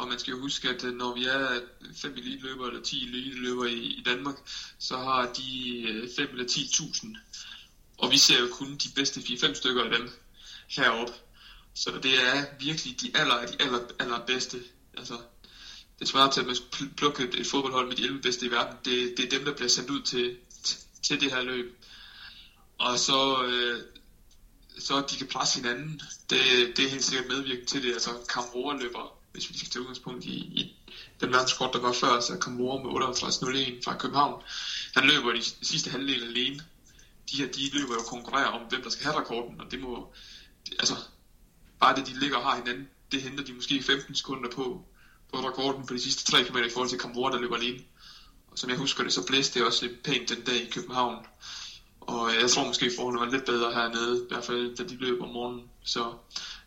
Og 0.00 0.08
man 0.08 0.18
skal 0.18 0.30
jo 0.30 0.40
huske, 0.40 0.68
at 0.68 0.84
øh, 0.84 0.94
når 0.94 1.14
vi 1.14 1.24
er 1.24 1.50
øh, 1.50 1.94
5 1.96 2.12
eliteløbere 2.16 2.68
eller 2.68 2.82
10 2.82 3.08
eliteløbere 3.08 3.70
i, 3.70 3.84
i 3.84 4.02
Danmark, 4.02 4.36
så 4.78 4.96
har 4.96 5.32
de 5.32 5.82
øh, 5.88 6.08
5 6.16 6.28
eller 6.30 6.44
10.000. 6.44 7.06
Og 7.98 8.10
vi 8.10 8.18
ser 8.18 8.40
jo 8.40 8.48
kun 8.52 8.76
de 8.76 8.88
bedste 8.94 9.20
4-5 9.20 9.54
stykker 9.54 9.84
af 9.84 9.98
dem 9.98 10.10
heroppe. 10.68 11.12
Så 11.74 11.90
det 12.02 12.26
er 12.26 12.44
virkelig 12.60 13.00
de 13.00 13.10
aller, 13.14 13.46
de 13.46 13.62
aller, 13.62 13.80
aller 13.98 14.26
bedste. 14.26 14.62
Altså, 14.98 15.18
det 15.98 16.08
svarer 16.08 16.30
til, 16.30 16.40
at 16.40 16.46
man 16.46 16.56
skulle 16.56 16.94
plukke 16.94 17.22
et, 17.22 17.34
et 17.34 17.46
fodboldhold 17.46 17.88
med 17.88 17.96
de 17.96 18.02
11 18.02 18.22
bedste 18.22 18.46
i 18.46 18.50
verden. 18.50 18.76
Det, 18.84 19.14
det 19.16 19.24
er 19.24 19.38
dem, 19.38 19.44
der 19.44 19.54
bliver 19.54 19.68
sendt 19.68 19.90
ud 19.90 20.02
til, 20.02 20.36
til 21.02 21.20
det 21.20 21.32
her 21.32 21.42
løb. 21.42 21.84
Og 22.78 22.98
så, 22.98 23.44
øh, 23.44 23.80
så 24.78 25.04
de 25.10 25.16
kan 25.16 25.26
presse 25.26 25.60
hinanden. 25.60 26.00
Det, 26.30 26.40
det 26.76 26.84
er 26.84 26.88
helt 26.88 27.04
sikkert 27.04 27.28
medvirkende 27.28 27.70
til 27.70 27.82
det. 27.82 27.92
Altså, 27.92 28.10
Kamrora 28.28 28.76
løber 28.76 29.19
hvis 29.32 29.50
vi 29.50 29.58
skal 29.58 29.70
tage 29.70 29.80
udgangspunkt 29.80 30.24
i, 30.24 30.30
i 30.30 30.76
den 31.20 31.32
verdenskort, 31.32 31.72
der 31.72 31.80
var 31.80 31.92
før, 31.92 32.20
så 32.20 32.36
kom 32.36 32.52
Moore 32.52 32.82
med 32.84 32.90
58.01 33.78 33.84
fra 33.84 33.96
København. 33.96 34.42
Han 34.96 35.04
løber 35.04 35.32
de 35.32 35.42
sidste 35.62 35.90
halvdel 35.90 36.24
alene. 36.24 36.64
De 37.30 37.36
her, 37.36 37.46
de 37.46 37.70
løber 37.72 37.94
jo 37.94 38.02
konkurrerer 38.02 38.48
om, 38.48 38.68
hvem 38.68 38.82
der 38.82 38.90
skal 38.90 39.04
have 39.04 39.20
rekorden, 39.20 39.60
og 39.60 39.70
det 39.70 39.80
må, 39.80 40.12
altså, 40.78 40.96
bare 41.80 41.96
det, 41.96 42.06
de 42.06 42.20
ligger 42.20 42.36
og 42.36 42.42
har 42.42 42.56
hinanden, 42.56 42.88
det 43.12 43.22
henter 43.22 43.44
de 43.44 43.52
måske 43.52 43.82
15 43.82 44.14
sekunder 44.14 44.50
på, 44.50 44.84
på 45.32 45.48
rekorden 45.48 45.86
på 45.86 45.94
de 45.94 46.00
sidste 46.00 46.30
3 46.30 46.42
km 46.42 46.56
i 46.56 46.70
forhold 46.70 46.88
til 46.88 46.98
Kamora, 46.98 47.30
der 47.30 47.38
løber 47.38 47.56
alene. 47.56 47.80
Og 48.50 48.58
som 48.58 48.70
jeg 48.70 48.78
husker 48.78 49.02
det, 49.02 49.12
så 49.12 49.26
blæste 49.26 49.58
det 49.58 49.66
også 49.66 49.86
lidt 49.86 50.02
pænt 50.02 50.28
den 50.28 50.44
dag 50.44 50.62
i 50.62 50.70
København. 50.70 51.26
Og 52.00 52.34
jeg 52.34 52.50
tror 52.50 52.64
måske, 52.64 52.90
forholdene 52.96 53.20
var 53.20 53.30
lidt 53.30 53.44
bedre 53.44 53.72
hernede, 53.72 54.22
i 54.24 54.28
hvert 54.28 54.44
fald 54.44 54.76
da 54.76 54.82
de 54.82 54.96
løb 54.96 55.20
om 55.20 55.28
morgenen. 55.28 55.70
Så 55.84 56.12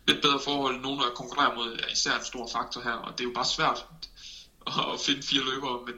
lidt 0.06 0.22
bedre 0.22 0.40
forhold, 0.40 0.80
nogen 0.80 1.00
der 1.00 1.10
konkurrerer 1.10 1.54
mod, 1.54 1.72
er 1.72 1.92
især 1.92 2.16
en 2.16 2.24
stor 2.24 2.48
faktor 2.52 2.80
her, 2.80 2.92
og 2.92 3.12
det 3.12 3.20
er 3.20 3.28
jo 3.28 3.34
bare 3.34 3.44
svært 3.44 3.86
at 4.66 5.00
finde 5.00 5.22
fire 5.22 5.44
løbere, 5.44 5.78
men 5.86 5.94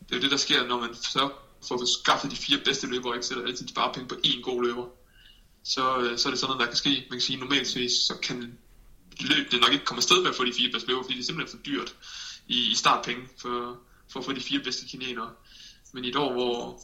det 0.00 0.12
er 0.12 0.16
jo 0.16 0.22
det, 0.22 0.30
der 0.30 0.36
sker, 0.36 0.64
når 0.64 0.78
man 0.78 0.94
så 0.94 1.28
får 1.68 1.84
skaffet 2.02 2.30
de 2.30 2.36
fire 2.36 2.58
bedste 2.58 2.86
løbere, 2.86 3.14
ikke 3.14 3.26
sætter 3.26 3.44
altid 3.44 3.66
bare 3.74 3.90
penge 3.94 4.08
på 4.08 4.14
én 4.26 4.40
god 4.40 4.62
løber. 4.62 4.86
Så, 5.62 5.98
øh, 6.00 6.18
så 6.18 6.28
er 6.28 6.30
det 6.30 6.38
sådan 6.38 6.48
noget, 6.48 6.60
der 6.60 6.66
kan 6.66 6.76
ske. 6.76 6.90
Man 7.10 7.18
kan 7.18 7.20
sige, 7.20 7.36
normalt 7.36 7.68
så 7.68 8.14
kan 8.22 8.58
løb 9.20 9.50
det 9.50 9.60
nok 9.60 9.72
ikke 9.72 9.84
komme 9.84 9.98
afsted 9.98 10.20
med 10.20 10.28
at 10.28 10.34
få 10.34 10.44
de 10.44 10.52
fire 10.52 10.68
bedste 10.68 10.88
løbere, 10.88 11.04
fordi 11.04 11.14
det 11.14 11.20
er 11.20 11.24
simpelthen 11.24 11.58
for 11.58 11.62
dyrt 11.64 11.94
i, 12.46 12.70
i 12.70 12.74
startpenge 12.74 13.28
for, 13.40 13.78
for 14.12 14.18
at 14.18 14.24
få 14.24 14.32
de 14.32 14.40
fire 14.40 14.60
bedste 14.60 14.86
kinenere. 14.86 15.30
Men 15.92 16.04
i 16.04 16.08
et 16.08 16.16
år, 16.16 16.32
hvor, 16.32 16.78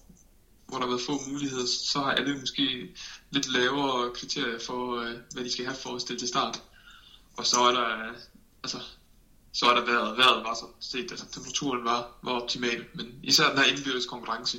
hvor 0.66 0.78
der 0.78 0.86
har 0.86 0.92
været 0.92 1.06
få 1.06 1.30
muligheder, 1.30 1.66
så 1.66 2.00
har 2.00 2.12
alle 2.12 2.40
måske 2.40 2.96
lidt 3.30 3.52
lavere 3.52 4.12
kriterier 4.14 4.58
for, 4.58 5.00
øh, 5.00 5.14
hvad 5.32 5.44
de 5.44 5.52
skal 5.52 5.64
have 5.64 5.76
for 5.76 5.94
at 5.94 6.00
stille 6.00 6.18
til 6.18 6.28
start. 6.28 6.62
Og 7.36 7.46
så 7.46 7.60
er 7.60 7.72
der, 7.72 8.12
altså, 8.62 8.80
så 9.52 9.66
er 9.66 9.74
der 9.74 9.84
været, 9.84 10.18
været 10.18 10.44
var 10.44 10.54
så 10.54 10.66
set, 10.80 11.10
altså 11.10 11.26
temperaturen 11.30 11.84
var, 11.84 12.18
var 12.22 12.32
optimal, 12.32 12.84
men 12.94 13.20
især 13.22 13.48
den 13.48 13.58
her 13.58 13.64
indbyrdes 13.64 14.06
konkurrence, 14.06 14.58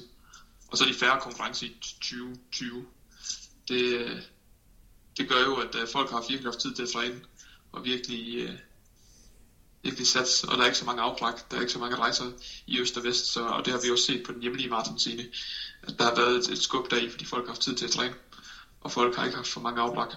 og 0.68 0.78
så 0.78 0.86
de 0.86 0.94
færre 0.94 1.22
konkurrence 1.22 1.66
i 1.66 1.78
2020, 1.82 2.86
det, 3.68 3.82
øh, 3.82 4.22
det 5.18 5.30
gør 5.30 5.40
jo, 5.40 5.56
at 5.56 5.76
øh, 5.76 5.88
folk 5.88 6.10
har 6.10 6.20
virkelig 6.30 6.52
haft 6.52 6.60
tid 6.60 6.74
til 6.74 6.84
at 6.84 6.90
træne, 6.90 7.22
og 7.72 7.84
virkelig, 7.86 8.36
øh, 8.38 8.60
virkelig 9.88 10.08
sats, 10.08 10.44
og 10.44 10.52
der 10.58 10.62
er 10.64 10.66
ikke 10.66 10.78
så 10.78 10.86
mange 10.86 11.02
afbræk, 11.02 11.34
der 11.52 11.58
er 11.58 11.62
ikke 11.62 11.72
så 11.72 11.80
mange 11.80 11.96
rejser 11.96 12.24
i 12.68 12.80
øst 12.82 12.98
og 12.98 13.04
vest, 13.04 13.26
så, 13.34 13.42
og 13.46 13.66
det 13.66 13.74
har 13.74 13.80
vi 13.84 13.92
også 13.92 14.06
set 14.06 14.24
på 14.26 14.32
den 14.32 14.42
hjemlige 14.42 14.70
maratonscene, 14.70 15.24
at 15.88 15.94
der 16.00 16.04
har 16.04 16.16
været 16.16 16.36
et, 16.36 16.48
et 16.50 16.58
skub 16.58 16.92
deri, 16.92 17.10
fordi 17.10 17.26
folk 17.26 17.46
har 17.46 17.54
haft 17.54 17.62
tid 17.62 17.76
til 17.76 17.86
at 17.86 17.92
træne, 17.92 18.14
og 18.82 18.92
folk 18.92 19.16
har 19.16 19.26
ikke 19.26 19.38
haft 19.38 19.48
for 19.48 19.62
mange 19.62 19.82
afbræk. 19.82 20.12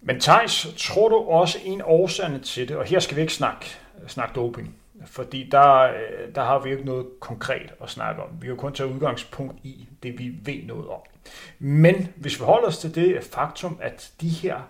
Men 0.00 0.20
Thijs, 0.20 0.66
tror 0.78 1.08
du 1.08 1.16
også 1.16 1.58
en 1.64 1.82
årsagerne 1.84 2.38
til 2.38 2.68
det, 2.68 2.76
og 2.76 2.84
her 2.84 3.00
skal 3.00 3.16
vi 3.16 3.20
ikke 3.20 3.34
snakke, 3.34 3.66
snakke 4.08 4.34
doping, 4.34 4.76
fordi 5.06 5.48
der, 5.52 5.80
øh, 5.80 6.34
der 6.34 6.44
har 6.44 6.58
vi 6.58 6.70
ikke 6.70 6.84
noget 6.84 7.06
konkret 7.20 7.70
at 7.82 7.90
snakke 7.90 8.22
om. 8.22 8.28
Vi 8.40 8.46
kan 8.46 8.56
kun 8.56 8.72
tage 8.72 8.94
udgangspunkt 8.94 9.64
i 9.64 9.88
det, 10.02 10.18
vi 10.18 10.32
ved 10.42 10.62
noget 10.64 10.88
om. 10.88 11.00
Men 11.58 12.12
hvis 12.16 12.40
vi 12.40 12.44
holder 12.44 12.68
os 12.68 12.78
til 12.78 12.94
det 12.94 13.24
faktum, 13.32 13.78
at 13.82 14.10
de 14.20 14.28
her 14.28 14.60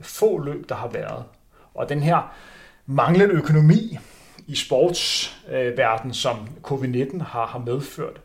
få 0.00 0.38
løb, 0.38 0.68
der 0.68 0.74
har 0.74 0.88
været, 0.88 1.24
og 1.74 1.88
den 1.88 2.02
her 2.02 2.34
manglende 2.86 3.34
økonomi 3.34 3.98
i 4.46 4.54
sportsverdenen, 4.54 6.14
som 6.14 6.36
covid-19 6.64 7.22
har, 7.22 7.46
har 7.46 7.58
medført, 7.58 8.20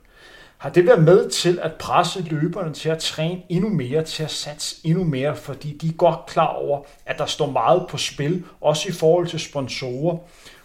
har 0.57 0.69
det 0.69 0.85
været 0.85 1.03
med 1.03 1.29
til 1.29 1.59
at 1.61 1.73
presse 1.73 2.21
løberne 2.21 2.73
til 2.73 2.89
at 2.89 2.99
træne 2.99 3.41
endnu 3.49 3.69
mere, 3.69 4.03
til 4.03 4.23
at 4.23 4.31
satse 4.31 4.75
endnu 4.83 5.03
mere, 5.03 5.35
fordi 5.35 5.77
de 5.77 5.87
er 5.87 5.93
godt 5.93 6.25
klar 6.27 6.47
over, 6.47 6.83
at 7.05 7.17
der 7.17 7.25
står 7.25 7.51
meget 7.51 7.85
på 7.89 7.97
spil, 7.97 8.43
også 8.61 8.89
i 8.89 8.91
forhold 8.91 9.27
til 9.27 9.39
sponsorer, 9.39 10.17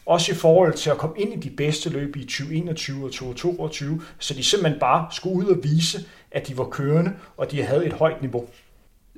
også 0.06 0.32
i 0.32 0.34
forhold 0.34 0.74
til 0.74 0.90
at 0.90 0.98
komme 0.98 1.18
ind 1.18 1.44
i 1.44 1.48
de 1.48 1.56
bedste 1.56 1.90
løb 1.90 2.16
i 2.16 2.24
2021 2.24 3.04
og 3.04 3.10
2022, 3.10 4.02
så 4.18 4.34
de 4.34 4.44
simpelthen 4.44 4.80
bare 4.80 5.08
skulle 5.12 5.36
ud 5.36 5.44
og 5.44 5.58
vise, 5.62 6.04
at 6.30 6.48
de 6.48 6.58
var 6.58 6.64
kørende, 6.64 7.12
og 7.36 7.50
de 7.50 7.62
havde 7.62 7.86
et 7.86 7.92
højt 7.92 8.20
niveau. 8.20 8.48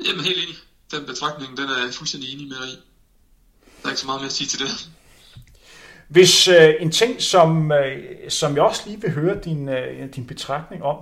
Jamen 0.07 0.25
helt 0.25 0.38
enig. 0.38 0.55
Den 0.91 1.07
betragtning, 1.07 1.57
den 1.57 1.64
er 1.64 1.85
jeg 1.85 1.95
fuldstændig 1.95 2.35
enig 2.35 2.49
med 2.49 2.57
dig 2.57 2.69
i. 2.69 2.88
Der 3.83 3.87
er 3.87 3.91
ikke 3.91 4.01
så 4.01 4.07
meget 4.07 4.21
mere 4.21 4.27
at 4.27 4.33
sige 4.33 4.49
til 4.49 4.59
det. 4.59 4.91
Hvis 6.09 6.49
øh, 6.49 6.75
en 6.81 6.91
ting, 6.91 7.23
som, 7.23 7.73
øh, 7.73 8.31
som 8.31 8.55
jeg 8.57 8.62
også 8.62 8.83
lige 8.87 9.01
vil 9.01 9.11
høre 9.11 9.41
din, 9.45 9.69
øh, 9.69 10.14
din 10.14 10.27
betragtning 10.27 10.83
om. 10.83 10.97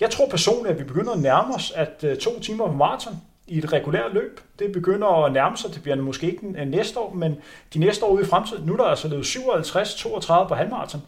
Jeg 0.00 0.10
tror 0.10 0.28
personligt, 0.28 0.72
at 0.72 0.78
vi 0.78 0.84
begynder 0.84 1.12
at 1.12 1.18
nærme 1.18 1.54
os, 1.54 1.70
at 1.70 2.04
øh, 2.04 2.16
to 2.16 2.40
timer 2.40 2.66
på 2.66 2.72
maraton 2.72 3.16
i 3.46 3.58
et 3.58 3.72
regulært 3.72 4.14
løb, 4.14 4.40
det 4.58 4.72
begynder 4.72 5.24
at 5.24 5.32
nærme 5.32 5.56
sig. 5.56 5.74
Det 5.74 5.82
bliver 5.82 5.96
måske 5.96 6.26
ikke 6.26 6.46
øh, 6.46 6.66
næste 6.66 6.98
år, 6.98 7.14
men 7.14 7.36
de 7.74 7.78
næste 7.78 8.04
år 8.04 8.10
ude 8.10 8.22
i 8.22 8.26
fremtiden. 8.26 8.66
Nu 8.66 8.72
er 8.72 8.76
der 8.76 8.84
altså 8.84 9.08
løbet 9.08 9.26
57-32 9.26 10.48
på 10.48 10.54
halvmaraton. 10.54 11.02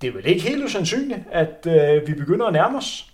Det 0.00 0.08
er 0.08 0.12
vel 0.12 0.26
ikke 0.26 0.40
helt 0.40 0.64
usandsynligt, 0.64 1.20
at 1.32 1.66
øh, 1.66 2.08
vi 2.08 2.14
begynder 2.14 2.46
at 2.46 2.52
nærme 2.52 2.78
os? 2.78 3.06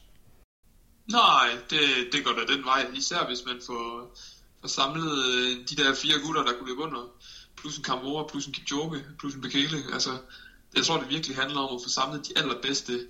Nej, 1.10 1.48
det, 1.70 1.80
det 2.12 2.24
går 2.24 2.32
da 2.32 2.52
den 2.54 2.64
vej. 2.64 2.86
Især 2.94 3.26
hvis 3.28 3.42
man 3.46 3.56
får, 3.66 4.14
får 4.60 4.68
samlet 4.68 5.12
øh, 5.28 5.50
de 5.70 5.76
der 5.76 5.94
fire 5.94 6.18
gutter, 6.24 6.42
der 6.42 6.52
kunne 6.58 6.68
løbe 6.68 6.82
under 6.82 7.02
plus 7.56 7.76
en 7.76 7.82
Kamora, 7.82 8.26
plus 8.26 8.46
en 8.46 8.52
Kipchoge, 8.52 9.04
plus 9.18 9.34
en 9.34 9.40
Bekele. 9.40 9.78
Altså, 9.92 10.18
jeg 10.76 10.84
tror, 10.84 11.00
det 11.00 11.08
virkelig 11.08 11.36
handler 11.36 11.60
om 11.60 11.76
at 11.76 11.82
få 11.84 11.88
samlet 11.88 12.28
de 12.28 12.38
allerbedste 12.38 13.06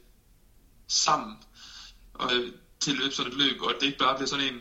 sammen 0.89 1.37
og, 2.15 2.35
øh, 2.35 2.53
til 2.81 2.95
løb 2.95 3.13
sådan 3.13 3.33
et 3.33 3.39
løb, 3.39 3.61
og 3.61 3.71
at 3.71 3.77
det 3.81 3.87
ikke 3.87 3.99
bare 3.99 4.17
bliver 4.17 4.29
sådan 4.29 4.55
en, 4.55 4.61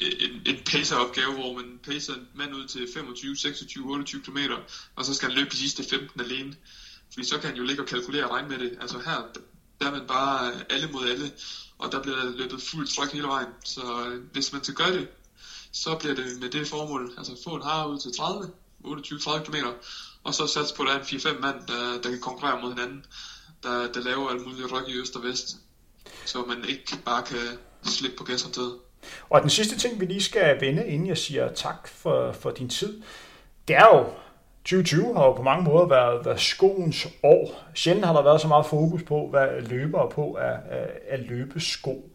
en, 0.00 0.42
en 0.46 0.56
pacer-opgave, 0.66 1.32
hvor 1.32 1.52
man 1.52 1.80
pacer 1.82 2.14
en 2.14 2.28
mand 2.34 2.54
ud 2.54 2.66
til 2.66 2.88
25, 2.94 3.36
26, 3.36 3.90
28 3.90 4.22
km, 4.22 4.38
og 4.96 5.04
så 5.04 5.14
skal 5.14 5.28
han 5.28 5.38
løbe 5.38 5.50
de 5.50 5.56
sidste 5.56 5.84
15 5.90 6.20
alene. 6.20 6.56
Fordi 7.12 7.26
så 7.26 7.38
kan 7.38 7.48
han 7.48 7.56
jo 7.56 7.64
ligge 7.64 7.82
og 7.82 7.88
kalkulere 7.88 8.24
og 8.24 8.30
regne 8.30 8.48
med 8.48 8.58
det. 8.58 8.78
Altså 8.80 8.98
her, 8.98 9.22
der 9.80 9.86
er 9.86 9.90
man 9.90 10.06
bare 10.06 10.72
alle 10.72 10.88
mod 10.92 11.08
alle, 11.08 11.32
og 11.78 11.92
der 11.92 12.02
bliver 12.02 12.30
løbet 12.36 12.62
fuldt 12.62 12.90
tryk 12.90 13.12
hele 13.12 13.26
vejen. 13.26 13.48
Så 13.64 14.06
øh, 14.06 14.22
hvis 14.32 14.52
man 14.52 14.64
skal 14.64 14.74
gøre 14.74 14.92
det, 14.92 15.08
så 15.72 15.96
bliver 15.98 16.14
det 16.14 16.40
med 16.40 16.50
det 16.50 16.68
formål, 16.68 17.14
altså 17.18 17.36
få 17.44 17.54
en 17.54 17.62
har 17.62 17.86
ud 17.86 17.98
til 17.98 18.12
30, 18.16 18.50
28-30 18.84 19.44
km, 19.44 19.56
og 20.24 20.34
så 20.34 20.46
satse 20.46 20.74
på, 20.74 20.82
at 20.82 20.88
der 20.88 20.94
er 20.94 20.98
en 20.98 21.04
4-5 21.04 21.40
mand, 21.40 21.66
der, 21.66 22.02
der 22.02 22.10
kan 22.10 22.20
konkurrere 22.20 22.60
mod 22.62 22.74
hinanden, 22.74 23.04
der, 23.62 23.92
der 23.92 24.00
laver 24.00 24.28
alt 24.28 24.46
muligt 24.46 24.72
ryk 24.72 24.88
i 24.88 25.00
øst 25.00 25.16
og 25.16 25.22
vest, 25.22 25.56
så 26.24 26.38
man 26.48 26.64
ikke 26.68 26.96
bare 27.04 27.22
kan 27.22 27.58
slippe 27.84 28.16
på 28.16 28.24
gashåndtaget. 28.24 28.74
Og 29.30 29.42
den 29.42 29.50
sidste 29.50 29.78
ting, 29.78 30.00
vi 30.00 30.04
lige 30.04 30.22
skal 30.22 30.60
vende, 30.60 30.86
inden 30.86 31.08
jeg 31.08 31.18
siger 31.18 31.52
tak 31.52 31.88
for, 31.88 32.32
for 32.32 32.50
din 32.50 32.68
tid, 32.68 33.02
det 33.68 33.76
er 33.76 33.86
jo, 33.96 34.04
2020 34.64 35.14
har 35.14 35.24
jo 35.24 35.32
på 35.32 35.42
mange 35.42 35.64
måder 35.64 35.86
været, 35.86 36.24
været 36.24 36.40
skoens 36.40 37.06
år. 37.22 37.64
Sjældent 37.74 38.06
har 38.06 38.12
der 38.12 38.22
været 38.22 38.40
så 38.40 38.48
meget 38.48 38.66
fokus 38.66 39.02
på, 39.02 39.28
hvad 39.30 39.60
løbere 39.60 40.10
på 40.10 40.36
er, 40.40 40.56
er 41.08 41.16
løbesko. 41.16 42.10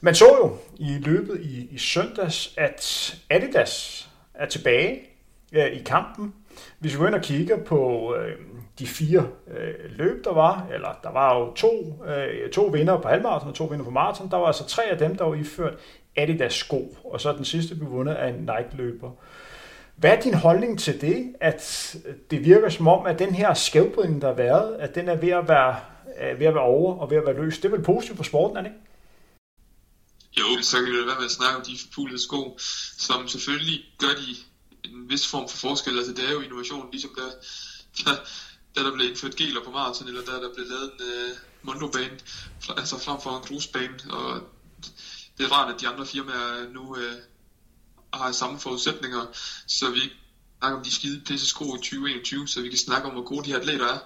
Man 0.00 0.14
så 0.14 0.24
jo 0.24 0.58
i 0.76 0.98
løbet 0.98 1.40
i, 1.40 1.68
i 1.70 1.78
søndags, 1.78 2.54
at 2.56 3.14
Adidas 3.30 4.08
er 4.34 4.46
tilbage 4.46 5.00
øh, 5.52 5.66
i 5.66 5.82
kampen. 5.82 6.34
Hvis 6.78 6.92
vi 6.92 6.98
går 6.98 7.06
ind 7.06 7.14
og 7.14 7.22
kigger 7.22 7.64
på 7.64 8.14
øh, 8.14 8.32
de 8.78 8.86
fire 8.86 9.28
øh, 9.56 9.98
løb, 9.98 10.24
der 10.24 10.32
var, 10.32 10.66
eller 10.74 10.98
der 11.02 11.10
var 11.10 11.38
jo 11.38 11.54
to, 11.54 12.04
øh, 12.06 12.50
to 12.50 12.64
vinder 12.64 13.00
på 13.00 13.08
halvmarathon 13.08 13.48
og 13.48 13.54
to 13.54 13.64
vinder 13.64 13.84
på 13.84 13.90
maraton, 13.90 14.30
der 14.30 14.36
var 14.36 14.46
altså 14.46 14.66
tre 14.66 14.82
af 14.84 14.98
dem, 14.98 15.16
der 15.16 15.24
var 15.24 15.34
iført 15.34 15.74
Adidas 16.16 16.54
sko, 16.54 16.96
og 17.04 17.20
så 17.20 17.32
den 17.32 17.44
sidste 17.44 17.74
blev 17.74 17.90
vundet 17.90 18.14
af 18.14 18.28
en 18.28 18.34
Nike-løber. 18.34 19.10
Hvad 19.96 20.10
er 20.16 20.20
din 20.20 20.34
holdning 20.34 20.78
til 20.78 21.00
det, 21.00 21.34
at 21.40 21.96
det 22.30 22.44
virker 22.44 22.68
som 22.68 22.88
om, 22.88 23.06
at 23.06 23.18
den 23.18 23.34
her 23.34 23.54
skævbrydning, 23.54 24.22
der 24.22 24.28
har 24.28 24.34
været, 24.34 24.74
at 24.74 24.94
den 24.94 25.08
er 25.08 25.16
ved 25.16 25.28
at 25.28 25.48
være, 25.48 25.76
ved 26.38 26.46
at 26.46 26.54
være 26.54 26.62
over 26.62 26.98
og 26.98 27.10
ved 27.10 27.16
at 27.16 27.26
være 27.26 27.36
løs? 27.36 27.58
Det 27.58 27.64
er 27.64 27.76
vel 27.76 27.82
positivt 27.82 28.16
for 28.16 28.24
sporten, 28.24 28.56
er 28.56 28.60
det 28.60 28.68
ikke? 28.68 28.80
Jo, 30.38 30.62
så 30.62 30.76
kan 30.76 30.86
det 30.86 31.06
være 31.06 31.18
med 31.18 31.24
at 31.24 31.30
snakke 31.30 31.56
om 31.56 31.62
de 31.62 31.76
forpulede 31.84 32.22
sko, 32.22 32.56
som 32.98 33.28
selvfølgelig 33.28 33.80
gør 33.98 34.14
de 34.22 34.30
en 34.92 35.08
vis 35.08 35.26
form 35.26 35.48
for 35.48 35.56
forskel. 35.56 35.96
Altså 35.96 36.12
det 36.12 36.24
er 36.24 36.32
jo 36.32 36.40
innovation, 36.40 36.90
ligesom 36.90 37.10
der, 37.16 37.30
der, 38.04 38.14
da 38.76 38.82
der 38.82 38.90
blev 38.92 39.06
indført 39.06 39.36
geler 39.36 39.60
på 39.60 39.70
maraton, 39.70 40.08
eller 40.08 40.22
da 40.22 40.32
der 40.32 40.48
blev 40.54 40.66
lavet 40.66 40.90
en 41.00 41.06
uh, 41.06 41.36
mondobane, 41.62 42.18
altså 42.76 42.96
frem 42.96 43.20
for 43.20 43.36
en 43.36 43.42
grusbane, 43.42 43.98
og 44.10 44.42
det 45.38 45.44
er 45.44 45.52
rart, 45.52 45.68
at 45.68 45.80
de 45.80 45.88
andre 45.88 46.04
firmaer 46.04 46.66
nu 46.66 46.96
uh, 46.96 47.00
har 48.12 48.32
samme 48.32 48.58
forudsætninger, 48.58 49.24
så 49.66 49.90
vi 49.90 50.00
ikke 50.00 50.14
snakker 50.58 50.78
om 50.78 50.84
de 50.84 50.90
skide 50.90 51.18
pisse 51.18 51.46
sko 51.46 51.74
i 51.74 51.78
2021, 51.78 52.48
så 52.48 52.60
vi 52.60 52.68
kan 52.68 52.78
snakke 52.78 53.06
om, 53.06 53.12
hvor 53.12 53.22
gode 53.22 53.44
de 53.44 53.50
her 53.50 53.56
atleter 53.56 53.86
er, 53.86 53.98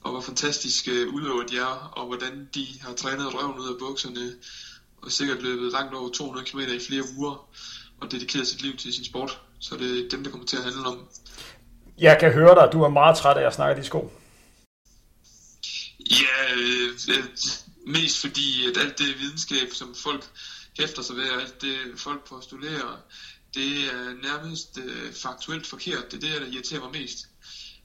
og 0.00 0.10
hvor 0.10 0.20
fantastiske 0.20 0.90
øh, 0.90 1.08
udøvere 1.08 1.44
de 1.48 1.58
er, 1.58 1.88
og 1.92 2.06
hvordan 2.06 2.48
de 2.54 2.80
har 2.80 2.92
trænet 2.92 3.34
røven 3.34 3.58
ud 3.58 3.68
af 3.68 3.76
bukserne, 3.76 4.34
og 4.96 5.12
sikkert 5.12 5.42
løbet 5.42 5.72
langt 5.72 5.94
over 5.94 6.08
200 6.08 6.44
km 6.44 6.58
i 6.58 6.78
flere 6.78 7.02
uger, 7.16 7.46
og 8.00 8.10
dedikeret 8.10 8.46
sit 8.46 8.62
liv 8.62 8.76
til 8.76 8.92
sin 8.92 9.04
sport. 9.04 9.38
Så 9.64 9.76
det 9.76 10.04
er 10.04 10.08
dem, 10.08 10.24
der 10.24 10.30
kommer 10.30 10.46
til 10.46 10.56
at 10.56 10.62
handle 10.62 10.86
om. 10.86 11.08
Jeg 11.98 12.16
kan 12.20 12.32
høre 12.32 12.54
dig, 12.54 12.68
du 12.72 12.82
er 12.82 12.88
meget 12.88 13.16
træt 13.16 13.36
af 13.36 13.46
at 13.46 13.54
snakke 13.54 13.80
de 13.80 13.86
sko. 13.86 14.12
Ja, 16.00 16.54
øh, 16.56 17.24
mest 17.86 18.20
fordi, 18.20 18.66
at 18.68 18.76
alt 18.76 18.98
det 18.98 19.20
videnskab, 19.20 19.68
som 19.72 19.94
folk 19.94 20.24
hæfter 20.78 21.02
sig 21.02 21.16
ved, 21.16 21.30
og 21.30 21.40
alt 21.40 21.60
det 21.62 21.76
folk 21.96 22.28
postulerer, 22.28 22.96
det 23.54 23.70
er 23.94 24.22
nærmest 24.22 24.78
øh, 24.84 25.12
faktuelt 25.12 25.66
forkert. 25.66 26.12
Det 26.12 26.24
er 26.24 26.30
det, 26.30 26.40
der 26.40 26.46
irriterer 26.46 26.80
mig 26.80 26.90
mest. 26.90 27.28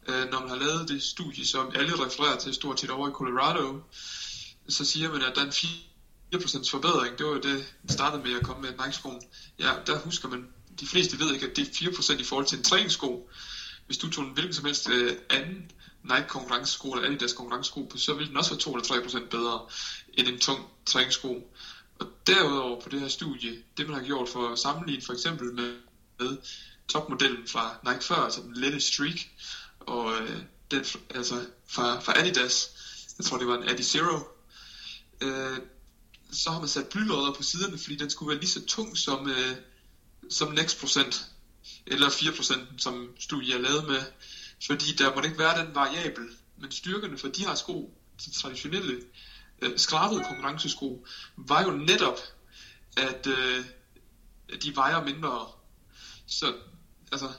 Øh, 0.08 0.32
når 0.32 0.40
man 0.40 0.50
har 0.50 0.56
lavet 0.56 0.90
det 0.90 1.04
studie, 1.04 1.48
som 1.48 1.72
alle 1.76 2.06
refererer 2.06 2.38
til 2.38 2.54
stort 2.54 2.80
set 2.80 2.90
over 2.90 3.10
i 3.10 3.12
Colorado, 3.12 3.82
så 4.70 4.86
siger 4.86 5.12
man, 5.12 5.22
at 5.22 5.32
der 5.36 5.42
er 5.42 5.46
en 5.46 5.52
4% 6.36 6.72
forbedring. 6.72 7.18
Det 7.18 7.26
var 7.26 7.32
jo 7.32 7.40
det, 7.40 7.74
der 7.88 7.94
startede 7.94 8.24
med 8.24 8.36
at 8.40 8.46
komme 8.46 8.62
med 8.62 8.86
Nike-skoen. 8.86 9.22
Ja, 9.60 9.72
der 9.88 10.00
husker 10.00 10.30
man, 10.30 10.48
de 10.80 10.88
fleste 10.88 11.20
ved 11.20 11.34
ikke, 11.34 11.48
at 11.48 11.56
det 11.56 11.68
er 11.68 11.90
4% 11.92 12.20
i 12.20 12.24
forhold 12.24 12.46
til 12.46 12.58
en 12.58 12.64
træningssko. 12.64 13.30
Hvis 13.86 13.98
du 13.98 14.10
tog 14.10 14.24
en 14.24 14.34
hvilken 14.34 14.54
som 14.54 14.66
helst 14.66 14.90
øh, 14.90 15.16
anden 15.30 15.72
Nike 16.04 16.28
konkurrencesko 16.28 16.92
eller 16.92 17.08
Adidas 17.08 17.34
konkurrencesko 17.34 17.84
på, 17.92 17.98
så 17.98 18.14
ville 18.14 18.30
den 18.30 18.38
også 18.38 18.52
være 18.52 18.60
2 18.60 18.76
eller 18.76 19.24
3% 19.26 19.30
bedre 19.30 19.68
end 20.14 20.28
en 20.28 20.40
tung 20.40 20.60
træningssko. 20.86 21.54
Og 22.00 22.08
derudover 22.28 22.82
på 22.82 22.90
det 22.90 23.00
her 23.00 23.08
studie, 23.08 23.64
det 23.78 23.88
man 23.88 24.00
har 24.00 24.06
gjort 24.06 24.30
for 24.30 24.52
at 24.52 24.60
sammenligne 24.60 25.06
for 25.06 25.14
eksempel 25.14 25.54
med, 25.54 25.76
med 26.20 26.38
topmodellen 26.88 27.48
fra 27.48 27.76
Nike 27.86 28.04
før, 28.04 28.16
altså 28.16 28.42
den 28.42 28.54
lette 28.54 28.80
Streak, 28.80 29.20
og 29.80 30.22
øh, 30.22 30.42
den 30.72 30.86
altså 31.10 31.46
fra, 31.68 32.00
fra 32.00 32.20
Adidas, 32.20 32.70
jeg 33.18 33.26
tror 33.26 33.38
det 33.38 33.48
var 33.48 33.58
en 33.58 33.70
Adi 33.70 33.84
Zero, 33.84 34.20
øh, 35.22 35.58
så 36.32 36.52
har 36.52 36.60
man 36.60 36.68
sat 36.68 36.88
blylodder 36.88 37.34
på 37.34 37.44
siderne, 37.44 37.78
fordi 37.78 37.96
den 37.96 38.10
skulle 38.10 38.30
være 38.30 38.40
lige 38.40 38.50
så 38.50 38.66
tung 38.66 38.98
som, 38.98 39.30
øh, 39.30 39.56
som 40.30 40.52
Next 40.52 40.80
Procent, 40.80 41.26
eller 41.86 42.10
4%, 42.10 42.78
som 42.78 43.10
studiet 43.20 43.56
er 43.56 43.60
lavet 43.60 43.88
med, 43.88 44.04
fordi 44.66 44.96
der 44.96 45.16
må 45.16 45.22
ikke 45.22 45.40
være 45.40 45.66
den 45.66 45.76
variabel, 45.76 46.24
men 46.58 46.72
styrkerne 46.72 47.18
for 47.18 47.28
de 47.28 47.46
her 47.46 47.56
sko, 47.56 47.98
de 48.26 48.32
traditionelle 48.32 49.02
øh, 49.62 49.78
skrabede 49.78 50.24
konkurrencesko, 50.24 51.06
var 51.38 51.64
jo 51.64 51.72
netop, 51.72 52.20
at 52.98 53.28
øh, 53.28 53.66
de 54.64 54.76
vejer 54.76 55.04
mindre. 55.04 55.48
Så 56.28 56.54
altså, 57.12 57.32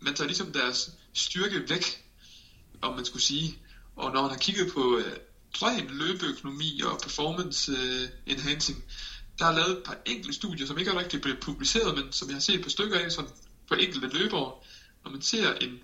man 0.00 0.14
tager 0.14 0.26
ligesom 0.26 0.52
deres 0.52 0.90
styrke 1.12 1.68
væk, 1.68 2.04
om 2.80 2.94
man 2.94 3.04
skulle 3.04 3.22
sige. 3.22 3.58
Og 3.96 4.12
når 4.12 4.22
man 4.22 4.30
har 4.30 4.38
kigget 4.38 4.72
på 4.72 4.96
øh, 4.96 5.16
ren 5.54 5.86
løbeøkonomi 5.90 6.80
og 6.80 7.00
performance 7.02 7.72
øh, 7.72 8.08
enhancing, 8.26 8.84
der 9.38 9.46
er 9.46 9.50
lavet 9.50 9.70
et 9.70 9.82
par 9.84 9.96
enkelte 10.04 10.32
studier, 10.32 10.66
som 10.66 10.78
ikke 10.78 10.90
er 10.90 10.96
rigtig 10.96 11.20
blevet 11.20 11.40
publiceret, 11.40 11.94
men 11.94 12.12
som 12.12 12.28
jeg 12.28 12.34
har 12.34 12.40
set 12.40 12.62
på 12.62 12.68
stykker 12.68 12.98
af 12.98 13.12
sådan, 13.12 13.30
på 13.68 13.74
enkelte 13.74 14.06
løbere. 14.06 14.52
Når 15.04 15.10
man 15.10 15.22
ser 15.22 15.54
en 15.60 15.82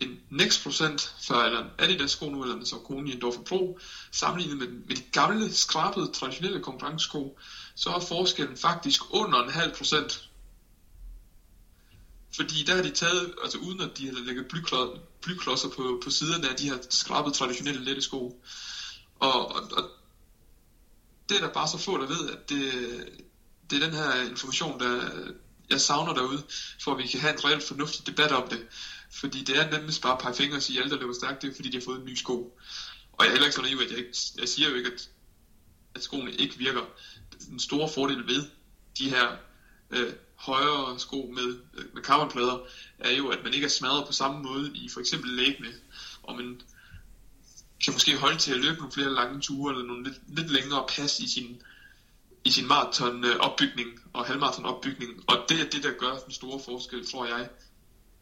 en 0.00 0.20
Next 0.28 0.62
Procent 0.62 1.14
for 1.20 1.42
eller 1.42 1.58
en 1.58 1.70
Adidas 1.78 2.10
sko 2.10 2.28
nu, 2.28 2.42
eller 2.42 2.54
en 2.54 2.66
Saucony 2.66 3.10
Endorphin 3.10 3.44
Pro, 3.44 3.78
sammenlignet 4.12 4.56
med, 4.56 4.66
med 4.66 4.94
de 4.94 5.02
gamle, 5.12 5.50
skrabede, 5.50 6.06
traditionelle 6.06 6.60
konkurrencesko, 6.60 7.38
så 7.74 7.90
er 7.90 7.98
forskellen 7.98 8.56
faktisk 8.56 9.00
under 9.10 9.38
en 9.38 9.48
halv 9.48 9.72
procent. 9.72 10.30
Fordi 12.36 12.62
der 12.62 12.74
har 12.74 12.80
de 12.80 12.90
taget, 12.90 13.34
altså 13.42 13.58
uden 13.58 13.80
at 13.80 13.96
de 13.96 14.06
har 14.06 14.12
lægget 14.12 14.44
blyklodser 15.22 15.68
på, 15.68 15.98
på 16.02 16.10
siderne 16.10 16.48
af 16.48 16.56
de 16.56 16.68
her 16.68 16.78
skrabede, 16.90 17.34
traditionelle 17.34 17.84
lette 17.84 18.02
sko. 18.02 18.42
Og, 19.14 19.54
og, 19.54 19.62
og 19.72 19.84
det 21.30 21.36
er 21.36 21.46
der 21.46 21.52
bare 21.52 21.68
så 21.68 21.78
få, 21.78 21.98
der 21.98 22.06
ved, 22.06 22.28
at 22.28 22.48
det, 22.48 22.68
det 23.70 23.82
er 23.82 23.86
den 23.86 23.96
her 23.96 24.22
information, 24.22 24.80
der 24.80 25.10
jeg 25.70 25.80
savner 25.80 26.12
derude, 26.12 26.42
for 26.84 26.92
at 26.92 26.98
vi 26.98 27.06
kan 27.06 27.20
have 27.20 27.32
en 27.32 27.44
reelt 27.44 27.62
fornuftig 27.62 28.06
debat 28.06 28.32
om 28.32 28.48
det. 28.48 28.66
Fordi 29.12 29.42
det 29.42 29.56
er 29.56 29.70
nemmest 29.70 30.02
bare 30.02 30.12
at 30.12 30.18
pege 30.18 30.34
fingre 30.34 30.56
og 30.56 30.62
sige, 30.62 30.78
at 30.78 30.82
alle 30.82 30.90
der 30.90 31.00
løber 31.00 31.12
stærkt, 31.12 31.42
det 31.42 31.50
er 31.50 31.54
fordi 31.54 31.68
de 31.68 31.76
har 31.76 31.84
fået 31.84 31.98
en 32.00 32.06
ny 32.06 32.14
sko. 32.14 32.58
Og 33.12 33.24
jeg 33.24 33.26
er 33.26 33.30
heller 33.30 33.46
ikke 33.46 33.54
så 33.54 33.62
naiv, 33.62 33.78
at 33.78 33.90
jeg, 33.90 33.98
ikke, 33.98 34.16
jeg 34.38 34.48
siger 34.48 34.68
jo 34.68 34.74
ikke, 34.74 34.88
at, 34.88 35.08
at 35.94 36.02
skoene 36.02 36.32
ikke 36.32 36.58
virker. 36.58 36.82
Den 37.48 37.58
store 37.58 37.88
fordel 37.88 38.26
ved 38.26 38.44
de 38.98 39.08
her 39.08 39.36
øh, 39.90 40.12
højere 40.36 40.98
sko 40.98 41.30
med, 41.34 41.56
øh, 41.74 41.84
med 41.94 42.02
carbonplader, 42.02 42.58
er 42.98 43.10
jo, 43.10 43.28
at 43.28 43.42
man 43.44 43.54
ikke 43.54 43.64
er 43.64 43.68
smadret 43.68 44.06
på 44.06 44.12
samme 44.12 44.42
måde 44.42 44.70
i 44.74 44.88
for 44.88 45.00
eksempel 45.00 45.30
lægene, 45.30 45.74
og 46.22 46.36
man 46.36 46.60
kan 47.84 47.92
måske 47.92 48.16
holde 48.16 48.38
til 48.38 48.52
at 48.52 48.60
løbe 48.60 48.76
nogle 48.76 48.92
flere 48.92 49.14
lange 49.14 49.40
ture, 49.40 49.72
eller 49.72 49.86
nogle 49.86 50.04
lidt, 50.04 50.18
lidt 50.28 50.50
længere 50.50 50.86
pas 50.96 51.20
i 51.20 51.28
sin, 51.28 51.62
i 52.44 52.50
sin 52.50 52.68
maraton 52.68 53.24
opbygning 53.40 53.88
og 54.12 54.24
halvmaraton 54.24 54.64
opbygning, 54.64 55.10
og 55.26 55.36
det 55.48 55.60
er 55.60 55.70
det, 55.72 55.82
der 55.82 55.90
gør 55.98 56.18
den 56.24 56.32
store 56.32 56.60
forskel, 56.60 57.06
tror 57.06 57.26
jeg, 57.26 57.48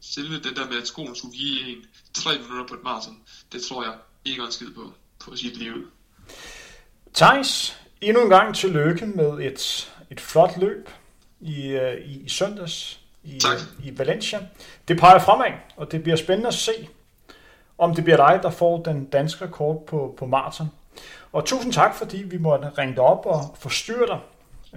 selve 0.00 0.34
det 0.34 0.56
der 0.56 0.68
med, 0.70 0.80
at 0.80 0.86
skolen 0.86 1.16
skulle 1.16 1.36
give 1.36 1.68
en 1.68 1.84
tre 2.14 2.38
minutter 2.38 2.66
på 2.66 2.74
et 2.74 2.82
maraton, 2.82 3.16
det 3.52 3.62
tror 3.62 3.84
jeg 3.84 3.94
ikke 4.24 4.42
en 4.42 4.52
skid 4.52 4.70
på, 4.74 4.92
på 5.18 5.36
sit 5.36 5.56
liv. 5.56 5.90
Thijs, 7.14 7.76
endnu 8.00 8.22
en 8.22 8.30
gang 8.30 8.56
tillykke 8.56 9.06
med 9.06 9.46
et, 9.46 9.92
et 10.10 10.20
flot 10.20 10.56
løb 10.56 10.88
i, 11.40 11.66
øh, 11.66 12.04
i, 12.04 12.20
i 12.24 12.28
søndags 12.28 13.00
i, 13.24 13.40
tak. 13.40 13.58
i 13.84 13.98
Valencia. 13.98 14.46
Det 14.88 14.98
peger 14.98 15.18
fremad, 15.18 15.52
og 15.76 15.92
det 15.92 16.02
bliver 16.02 16.16
spændende 16.16 16.48
at 16.48 16.54
se, 16.54 16.88
om 17.78 17.94
det 17.94 18.04
bliver 18.04 18.16
dig, 18.16 18.40
der 18.42 18.50
får 18.50 18.82
den 18.82 19.04
danske 19.04 19.44
rekord 19.44 19.86
på, 19.86 20.14
på 20.18 20.26
maraton. 20.26 20.70
Og 21.32 21.44
tusind 21.44 21.72
tak, 21.72 21.94
fordi 21.94 22.22
vi 22.22 22.38
måtte 22.38 22.68
ringe 22.78 22.94
dig 22.94 23.02
op 23.02 23.26
og 23.26 23.40
forstyrre 23.58 24.06
dig 24.06 24.18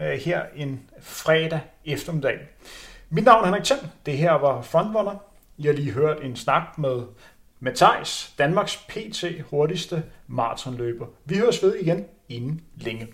øh, 0.03 0.19
her 0.19 0.41
en 0.55 0.81
fredag 1.01 1.59
eftermiddag. 1.85 2.39
Mit 3.09 3.25
navn 3.25 3.41
er 3.41 3.45
Henrik 3.45 3.63
Thiem. 3.63 3.79
Det 4.05 4.17
her 4.17 4.31
var 4.31 4.61
Frontrunner. 4.61 5.15
Jeg 5.59 5.69
har 5.69 5.73
lige 5.73 5.91
hørt 5.91 6.17
en 6.23 6.35
snak 6.35 6.77
med 6.77 7.01
Matthijs, 7.59 8.33
Danmarks 8.37 8.77
PT 8.77 9.23
hurtigste 9.49 10.03
maratonløber. 10.27 11.05
Vi 11.25 11.37
høres 11.37 11.63
ved 11.63 11.75
igen 11.75 12.05
inden 12.29 12.61
længe. 12.75 13.07